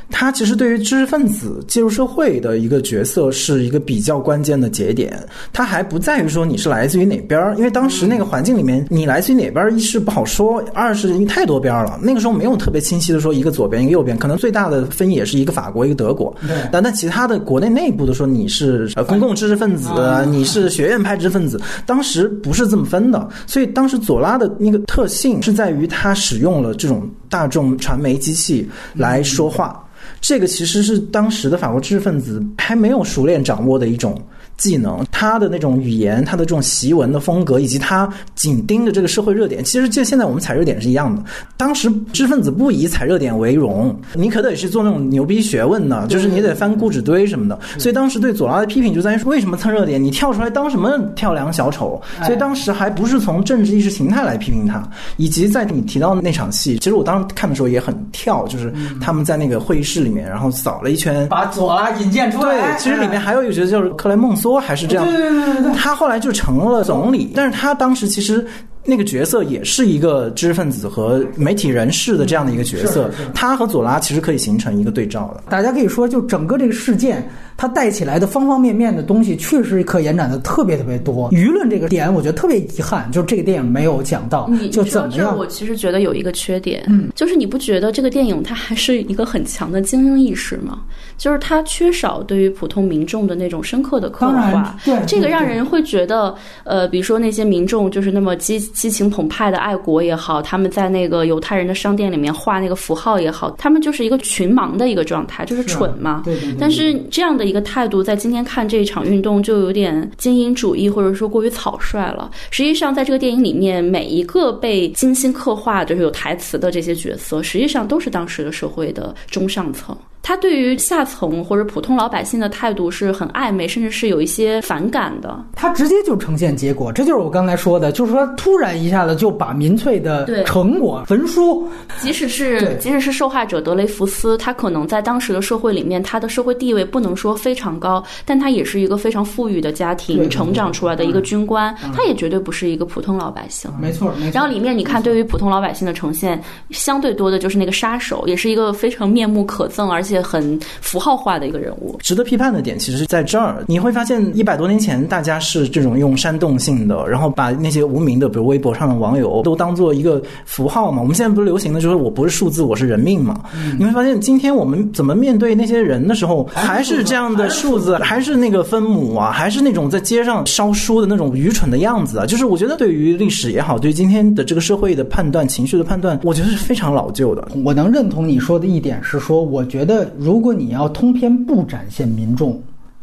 [0.10, 5.22] 他其实对于知识分子介入社会的一个角色是一个比较关键的节点。
[5.52, 12.00] 他还不在于说你是来自于哪边儿，因为当时那个环境里面，你来自于哪边儿一是不好说，二是因为太多边儿了。
[12.02, 16.34] 那个时候没有特别清晰的说一个左边一个右边，可能最大的分野是一个法国一个德国。
[16.48, 19.89] 对，但但其他的国内内部的说你是呃公共知识分子。
[20.26, 29.84] 你是学院派知识分子，当时不是这么分的，所以当时左拉的那个特性是在于他使用了这种大众传媒机器来说话，
[30.22, 34.22] 这个其实是当时的法国知识分子还没有熟练掌握的一种。
[34.60, 41.22] 技能，他的那种语言，他的这种习文的风格，以及他紧盯着这个社会热点，其实就现在我们踩热点是一样的。
[41.58, 47.60] 当时知识分子不以踩热点为荣，你可得是做那种牛逼学问呢，就是你得翻故纸堆什么的。
[47.78, 50.02] 所以当时对左拉的批评就在于说，为什么蹭热点？
[50.02, 52.02] 你跳出来当什么跳梁小丑？
[52.24, 54.82] 所以当时还不是从政治意识形态来批评他，
[55.18, 58.72] 以及在你提到的那场戏，其实我当时看的时候也很跳，就是
[59.02, 62.56] 他们在那个会议室里面，然后扫了一圈，把左拉引荐出来。
[62.56, 64.58] 对，其实里面还有一个角色就是克莱孟梭。
[64.70, 68.46] 还是这样，对对对对，他后来就成了总理，但是他当时其实
[68.86, 75.44] 那个角色也是一个知识分子和媒体人士的这样的一个角色，他和左拉其实可以形成一个对照的。
[75.50, 77.30] 大家可以说，就整个这个事件。
[77.62, 81.30] 它带起来的方方面面的东西，确实可延展的特别特别多。
[81.32, 84.50] 舆论这个点，我觉得特别遗憾，就是这个电影没有讲到。
[84.72, 85.38] 就怎么样？
[85.38, 90.84] 我其实觉得有一个缺点，嗯，就是你不觉得这个电影它还是一个很强的精英意识吗？
[91.18, 94.74] 就是它缺少对于普通民众的那种深刻的刻画。
[94.86, 96.34] 对，这个让人会觉得，
[96.64, 106.22] 呃，比如说那些民众就是那么激激情澎湃的爱国也好，他们在那个犹太人的商店里面画那个符号也好，他们就是一个群盲的一个状态，就是蠢嘛。
[106.24, 106.56] 对对。
[106.58, 107.50] 但是这样的。
[107.50, 112.30] 一个态度，在今天看这一场运动就有点精英主义，或者说过于草率了。
[112.52, 119.98] 实际上，在这个电影里面，每一个被精心刻画，就是有台词的这些角色，实际上都是当时的社会的中上层。
[120.22, 125.44] 他对于下层或者普通老百姓的态度是很暧昧，甚至是有一些反感的。
[125.56, 131.68] 他直接就呈现结果，这就是我刚才说的，就是说突然一下子就把民粹的成果焚书。
[132.00, 143.72] 即使是即使是受害者德雷福斯，他可能在当时的社会里面，他的社会地位不能说非常高，但他也是一个非常富裕的家庭成长出来的一个军官，他也绝对不是一个普通老百姓。
[143.80, 144.32] 没错，没错。
[144.34, 146.40] 然后里面你看，对于普通老百姓的呈现，
[146.70, 150.09] 相对多的就是那个杀手，也是一个非常面目可憎，而且。
[150.10, 153.64] 且很符号化的一个人物，值得批判的点其实是在这儿。
[153.68, 161.00] 你会发现，一百多年前大家是这种用煽动性的，然后把那些无名的，比如微博上的网友，都当做一个符号嘛。
[161.02, 163.42] 我们现在不是流行的就是我不是数字，我是人命嘛。
[163.78, 172.26] 你会发现，今天我们怎么面对那些人的时候，还是这样的数字，还是那个分母啊，还是那种在街上烧书的那种愚蠢的样子啊。
[172.26, 177.48] 就是我觉得，对于历史也好，对今天的这个社会的判断、情绪的判断，我觉得是非常老旧的。
[177.64, 179.99] 我能认同你说的一点是说，我觉得。
[180.18, 182.62] 如果你要通篇不展现民众。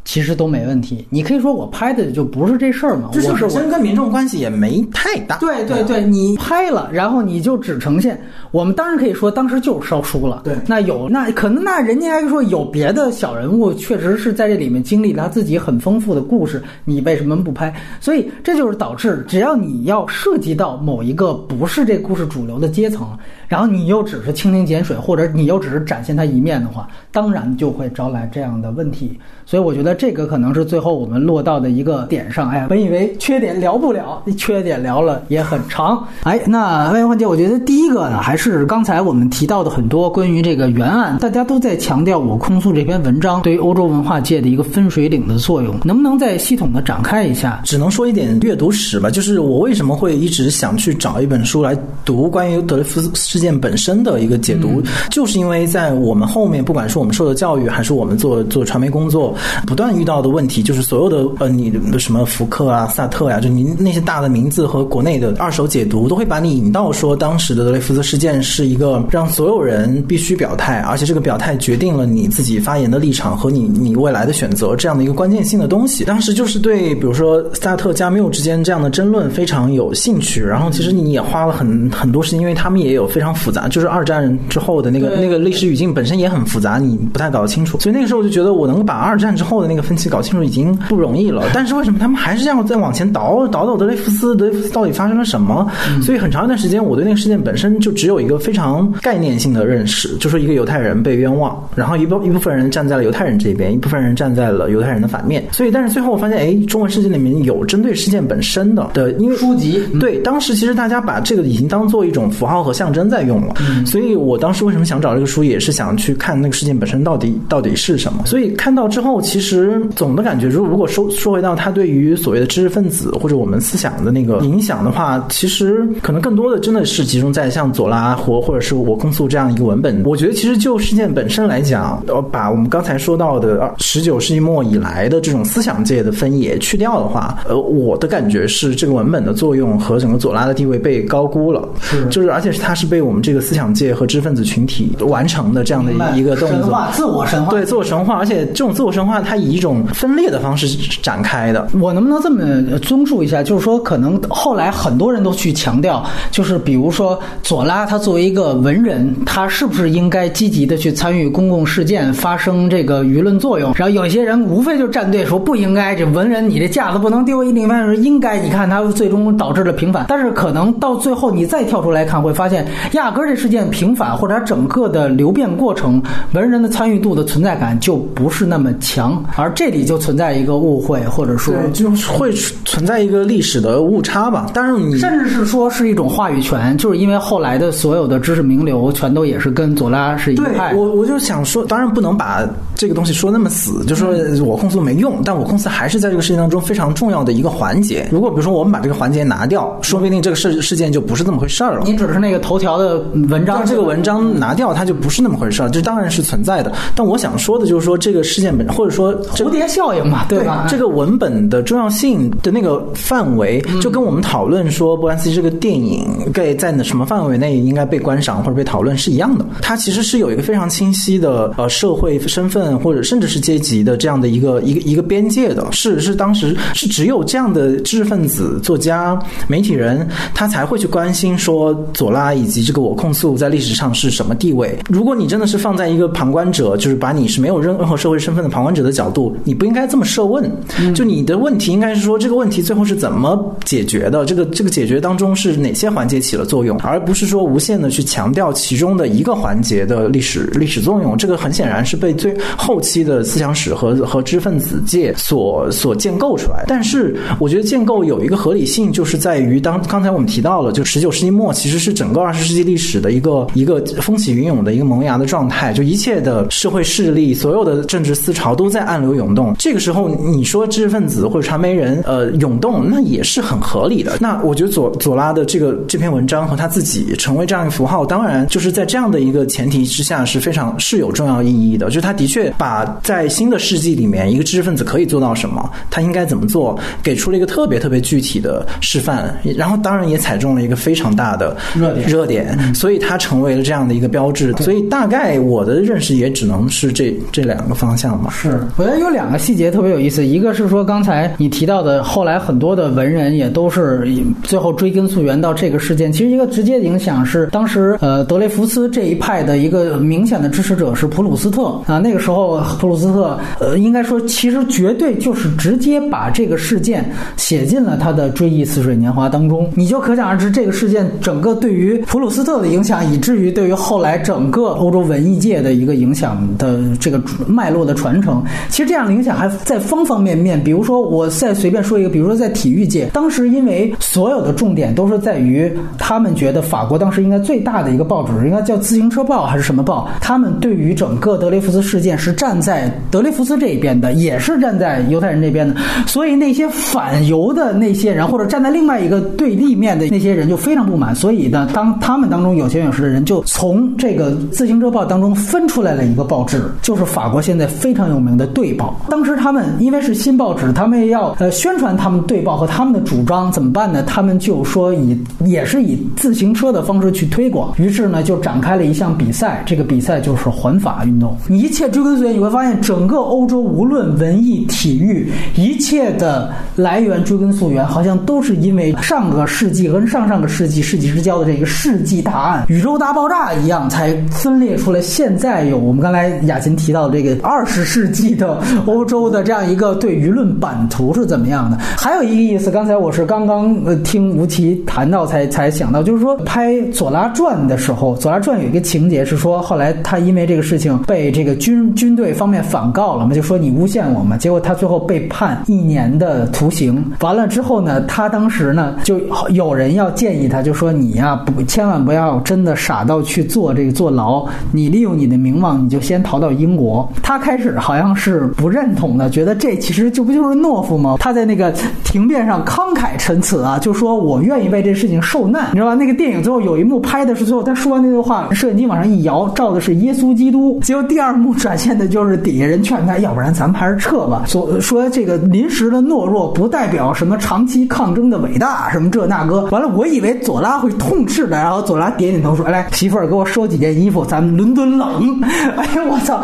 [0.08, 5.36] 其实都没问题，你可以说我拍的就不是这事儿嘛，就是本身跟民众关系也没太大。
[5.38, 8.16] 对对对，你拍了，然后你就只呈现，
[8.52, 10.42] 我们当然可以说当时就是烧书了。
[10.44, 17.74] 对，那有那可能那人家还说有别的小人物，确实是在这里面经历了他自己很丰富的故事，你为什么不拍？
[18.00, 23.08] 所以这就是导致，只要你要涉及到某一个不是这故事主流的阶层，
[23.48, 29.18] 然后你又只是蜻蜓点水，或者你又只是展现他一面的话，当然就会招来这样的问题。
[29.44, 29.96] 所以我觉得。
[29.98, 32.50] 这个可能是最后我们落到的一个点上。
[32.50, 36.06] 哎，本以为缺点聊不了，缺点聊了也很长。
[36.24, 47.60] 哎，那外延环节，我觉得第一个呢，还是刚才我们提到的很多关于这个原案，大家都在强调我控诉这篇文章对于欧洲文化界的一个分水岭的作用，能不能再系统的展开一下？
[47.64, 51.74] 只能说一点阅读史吧，就是我为什么会一直想去找一本书来
[52.04, 59.34] 读关于德雷福斯事件本身的一个解读，就是因为在我们后面，不管是我们受的教育，还是我们做做传媒工作，
[59.66, 76.04] 不断遇到的问题，就是所有的呃，你的什么福克啊、萨特呀、就您那些大的名字和国内的二手解读，都会把你引到说当时的德雷福斯事件是一个让所有人必须表态，而且这个表态决定了你自己发言的立场和你你未来的选择这样的一个关键性的东西。
[76.04, 87.78] 当时就是对，比如说萨特加缪之间这样的争论非常有兴趣，然后其实你也花了很很多时间，因为他们也有非常复杂，就是二战之后的那个那个历史语境本身也很复杂，你不太搞得清楚。
[87.80, 91.44] 所以那个时候我就觉得，我能把二战之后的那个分歧搞清楚已经不容易了。
[91.54, 94.34] 但是为什么他们还是这样再往前倒倒倒德雷福斯？
[94.36, 95.70] 德雷福斯到底发生了什么？
[96.02, 105.44] 所以很长一段时间，我对那个事件本身就只有一个非常概念性的认识，就说一个犹太人被冤枉，然后一部一部分人站在了犹太人这边，一部分人站在了犹太人的反面。
[105.52, 113.54] 所以，但是最后我发现，哎，中文世界里面有针对事件本身的的，因为书籍对当时其实大家把这个已经当做一种符号和象征在用了。
[113.84, 118.24] 所以我当时为什么想找这个书，也是想去看那个事件本身到底到底是什么。
[118.26, 130.02] 所以看到之后，其实总的感觉，如如果说说回到它对于所谓的知识分子或者我们思想的那个影响的话，其实可能更多的真的是集中在像左拉或或者是我控诉这样一个文本。
[130.04, 141.68] 我觉得其实就事件本身来讲，呃，把我们刚才说到的十九世纪末以来的这种思想界的分野去掉的话，呃，我的感觉是这个文本的作用和整个左拉的地位被高估了。
[141.80, 146.86] 是就是而且是它是被我们这个思想界和知识分子群体完成的这样的一个动作。
[146.92, 150.68] 自我神话，对自我神话，而且这种自我神话，它以一种分裂的方式
[151.00, 151.66] 展开的。
[151.80, 153.42] 我能不能这么综述一下？
[153.42, 163.72] 就是说，可能后来很多人都去强调，就是比如说左拉，他作为一个文人，他是不是应该积极的去参与公共事件，发生这个舆论作用？
[163.76, 167.42] 然后有些人无非就站队说不应该，这文人你这架子不能丢。
[167.42, 172.66] 另一方面说应该，你看他最终导致了平反，但是可能到最后你再跳出来看，会发现
[172.96, 176.02] 压根儿这事件平反或者整个的流变过程，
[176.32, 182.32] 文人的参与度的存在感就不是那么强，而这里就存在一个误会，或者说对，就会
[182.64, 184.50] 存在一个历史的误差吧。
[184.52, 190.74] 但是你，甚至是说是一种话语权，就是因为后来的所有的知识名流全都也是跟左拉是一对派。
[190.74, 194.14] 我，我就想说，当然不能把这个东西说那么死，就说
[194.44, 198.08] 我控诉没用，但我控诉还是在这个事件当中非常重要的一个环节。
[198.10, 201.82] 如果比如说我们把这个环节拿掉，说不定这个事事件就不是这么回事儿了。
[201.84, 202.85] 你指的是那个头条的
[203.28, 206.72] 文章，让这个文章拿掉，它就不是那么回事儿，这当然是存在的。
[206.94, 210.66] 但我想说的就是说，这个事件本，或者说蝴蝶效应嘛，对吧？
[210.68, 219.44] 这个文本的重要性的那个范围，就跟我们讨论说波兰斯基这个电影该在什么范围内应该被观赏或者被讨论是一样的。
[219.60, 229.18] 它其实是有一个非常清晰的呃社会身份或者甚至是阶级的这样的一个一个一个边界的，是是当时是只有这样的知识分子、作家、
[229.48, 234.78] 媒体人，他才会去关心说左拉以及这个我控诉在历史上是什么地位。
[234.88, 240.50] 如果你真的是放在一个旁观者，就是把你是没有任任何社会身份的旁观者的角度，你不应该这么设问。
[240.94, 244.24] 就你的问题应该是说这个问题最后是怎么解决的？
[244.24, 251.16] 这个这个解决当中是哪些环节起了作用，而不是说无限的去强调其中的一个环节的历史历史作用。
[251.16, 256.64] 这个很显然是被最后期的思想史和和知识分子界所所建构出来。
[256.66, 269.54] 但是我觉得建构有一个合理性，就是在于当刚才我们提到了，就十九世纪末其实是整个二十世纪历史的一个一个风起云涌的一个萌芽的状态，就一切的社会势力、所有的政治思潮都在暗流涌动。
[269.58, 274.18] 这个时候，你说知识分子或者传媒人呃涌动，那也是很合理的。
[274.20, 281.86] 那我觉得左左拉的这个这篇文章和他自己成为这样一个符号，当然就是在这样的一个前提之下是非常是有重要意义的。
[281.86, 289.34] 就是他的确把在新的世纪里面一个知识分子可以做到什么，他应该怎么做，给出了一个特别特别具体的示范。
[289.56, 294.52] 然后当然也踩中了一个非常大的热点热点，所以它成为了这样的一个标志。
[294.58, 298.30] 所以大概我的认识也只能是这这两个方向吧。
[298.30, 304.06] 是，我觉得有两个细节特别有意思，一个是说刚才你提到的，后来很多的文人也都是
[304.42, 306.12] 最后追根溯源到这个事件。
[306.12, 311.98] 其实一个直接的影响是，当时呃德雷福斯这一派的一个明显的支持者是普鲁斯特啊。
[311.98, 317.04] 那个时候普鲁斯特呃应该说其实绝对就是直接把这个事件
[317.36, 319.70] 写进了他的《追忆似水年华》当中。
[319.74, 328.44] 你就可想而知，这个事件整个对于普鲁斯斯特的影响，以至于对于后来整个欧洲文艺界的一个影响的这个脉络的传承。
[328.68, 330.62] 其实这样的影响还在方方面面。
[330.62, 345.74] 比如说，我再随便说一个，比如说在体育界，当时因为所有的重点都是在于他们觉得法国当时应该最大的一个报纸应该叫《自行车报》还是什么报，他们对于整个德雷福斯事件是站在德雷福斯这一边的，也是站在犹太人这边的。
[346.06, 351.14] 所以那些反犹的那些人，或者站在另外一个对立面的那些人就非常不满。
[351.14, 358.98] 所以呢，当他们当中有钱有势的人就从这个《自行车报》当中分出来了一个报纸，就是法国现在非常有名的《队报》。
[359.10, 364.02] 当时他们因为是新报纸，他们要呃宣传他们《队报》和他们的主张，怎么办呢？
[364.02, 371.36] 他们就说以也是以自行车的方式去推广，于是呢就展开了一项比赛，这个比赛就是环法运动。
[371.48, 385.00] 你一切追根溯源，你会发现整个欧洲无论文艺、体育，一切的来源追根溯源，好像都是因为上个世纪跟上上个世纪世纪之交的这个世纪大案——宇宙大爆炸一样，才分裂出来。
[385.00, 391.76] 现在有我们刚才雅琴提到的这个二十世纪的欧洲的这样一个对舆论版图是怎么样的？
[391.96, 407.04] 还有一个意思，刚才我是刚刚呃听吴奇谈到才才想到，就是说拍《左拉传》的时候，《左拉传》有一个情节是说，后来他因为这个事情被这个军军队方面反告了嘛，就说你诬陷我们，结果他最后被判一年的徒刑。
[407.20, 409.20] 完了之后呢，他当时呢就
[409.50, 417.06] 有人要建议他，就说你呀不千万不要真的傻到去坐这个坐牢，你利用你的名望，你就先逃到英国。
[417.22, 421.16] 他开始好像是不认同的，觉得这其实这不就是懦夫吗？
[421.18, 421.74] 他在那个
[422.04, 425.94] 庭辩上慷慨陈词啊，就说我愿意为这事情受难，你知道吧？
[425.96, 430.78] 那个电影最后有一幕拍的是最后他说完那句话，摄影机往上一摇，照的是耶稣基督。
[430.84, 434.44] 结果第二幕展现的就是底下人劝他，要不然咱们还是撤吧。
[434.46, 439.64] 说说这个临时的懦弱不代表什么长期抗争的伟大，什么这那个。
[439.66, 445.40] 完了，我以为左拉会痛斥的，然后左拉点点头说：“来，媳妇儿，给我收几件衣服，咱们伦敦冷。”
[445.76, 446.42] 哎呀，我操！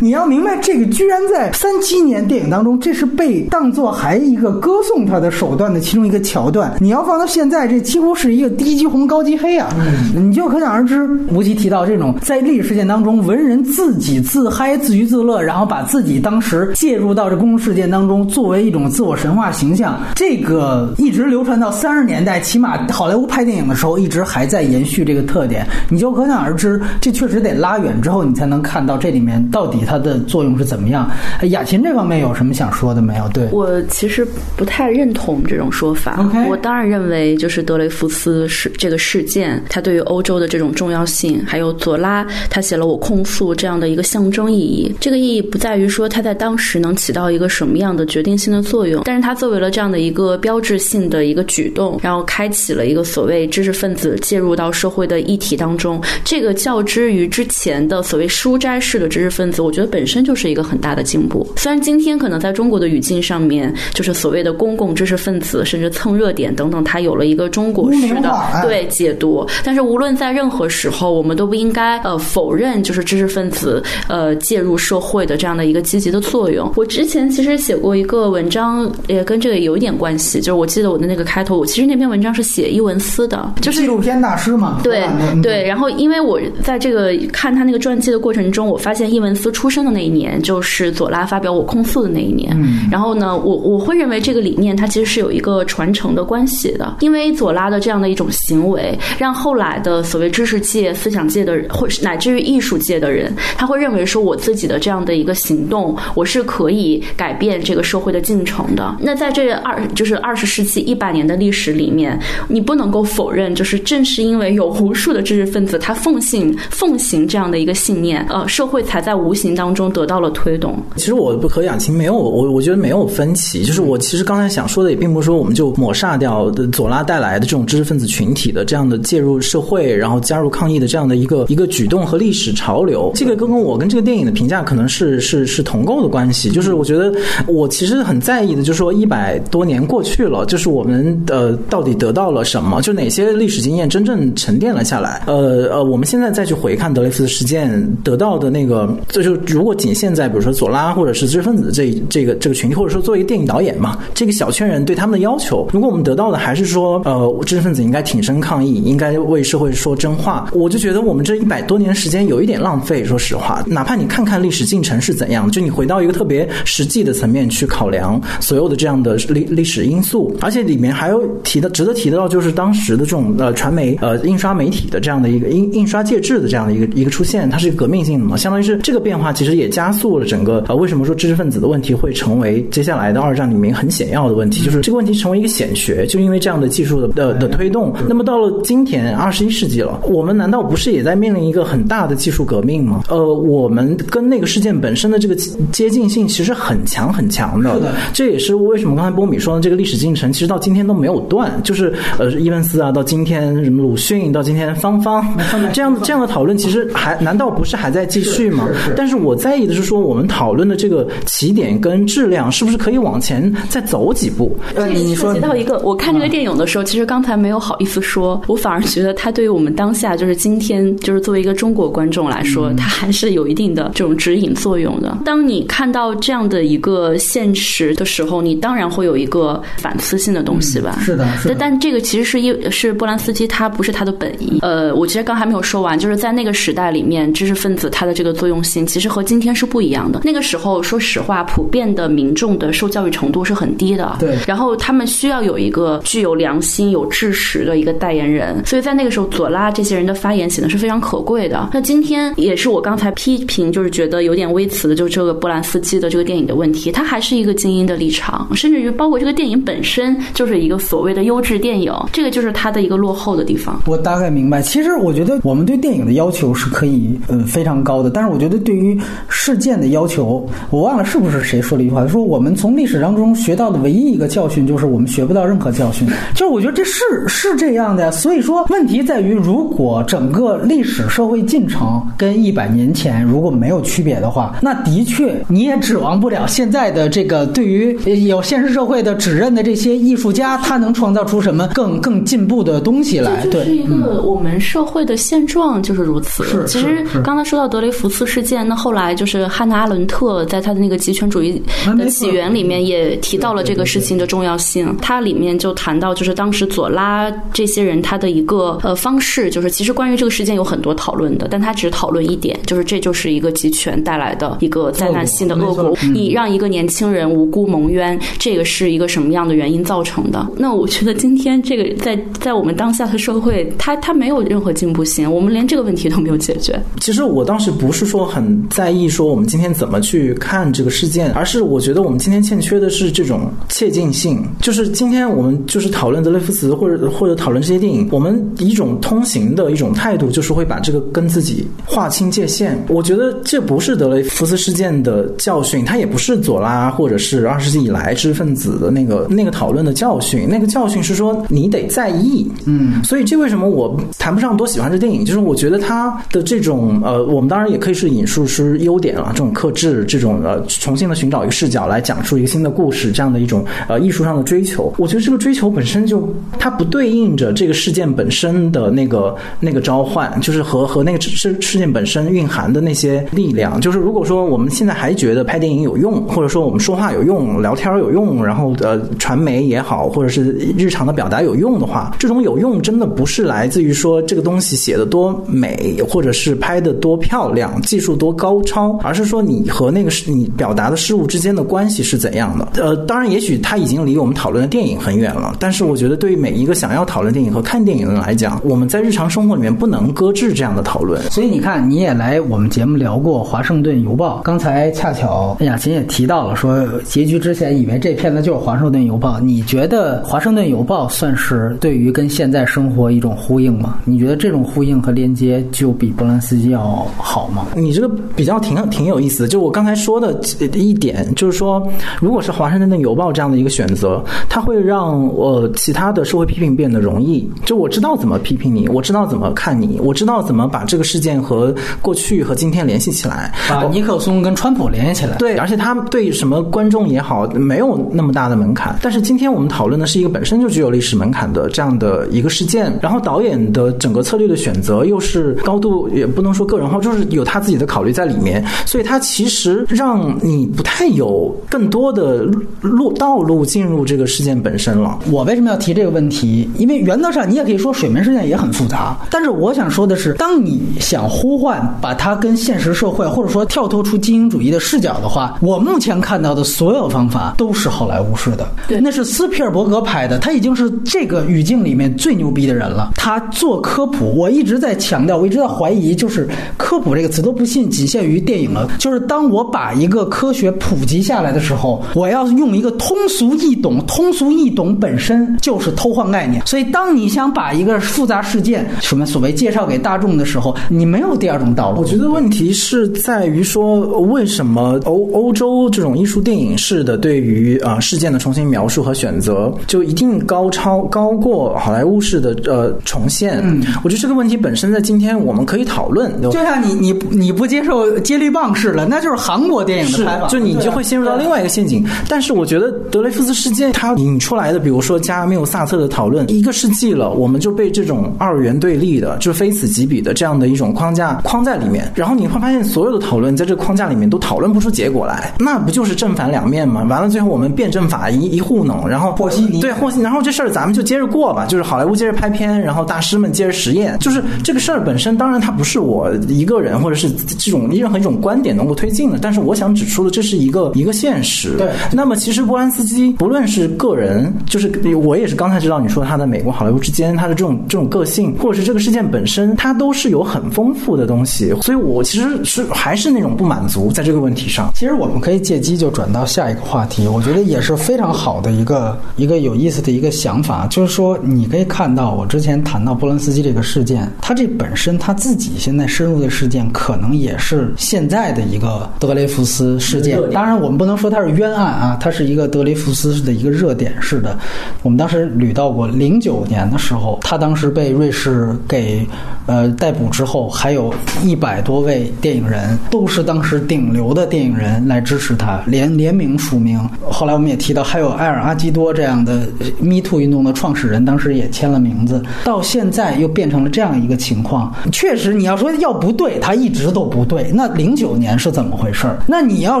[0.00, 6.72] 你要明白，这个居然在三七年电影当中，这是被当做还一个歌颂他的手段的其中一个桥段。
[6.80, 9.68] 你要放到现在，这几乎是一个低级红高级黑啊！
[10.14, 25.66] 你就可想而知，吴奇提到这种在历史事件当中，文人自己自嗨、自娱自乐，然后把自己当时介入到这公共事件当中，作为一种自我神话形象，这个一直流传到三十年代，起码好莱坞拍电影的时候，一直还在延续这个特点。
[25.88, 31.10] 你就可想而知，这确实得拉远之后，你才能看到这里面到底它的作用是怎么样。
[31.40, 33.28] 哎雅琴这方面有什么想说的没有？
[33.32, 36.18] 对，我其实不太认同这种说法。
[36.48, 44.94] 我当然认为，就是德雷福斯是这个事件，它对于欧洲的这种重要性，还有左拉他写了《我控诉》这样的一个象征意义。
[45.00, 56.02] 这个意义不在于说他在当时能起到一个什么样的决定性的作用，但是他作为了这样的一个标志性的一个举动，然后开启了一个所谓知识分子介入到社会的议题当中。
[56.24, 61.46] 这个较之于之前的所谓书斋式的知识分子，我觉得本身就是一个很大的进步。
[61.56, 69.46] 虽然今天可能在中国的语境上面，就是所谓的公共知识分子，甚至蹭热点等等，它有了一个中国式的对解读。
[69.62, 76.72] 但是无论在任何时候，我们都不应该呃否认就是知识分子呃介入社会的这样的一个积极的作用。
[76.74, 85.04] 我之前其实写过一个文章，也跟这个有一点关系，就是我记得我的那个开头，我其实那篇文章是写伊文斯的，就是纪录片大师嘛，对
[85.42, 92.50] 对，然后因为我在这个看他那个传记的过程中，我发现伊文斯出生的那一年就是左拉发表我控诉的那一年。
[92.54, 108.94] 嗯然后呢，我我会认为这个理念它其实是有一个传承的关系的，因为左拉的这样的一种行为，让后来的所谓知识界、思想界的人，或是乃至于艺术界的人，他会认为说我自己的这样的一个行动，我是可以改变这个社会的进程的。
[109.00, 112.18] 那在这二就是二十世纪一百年的历史里面，
[112.48, 120.76] 你不能够否认，就是正是因为有无数的知识分子他奉行奉行这样的一个信念，呃，社会才在无形当中得到了推动。
[120.96, 123.64] 其实我和雅琴没有，我我觉得没有分歧。
[123.64, 133.10] 就是我其实刚才想说的，也并不是说我们就抹杀掉的左拉带来的这种知识分子群体的这样的介入社会，然后加入抗议的这样的一个一个举动和历史潮流。
[133.14, 136.50] 这个跟跟我跟这个电影的评价可能是是是同构的关系。
[136.50, 137.12] 就是我觉得
[137.46, 142.80] 我其实很在意的，就是说一百多年过去了，就是我们呃到底得到了什么？
[142.80, 145.22] 就哪些历史经验真正沉淀了下来？
[145.28, 147.70] 呃呃，我们现在再去回看德雷福斯事件
[148.02, 163.04] 得到的那个，这就如果仅限在比如说左拉或者是知识分子这这个这个群体，或者说作为电影导演嘛，这个小圈人对他们的要求，如果我们得到的还是说，呃，知识分子应该挺身抗议，应该为社会说真话，我就觉得我们这一百多年时间有一点浪费。
[163.04, 184.64] 说实话，哪怕你看看历史进程是怎样，就你回到一个特别实际的层面去考量所有的这样的历历史因素，而且里面还有提的值得提到，就是当时的这种呃传媒呃印刷媒体的这样的一个印印刷介质的这样的一个一个出现，它是一个革命性的嘛，相当于是这个变化其实也加速了整个呃，为什么说知识分子的问题会成为接下来的二战里面很显要的问题？
[184.64, 187.92] 就是这个问题成为一个显学，就因为这样的技术的的的推动。
[188.08, 193.04] 那么到了今天二十一世纪了，我们难道不是也在面临一个很大的技术革命吗？
[193.08, 195.34] 呃，我们跟那个事件本身的这个
[195.70, 201.50] 接近性其实很强很强的这也是为什么刚才波米说的这个历史进程，其实到今天都没有断。
[201.64, 205.24] 就是呃，伊文斯啊，到今天什么鲁迅，到今天芳芳，
[205.72, 208.68] 这样这样的讨论，其实还难道不是还在继续吗？
[208.94, 214.54] 但是我在意的是说，我们讨论的这个起点跟质量是不是可以往前再走几步？
[214.74, 225.16] 呃，你你说涉及到一个，我看这个电影的时候，其实刚才没有好意思说，我反而觉得它对于我们当下，就是今天，就是作为一个中国观众来说，它还是有一定的这种指引作用的。
[225.24, 230.98] 当你看到这样的一个现实的时候，你当然会有一个反思性的东西吧？
[231.00, 234.58] 是的是的但但这个其实是一是波兰斯基，他不是他的本意。
[234.62, 240.20] 呃，我其实刚还没有说完，就是在那个时代里面，知识分子他的这个作用性其实和今天是不一样的。
[240.24, 244.16] 那个时候，说实话，普遍的民众的受教育程度是很低的。
[244.20, 251.70] 对然后他们需要有一个具有良心、有知识的一个代言人，所以在那个时候，左拉这些人的发言显得是非常可贵的。
[251.72, 263.80] 那今天也是我刚才批评，就是觉得有点微词的，就是这个波兰斯基的这个电影的问题，他还是一个精英的立场，甚至于包括这个电影本身就是一个所谓的优质电影，这个就是他的一个落后的地方。
[263.86, 264.60] 我大概明白。
[264.60, 268.98] 其实我觉得我们对电影的要求是可以呃非常高的，但是我觉得对于
[269.28, 276.06] 事件的要求，我忘了是不是谁说了一句话，说我们从历史当中学到的唯一一个教训就是我们学不到任何教训。
[276.34, 278.10] 就是我觉得这是是这样的呀。
[278.10, 287.96] 所以说问题在于，如果整个历史社会进程跟一百年前如果没有区别的话，那的确你也指望不了现在的这个对于
[288.26, 293.46] 有现实社会的指认的这些艺术家，他能创造出什么更更进步的东西来。
[293.46, 296.44] 对，个我们社会的现状就是如此。
[296.44, 301.62] 是其实刚才说到德雷福斯事件，那后来就是汉娜·阿伦特在他的那个极权主义
[301.98, 304.96] 的起源里面也提到了这个事情的重要性。
[305.00, 315.96] 它里面就谈到，就是当时左拉这些人他的一个呃方式，就是其实关于这个事件有很多讨论的，但他只讨论一点，就是这就是一个集权带来的一个灾难性的恶果。
[316.12, 320.46] 你让一个年轻人无辜蒙冤，这个是一个什么样的原因造成的？
[320.56, 326.80] 那我觉得今天这个在在我们当下的社会，它它没有任何进步性，我们连这个问题都没有解决。
[327.00, 334.44] 其实我当时不是说很在意说我们今天怎么去看这个事件，而是我觉得我们今天欠缺的是这种切近性。
[334.60, 342.82] 就是今天我们就是讨论德雷福斯或者或者讨论这些电影，我们以一种通行的一种态度，就是会把这个跟自己划清界限。
[342.88, 350.48] 我觉得这不是德雷福斯事件的教训，它也不是左拉或者是二十世纪以来知识分子的那个那个讨论的教训。
[350.48, 364.92] 那个教训是说你得在意，嗯，所以这为什么我谈不上多喜欢这电影，就是我觉得它的这种呃，我们当然也可以是引述是优点了，这种克制，这种呃重新的寻找一个视角来讲述一个新的故事，这样的一种呃艺术上的追求。
[364.98, 366.28] 我觉得这个追求本身就
[366.58, 373.80] 它不对应着这个事件本身的那个那个召唤，就是和和那个事事件本身蕴含的那些力量。
[373.80, 392.68] 就是如果说我们现在还觉得拍电影有用，或者说我们说话有用、聊天有用，然后呃传媒也好，或者是日常的表达有用的话，这种有用真的不是来自于说这个东西写的多美，或者是拍的多漂亮、技术多高超，而是说你和那个事你表达的事物之间的关系是怎样的。
[392.82, 401.20] 呃，当然，也许它已经离我们讨论的电影很远了，但是我觉得对于每一个想要讨论电影和看电影的人来讲，我们在日常生活里面不能搁置这样的讨论。
[401.30, 413.98] 所以你看，你也来我们节目聊过《华盛顿邮报》，刚才恰巧雅琴也提到了，说结局之前以为这片子就是《华盛顿邮报》，你觉得《华盛顿邮报》算是对于跟现在生活一种呼应吗？
[414.04, 417.66] 你觉得这种呼应和连接就比波兰斯基要好吗？
[417.74, 420.40] 你这个比较挺挺有意思的，就我刚才说的
[420.74, 421.82] 一点，就是说，
[422.20, 427.50] 如果是华盛顿的邮报这样的一个选择，它会让呃其他的社会批评变得容易。
[427.64, 433.52] 就我知道怎么批评你，我知道怎么看你，我知道怎么把这个事件和过去和今天联系起来。
[433.68, 435.36] 把尼克松跟川普联系起来。
[435.38, 438.96] 对，而且他对什么观众也好，没有那么大的门槛。
[439.02, 452.46] 但是今天我们讨论的是一个本身就具有历史门槛的这样的一个事件，然后导导演的整个策略的选择又是高度也不能说个人化，就是有他自己的考虑在里面，所以他其实让你不太有更多的
[452.82, 455.18] 路道路进入这个事件本身了。
[455.30, 456.68] 我为什么要提这个问题？
[456.76, 473.10] 因为原则上你也可以说水门事件也很复杂，但是我想说的是，当你想呼唤把它跟现实社会或者说跳脱出精英主义的视角的话，我目前看到的所有方法都是好莱坞式的，对那是斯皮尔伯格拍的，他已经是这个语境里面最牛逼的人了。
[473.22, 486.66] 他做科普，我一直在强调，我一直在怀疑，就是科普这个词都不信仅限于电影了，就是当我我把一个科学普及下来的时候，我要用一个通俗易懂，通俗易懂本身就是偷换概念。
[486.66, 492.00] 所以，当你想把一个复杂事件什么所谓介绍给大众的时候，你没有第二种道路。
[492.00, 503.60] 我觉得问题是在于说，为什么欧欧洲这种艺术电影式的对于啊、事件的重新描述和选择，就一定高超高过好莱坞式的呃重现？
[503.62, 506.40] 嗯，我觉得这个问题本身在今天我们可以讨论。
[506.40, 512.02] 就像你你你不接受接力棒式了，那就是韩国电影的是拍法，，就你就会陷入到另外一个陷阱。
[512.26, 522.10] 但是我觉得德雷福斯事件它引出来的，比如说加缪、萨特的讨论，一个世纪了，我们就被这种二元对立的，就是非此即彼的这样的一种框架框在里面。
[522.14, 527.02] 然后你会发现，所有的讨论在这个框架里面都讨论不出结果来，那不就是正反两面吗？
[527.08, 541.76] 完了，最后我们辩证法一一糊弄，然后和稀泥对和稀，然后这事儿咱们就接着过吧，就是好莱坞接着拍片，然后大师们接着实验，就是这个事儿本身，当然它不是我一个人或者是这种任何一种观点能够推进的，但是我想指出的，这是一个一个现实。
[541.76, 554.90] 对那么其实波兰斯基不论是个人，就是我也是刚才知道你说他在美国好莱坞之间他的这种这种个性，或者是这个事件本身，它都是有很丰富的东西，所以我其实是还是那种不满足在这个问题上。
[554.94, 574.58] 其实我们可以借机就转到下一个话题，我觉得也是非常好的一个一个有意思的一个想法，就是说你可以看到我之前谈到波兰斯基这个事件，他这本身他自己现在深入的事件，可能也是现在的一个德雷福斯事件当然，我们不能说它是冤案啊，它是一个德雷福斯的一个热点式的。
[575.02, 579.26] 我们当时捋到过，零九年的时候，他当时被瑞士给
[579.64, 587.00] 呃逮捕之后，还有一百多位电影人，都是当时顶流的电影人来支持他，联联名署名。
[587.22, 589.66] 后来我们也提到，还有埃尔阿基多这样的
[589.98, 592.42] Me Too 运动的创始人，当时也签了名字。
[592.64, 597.70] 到到现在又变成了这样一个情况，确实你要说要不对，他一直都不对。
[597.74, 599.36] 那零九年是怎么回事儿？
[599.46, 600.00] 那你要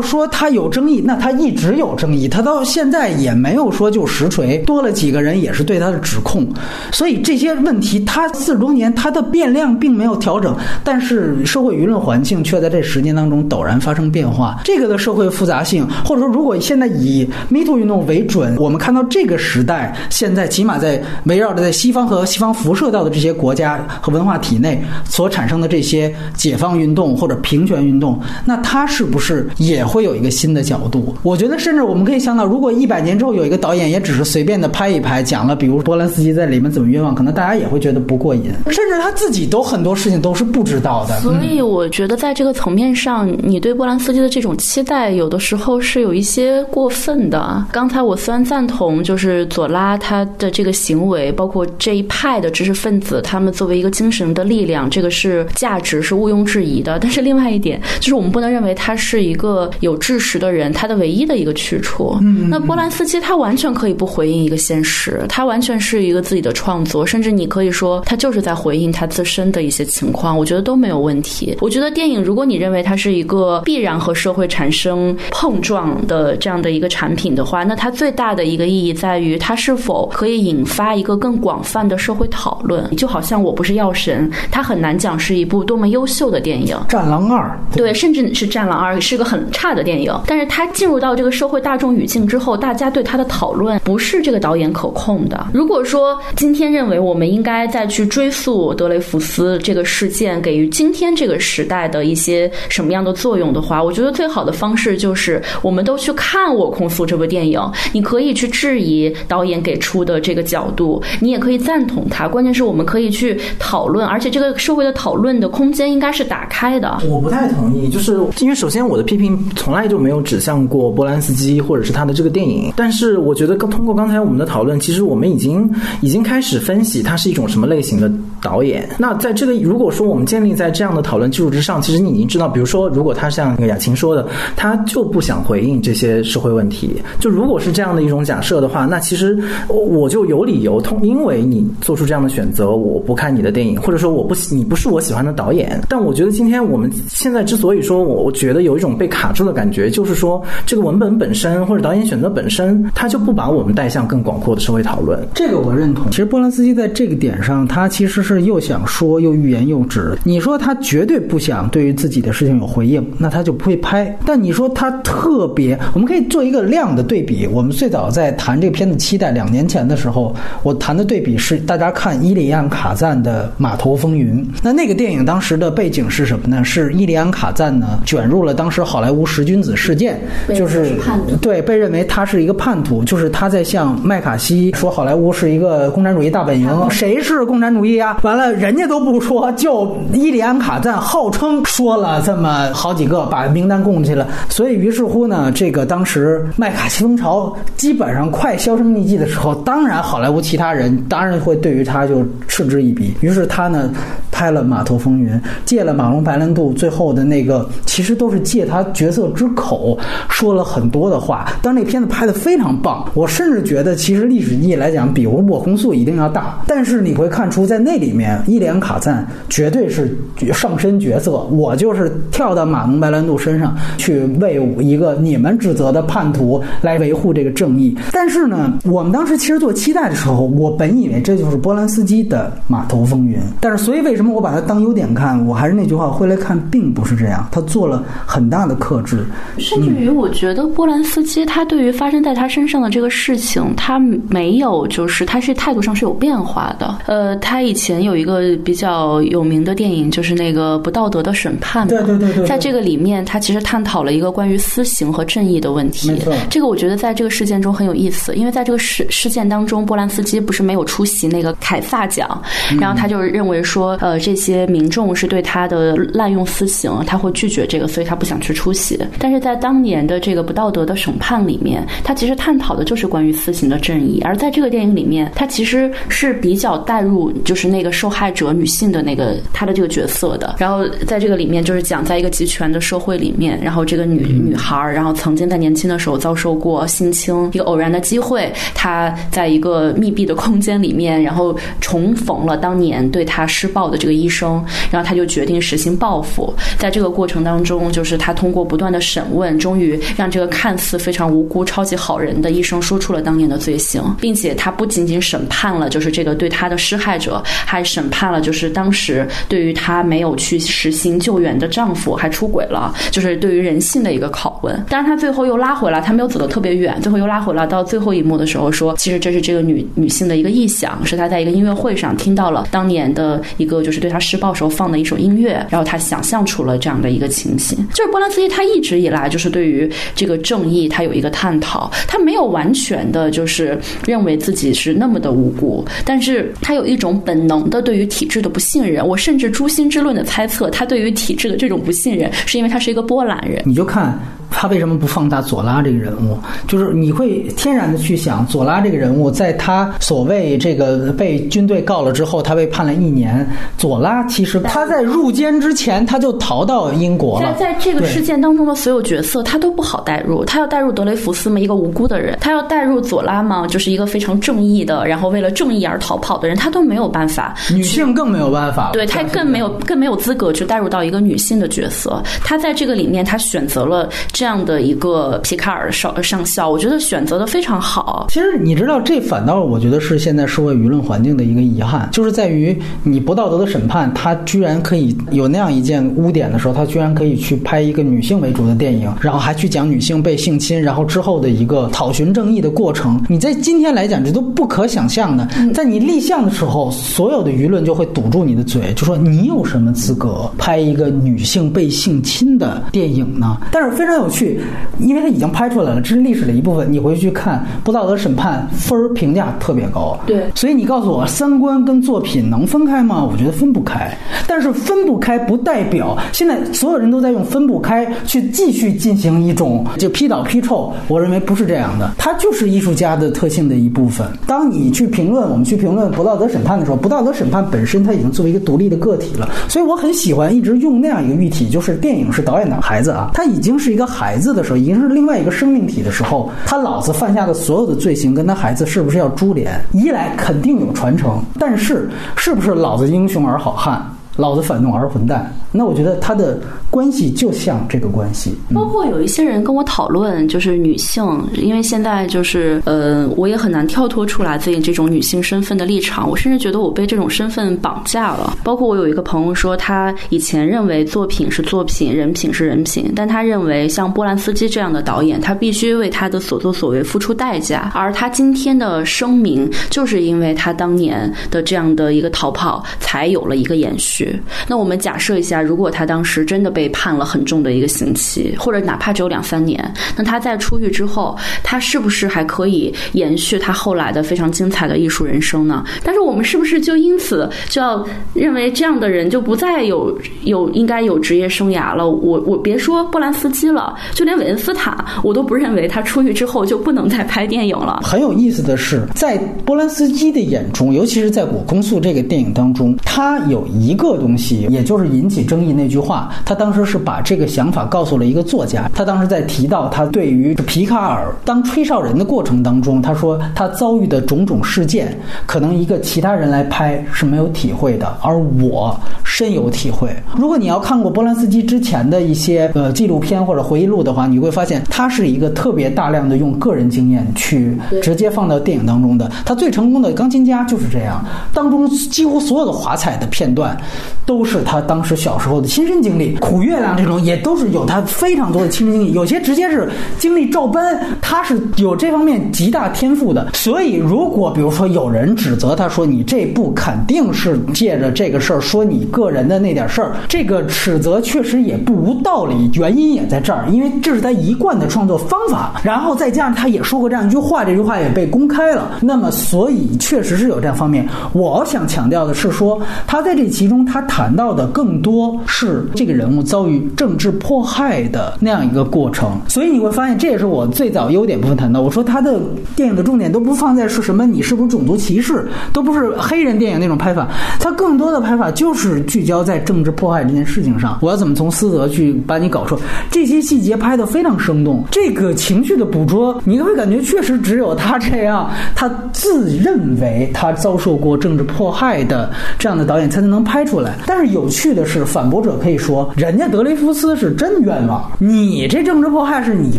[0.00, 6.48] 说他有争议，那他一直有争议，他到现在也没有说就实锤，多了几个人也是对他的指控。
[6.90, 14.58] 所以这些问题，他四十多年他的变量并没有调整，但是社会舆论环境却在这十年当中陡然发生变化。
[14.64, 31.14] 这个的社会复杂性，或者说如果现在以 Me Too 运动为准，我们看到这个时代现在起码在围绕着在西方和西方辐射到的这些国家和文化体内所产生的这些解放运动或者平权运动，那它是不是也会有一个新的角度？
[31.22, 41.18] 我觉得，甚至我们可以想到，如果一百年之后有一个导演也只是随便的拍一拍，讲了比如波兰斯基在里面怎么冤枉，可能大家也会觉得不过瘾，甚至他自己都很多事情都是不知道的。
[41.20, 47.64] 所以我觉得在这个层面上，你对波兰斯基的这种期待，有的时候是有一些过分的。
[47.72, 56.98] 刚才我虽然赞同，就是左拉他的这个行为，包括这一派的知识分子，他们作为一个精神的力量，这个是价值是毋庸置疑的。
[57.00, 62.16] 但是另外一点，就是我们不能认为他是一个有知识的人，他的唯一的一个去处。
[62.20, 71.56] 嗯，那波兰斯基他完全可以不回应一个现实，他完全是一个自己的创作，甚至你可以说他就是在回应他自身的一些情况，我觉得都没有问题。
[71.60, 82.88] 我觉得电影，如果你认为它是一个必然和社会产生碰撞的这样的一个产品的话，那它最大的一个意义在于它是否可以引发一个更广泛的社会讨论。
[82.96, 86.76] 就好像我不是药神，它很难讲是一部多么优秀的电影。
[86.88, 95.46] 战狼二，对，甚至是《战狼二》是个很差的电影，但是它进入到这个社会大众语境之后，大家对它的讨论不是这个导演可控的。
[95.52, 107.60] 如果说今天认为我们应该再去追溯德雷福斯这个事件给予今天这个时代的一些什么样的作用的话，我觉得最好的方式就是我们都去看《我控诉》这部电影，
[107.92, 116.98] 你可以去质疑导演给出的这个角度，你也可以赞同他，关键是我们可以去讨论，而且这个社会的讨论的空间应该是打开的。
[117.08, 128.10] 我不太同意，就是因为首先我的批评从来就没有指向过波兰斯基或者是他的这个电影，但是我觉得刚通过刚才我们的讨论，其实我们已经已经开始分析他是一种什么类型的
[128.40, 128.88] 导演。
[128.98, 134.26] 那在这个如果说我们建立在这样的讨论基础之上，其实你已经知道，比如说如果他像雅琴说的，
[134.56, 139.38] 他就不想回应这些社会问题，就如果是这样的一种假设的话，那其实
[139.68, 145.80] 我就有理由通，因为你做出这样的选择，我不看你的电影，或者说我不喜你不是我喜欢的导演。
[145.88, 155.18] 但我觉得今天我们现在之所以说我我觉得有一种被卡住的感觉，就是说这个文本本身或者导演选择本身，他就不把我们带向更广阔的社会讨论。
[155.34, 156.10] 这个我认同。
[156.10, 160.16] 其实波兰斯基在这个点上，他其实是又想说又欲言又止。
[160.24, 164.16] 你说他绝对不想对于自己的事情有回应，那他就不会拍。
[164.24, 167.46] 但你说他特别，我们可以做一个量的对比。
[167.46, 174.44] 我们最早在谈这个片子期待两年前的时候，我谈的对比是大家看伊里安卡赞的《码头风云》。
[174.62, 176.62] 那那个电影当时的背景是什么呢？
[176.62, 180.20] 是伊里安卡赞呢卷入了了当时好莱坞十君子事件，
[180.54, 180.96] 就是
[181.40, 188.18] 对被认为他是一个叛徒，就是他在向麦卡锡说好莱坞是一个共产主义大本营，谁是共产主义啊？
[188.22, 194.26] 完了，人家都不说，就伊里安卡赞号称说了这么好几个，把名单供去了。
[194.48, 203.14] 所以于是乎呢，这个当时麦卡锡风潮基本上快销声匿迹的时候，当然好莱坞其他人当然会对于他他就嗤之以鼻。
[203.20, 203.88] 于是他呢
[204.32, 205.30] 拍了《码头风云》，
[205.64, 209.96] 借了马龙白兰度最后的那个，其实都是借他角色之口
[210.28, 211.46] 说了很多的话。
[211.62, 216.58] 但那片子拍的非常棒，我甚至觉得其实历史意义来讲，比如我控诉一定要大。
[216.66, 220.16] 但是你会看出在那里面，伊莲卡赞绝对是
[220.52, 227.94] 上身角色，我就是跳到马龙白兰度身上去为一个你们指责的叛徒来维护这个正义。
[228.10, 235.44] 但是呢，我们当时其实做期待的时候，我本以为这就是波兰斯基的《码头风云》，但是所以为什么我把它当优点看？
[235.46, 239.24] 我还是那句话，回来看并不是这样，他做了很大的克制。
[239.58, 246.98] 甚至于，我觉得波兰斯基他对于发生在他身上的这个事情，他没有就是他是态度上是有变化的。
[247.06, 251.86] 呃，他以前有一个比较有名的电影，就是那个《不道德的审判》。
[251.88, 256.22] 对对对对，在这个里面，他其实探讨了一个关于私刑和正义的问题。
[256.50, 262.42] 这个我觉得在这个事件中很有意思，因为在这个事事件当中，波兰斯基不是没有出席那个凯撒奖，
[262.80, 268.98] 然后他就认为说，呃，这些民众是对他的滥用私刑，他会拒绝这个，所以他不想去出席。
[269.18, 280.56] 但是在当年的这个不道德的审判里面，他其实探讨的就是关于私刑的正义，而在这个电影里面，他其实是比较带入就是那个受害者女性的那个她的这个角色的。
[280.58, 296.52] 然后在这个里面，就是讲在一个集权的社会里面，然后这个女女孩，然后曾经在年轻的时候遭受过性侵，一个偶然的机会，她在一个密闭的空间里面，然后重逢了当年对她施暴的这个医生，然后他就决定实行报复。
[296.76, 314.84] 在这个过程当中，就是他通过不断的审问，终于让这个看似非常无辜、超级好人的医生说出了当年的罪行，并且他不仅仅审判了就是这个对他的施害者，还审判了就是当时对于他没有去实行救援的丈夫还出轨了，就是对于人性的一个拷问。
[314.88, 327.78] 但是他最后又拉回来，他没有走得特别远，最后又拉回来到最后一幕的时候说，其实这是这个女女性的一个臆想，是他在一个音乐会上听到了当年的一个就是对他施暴时候放的一首音乐，然后他想象出了这样的一个情形。
[327.94, 339.06] 就是波兰斯基他一直以来就是对于这个正义他有一个探讨，他没有完全的就是认为自己是那么的无辜，但是他有一种本能的对于体制的不信任。
[339.06, 343.62] 我甚至诛心之论的猜测，他对于体制的这种不信任，是因为他是一个波兰人。
[343.64, 344.18] 你就看
[344.52, 346.38] 他为什么不放大左拉这个人物，
[346.68, 353.46] 就是你会天然的去想，左拉这个人物在他所谓这个被军队告了之后，他被判了一年。
[353.78, 357.52] 左拉其实他在入监之前，他就逃到英国了。
[357.54, 360.44] 在在这个事件当中的所有角色，他都不好带入。
[360.44, 361.58] 他要带入德雷福斯吗？
[361.58, 363.66] 一个无辜的人；他要带入左拉吗？
[363.66, 367.54] 就是一个非常正义的，然后为了正义而逃跑的人，他都没有办法。
[367.72, 372.22] 女性更没有办法，对他更没有更没有资格去带入到一个女性的角色。
[372.44, 378.26] 他在这个里面，他选择了这样的一个皮卡尔上上校，我觉得选择的非常好。
[378.28, 393.20] 其实你知道，这反倒我觉得是现在社会舆论环境的一个遗憾，就是在于你不道德的审判，他居然可以有那样一件污点的时候，他居然可以去拍一个女性为主的电影，然后还去讲女性被性侵，然后之后的一个讨寻正义的过程。
[393.28, 395.48] 你在今天来讲，这都不可想象的。
[395.74, 403.58] 在你立项的时候，所有的舆论就会堵住你的嘴，就说你有什么资格拍一个女性被性侵的电影呢？
[403.70, 404.60] 但是非常有趣，
[404.98, 406.90] 因为它已经拍出来了，这是历史的一部分。
[406.90, 410.18] 你回去看《不道德审判》，分儿评价特别高。
[410.26, 413.22] 对，所以你告诉我，三观跟作品能分开吗？
[413.22, 414.10] 我觉得分不开。
[414.48, 420.92] 但是分不开不代表现在所有人都在用分不开去继续进行一种就批倒批臭。
[421.08, 424.26] 我认为不是这样的，它就是艺术家的特性的一部分。
[424.46, 429.48] 当你去评论我们去评论不道德审判的时候，不道德审判本身它已经作为一个独立的个体了。
[429.68, 439.80] 所以我很喜欢一直用那样一个喻体，就是电影是导演的孩子啊，他已经是一个孩孩子的时候，已经是另外一个生命体的时候，他老子犯下的所有的罪行跟他孩子是不是要株连？
[439.92, 444.00] 一来肯定有传承，但是是不是老子英雄而好汉？
[444.36, 446.58] 老子反动而混蛋，那我觉得他的
[446.90, 448.54] 关系就像这个关系。
[448.72, 451.22] 包括有一些人跟我讨论，就是女性，
[451.54, 456.28] 因为现在就是呃，我也很难跳脱出来自己这种女性身份的立场。
[456.28, 458.56] 我甚至觉得我被这种身份绑架了。
[458.64, 467.92] 包括我有一个朋友说，他以前认为作品是作品，人品是人品，但他认为像波兰斯基这样的导演，他必须为他的所作所为付出代价。
[467.94, 474.21] 而他今天的声明，就是因为他当年的这样的一个逃跑，才有了一个延续。
[474.68, 485.84] 那我们假设一下，如果他当时真的被判了很重的一个刑期，或者哪怕只有两三年，那他在出狱之后，他是不是还可以延续他后来的非常精彩的艺术人生呢？
[486.04, 488.04] 但是我们是不是就因此就要
[488.34, 492.08] 认为这样的人就不再有有应该有职业生涯了？
[492.08, 498.00] 我我别说波兰斯基了，就连韦恩斯塔，我都不认为他出狱之后就不能再拍电影了。
[498.02, 506.30] 很有意思的是，在波兰斯基的眼中，尤其是在《我控诉》这个电影当中，他有一个东西，也就是引起争议那句话。
[506.44, 508.90] 他当时是把这个想法告诉了一个作家。
[508.94, 515.16] 他当时在提到他对于皮卡尔当吹哨人的过程当中，他说他遭遇的种种事件，
[515.46, 520.14] 可能一个其他人来拍是没有体会的，而我深有体会。
[520.36, 529.30] 如果你要看过波兰斯基之前的一些呃纪录片或者回忆录的话，你会发现他是一个特别大量的用个人经验去直接放到电影当中的。
[529.44, 533.76] 他最成功的钢琴家就是这样，当中几乎所有的华彩的片段，
[534.24, 536.36] 都是他当时小时候的亲身经历。
[536.36, 543.48] 苦月亮这种也都是有他非常多的亲身经历，有些直接是经历照搬，他是有这方面极大天赋的。
[543.54, 555.80] 所以，如果比如说有人指责他说你这部肯定是借着这个事儿说你个人的那点事儿，这个指责确实也不无道理，原因也在这儿，因为这是他一贯的创作方法。
[555.82, 558.92] 然后再加上他也说过这样一句话，这句话也被公开了。
[559.00, 561.06] 那么，所以确实是有这样方面。
[561.32, 569.38] 我想强调的是说，他在这其中他谈到的更多是这个人物遭遇政治迫害的那样一个过程。
[569.48, 571.82] 所以你会发现，这也是我最早优点部分谈到。
[571.82, 572.40] 我说他的
[572.74, 577.28] 电影的重点都不放在是什么，你是不是种族歧视，都不是黑人电影那种拍法，
[577.60, 580.98] 他更多的拍法就是聚焦在政治迫害这件事情上。
[581.02, 582.78] 我要怎么从私德去把你搞出
[583.10, 593.81] 这些细节拍得非常生动，这个情绪的捕捉，你会感觉确实只有他这样，他自认为他遭受过政治迫害的这样的导演才能能拍出来。
[594.06, 599.78] 但是有趣的是，反驳者可以说，人家德雷福斯是真冤枉，你这政治迫害是你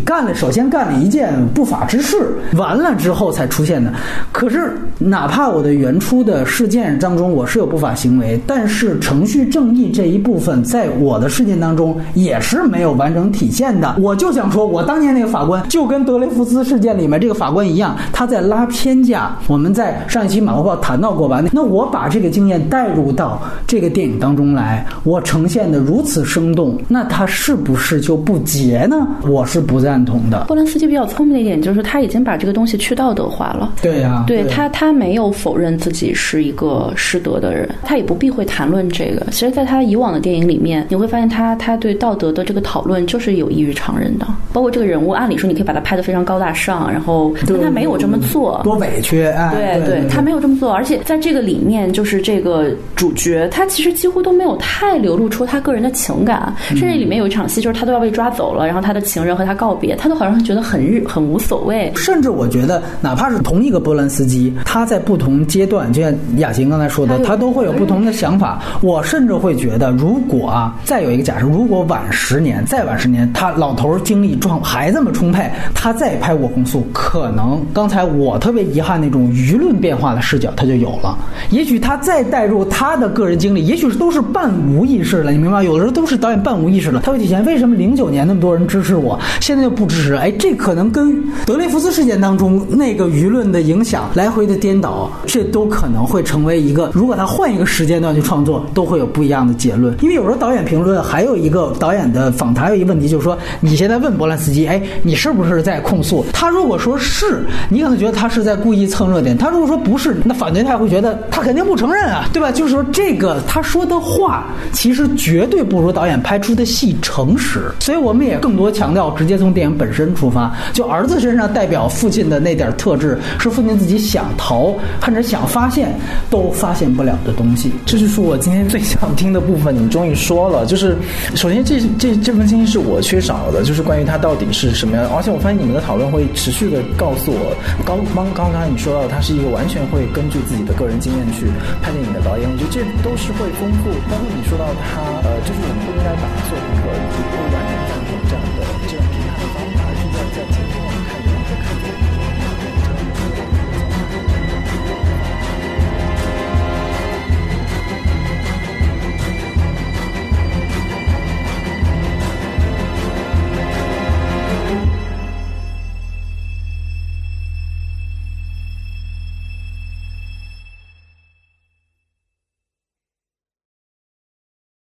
[0.00, 2.16] 干了，首先干了一件不法之事，
[2.56, 3.92] 完了之后才出现的。
[4.32, 13.96] 可是，哪怕我的原初的事件当中我是有不法行为，但是程序正义这一部分在我的事件当中也是没有完整体现的。
[13.98, 19.36] 我就想说，我当年那个法官就跟德雷福斯事件里面这个法官一样，他在拉偏架。
[19.46, 21.42] 我们在上一期马后炮谈到过吧？
[21.52, 29.06] 那我把这个经验带入到这个电影当中来，我呈现的如此生动，那他是不是就不结呢？
[29.26, 30.44] 我是不赞同的。
[30.48, 33.72] 波兰斯基比较聪明的一点就是他已经把这个东西去道德化了。
[33.80, 39.24] 对呀、对他，他没有否认自己是一个失德的人，他也不避讳谈论这个。
[39.30, 44.26] 其实，在他以往的电影里面，你会发现他他对道德的这个讨论就是有异于常人的。
[44.52, 48.60] 包括这个人物，按理说你可以把他拍得非常高大上，然后但他没有这么做。
[48.64, 61.92] 多委屈，哎，对对，他没有这么做，而且在这个里面，就是这个主角，他其实几乎都没有太流露出他个人的情感，甚至里面有一场戏，就是他都要被抓走了，然后他的情人和他告别，他都好像觉得很日很无所谓。
[61.96, 68.60] 甚至我觉得，哪怕是同一个波兰斯基，他在不同阶段，就像雅琴刚才说的，他都会有不同的想法。
[68.80, 81.16] 我甚至会觉得，如果啊，再有一个假设，如果晚十年，再晚十年，他老头儿精力状还这么充沛，他再拍《我控诉》，可能刚才我特别遗憾那种舆论变化的视角他就有了。
[81.50, 85.64] 也许他再带入他的个人经历，也也许是都是半无意识了，你明白吗？
[85.64, 90.14] 有的时候都是导演半无意识了，他会体现为什么零九年那么多人支持我，现在就不支持。
[90.14, 99.92] 哎，这可能跟德雷福斯事件当中那个舆论的影响来回的颠倒，这都可能会成为一个，如果他换一个时间段去创作，都会有不一样的结论。
[100.00, 106.24] 因为有时候导演评论还有一个导演的访谈，有一个问题就是说，你现在问波兰斯基，哎，你是不是在控诉？
[106.32, 112.52] 他如果说是，你可能觉得他是在故意蹭热点；他如果说不是，那反对派会觉得他肯定不承认啊，对吧？
[112.52, 117.70] 就是说这个他说的话，其实绝对不如导演拍出的戏诚实。
[117.78, 125.96] 所以我们也更多强调直接从电影本身出发，就儿子身上代表父亲的那点特质，是父亲自己想逃或者想发现
[126.28, 127.70] 都发现不了的东西。
[127.86, 130.66] 这就是我今天最想听的部分，你终于说了。
[130.66, 130.96] 就是
[131.36, 135.08] 首先这这这份信息是我缺少的，就是关于他到底是什么样。
[135.14, 137.54] 而且我发现你们的讨论会持续的告诉我，
[137.86, 141.46] 刚刚刚刚你说到他是一个完全会根据自己的个人经验去
[141.80, 143.90] 拍电影的导演，我觉得这都是会丰富。
[144.08, 146.88] 但是你说到他，呃，就是我们不应该把作品和
[147.28, 147.83] 不完全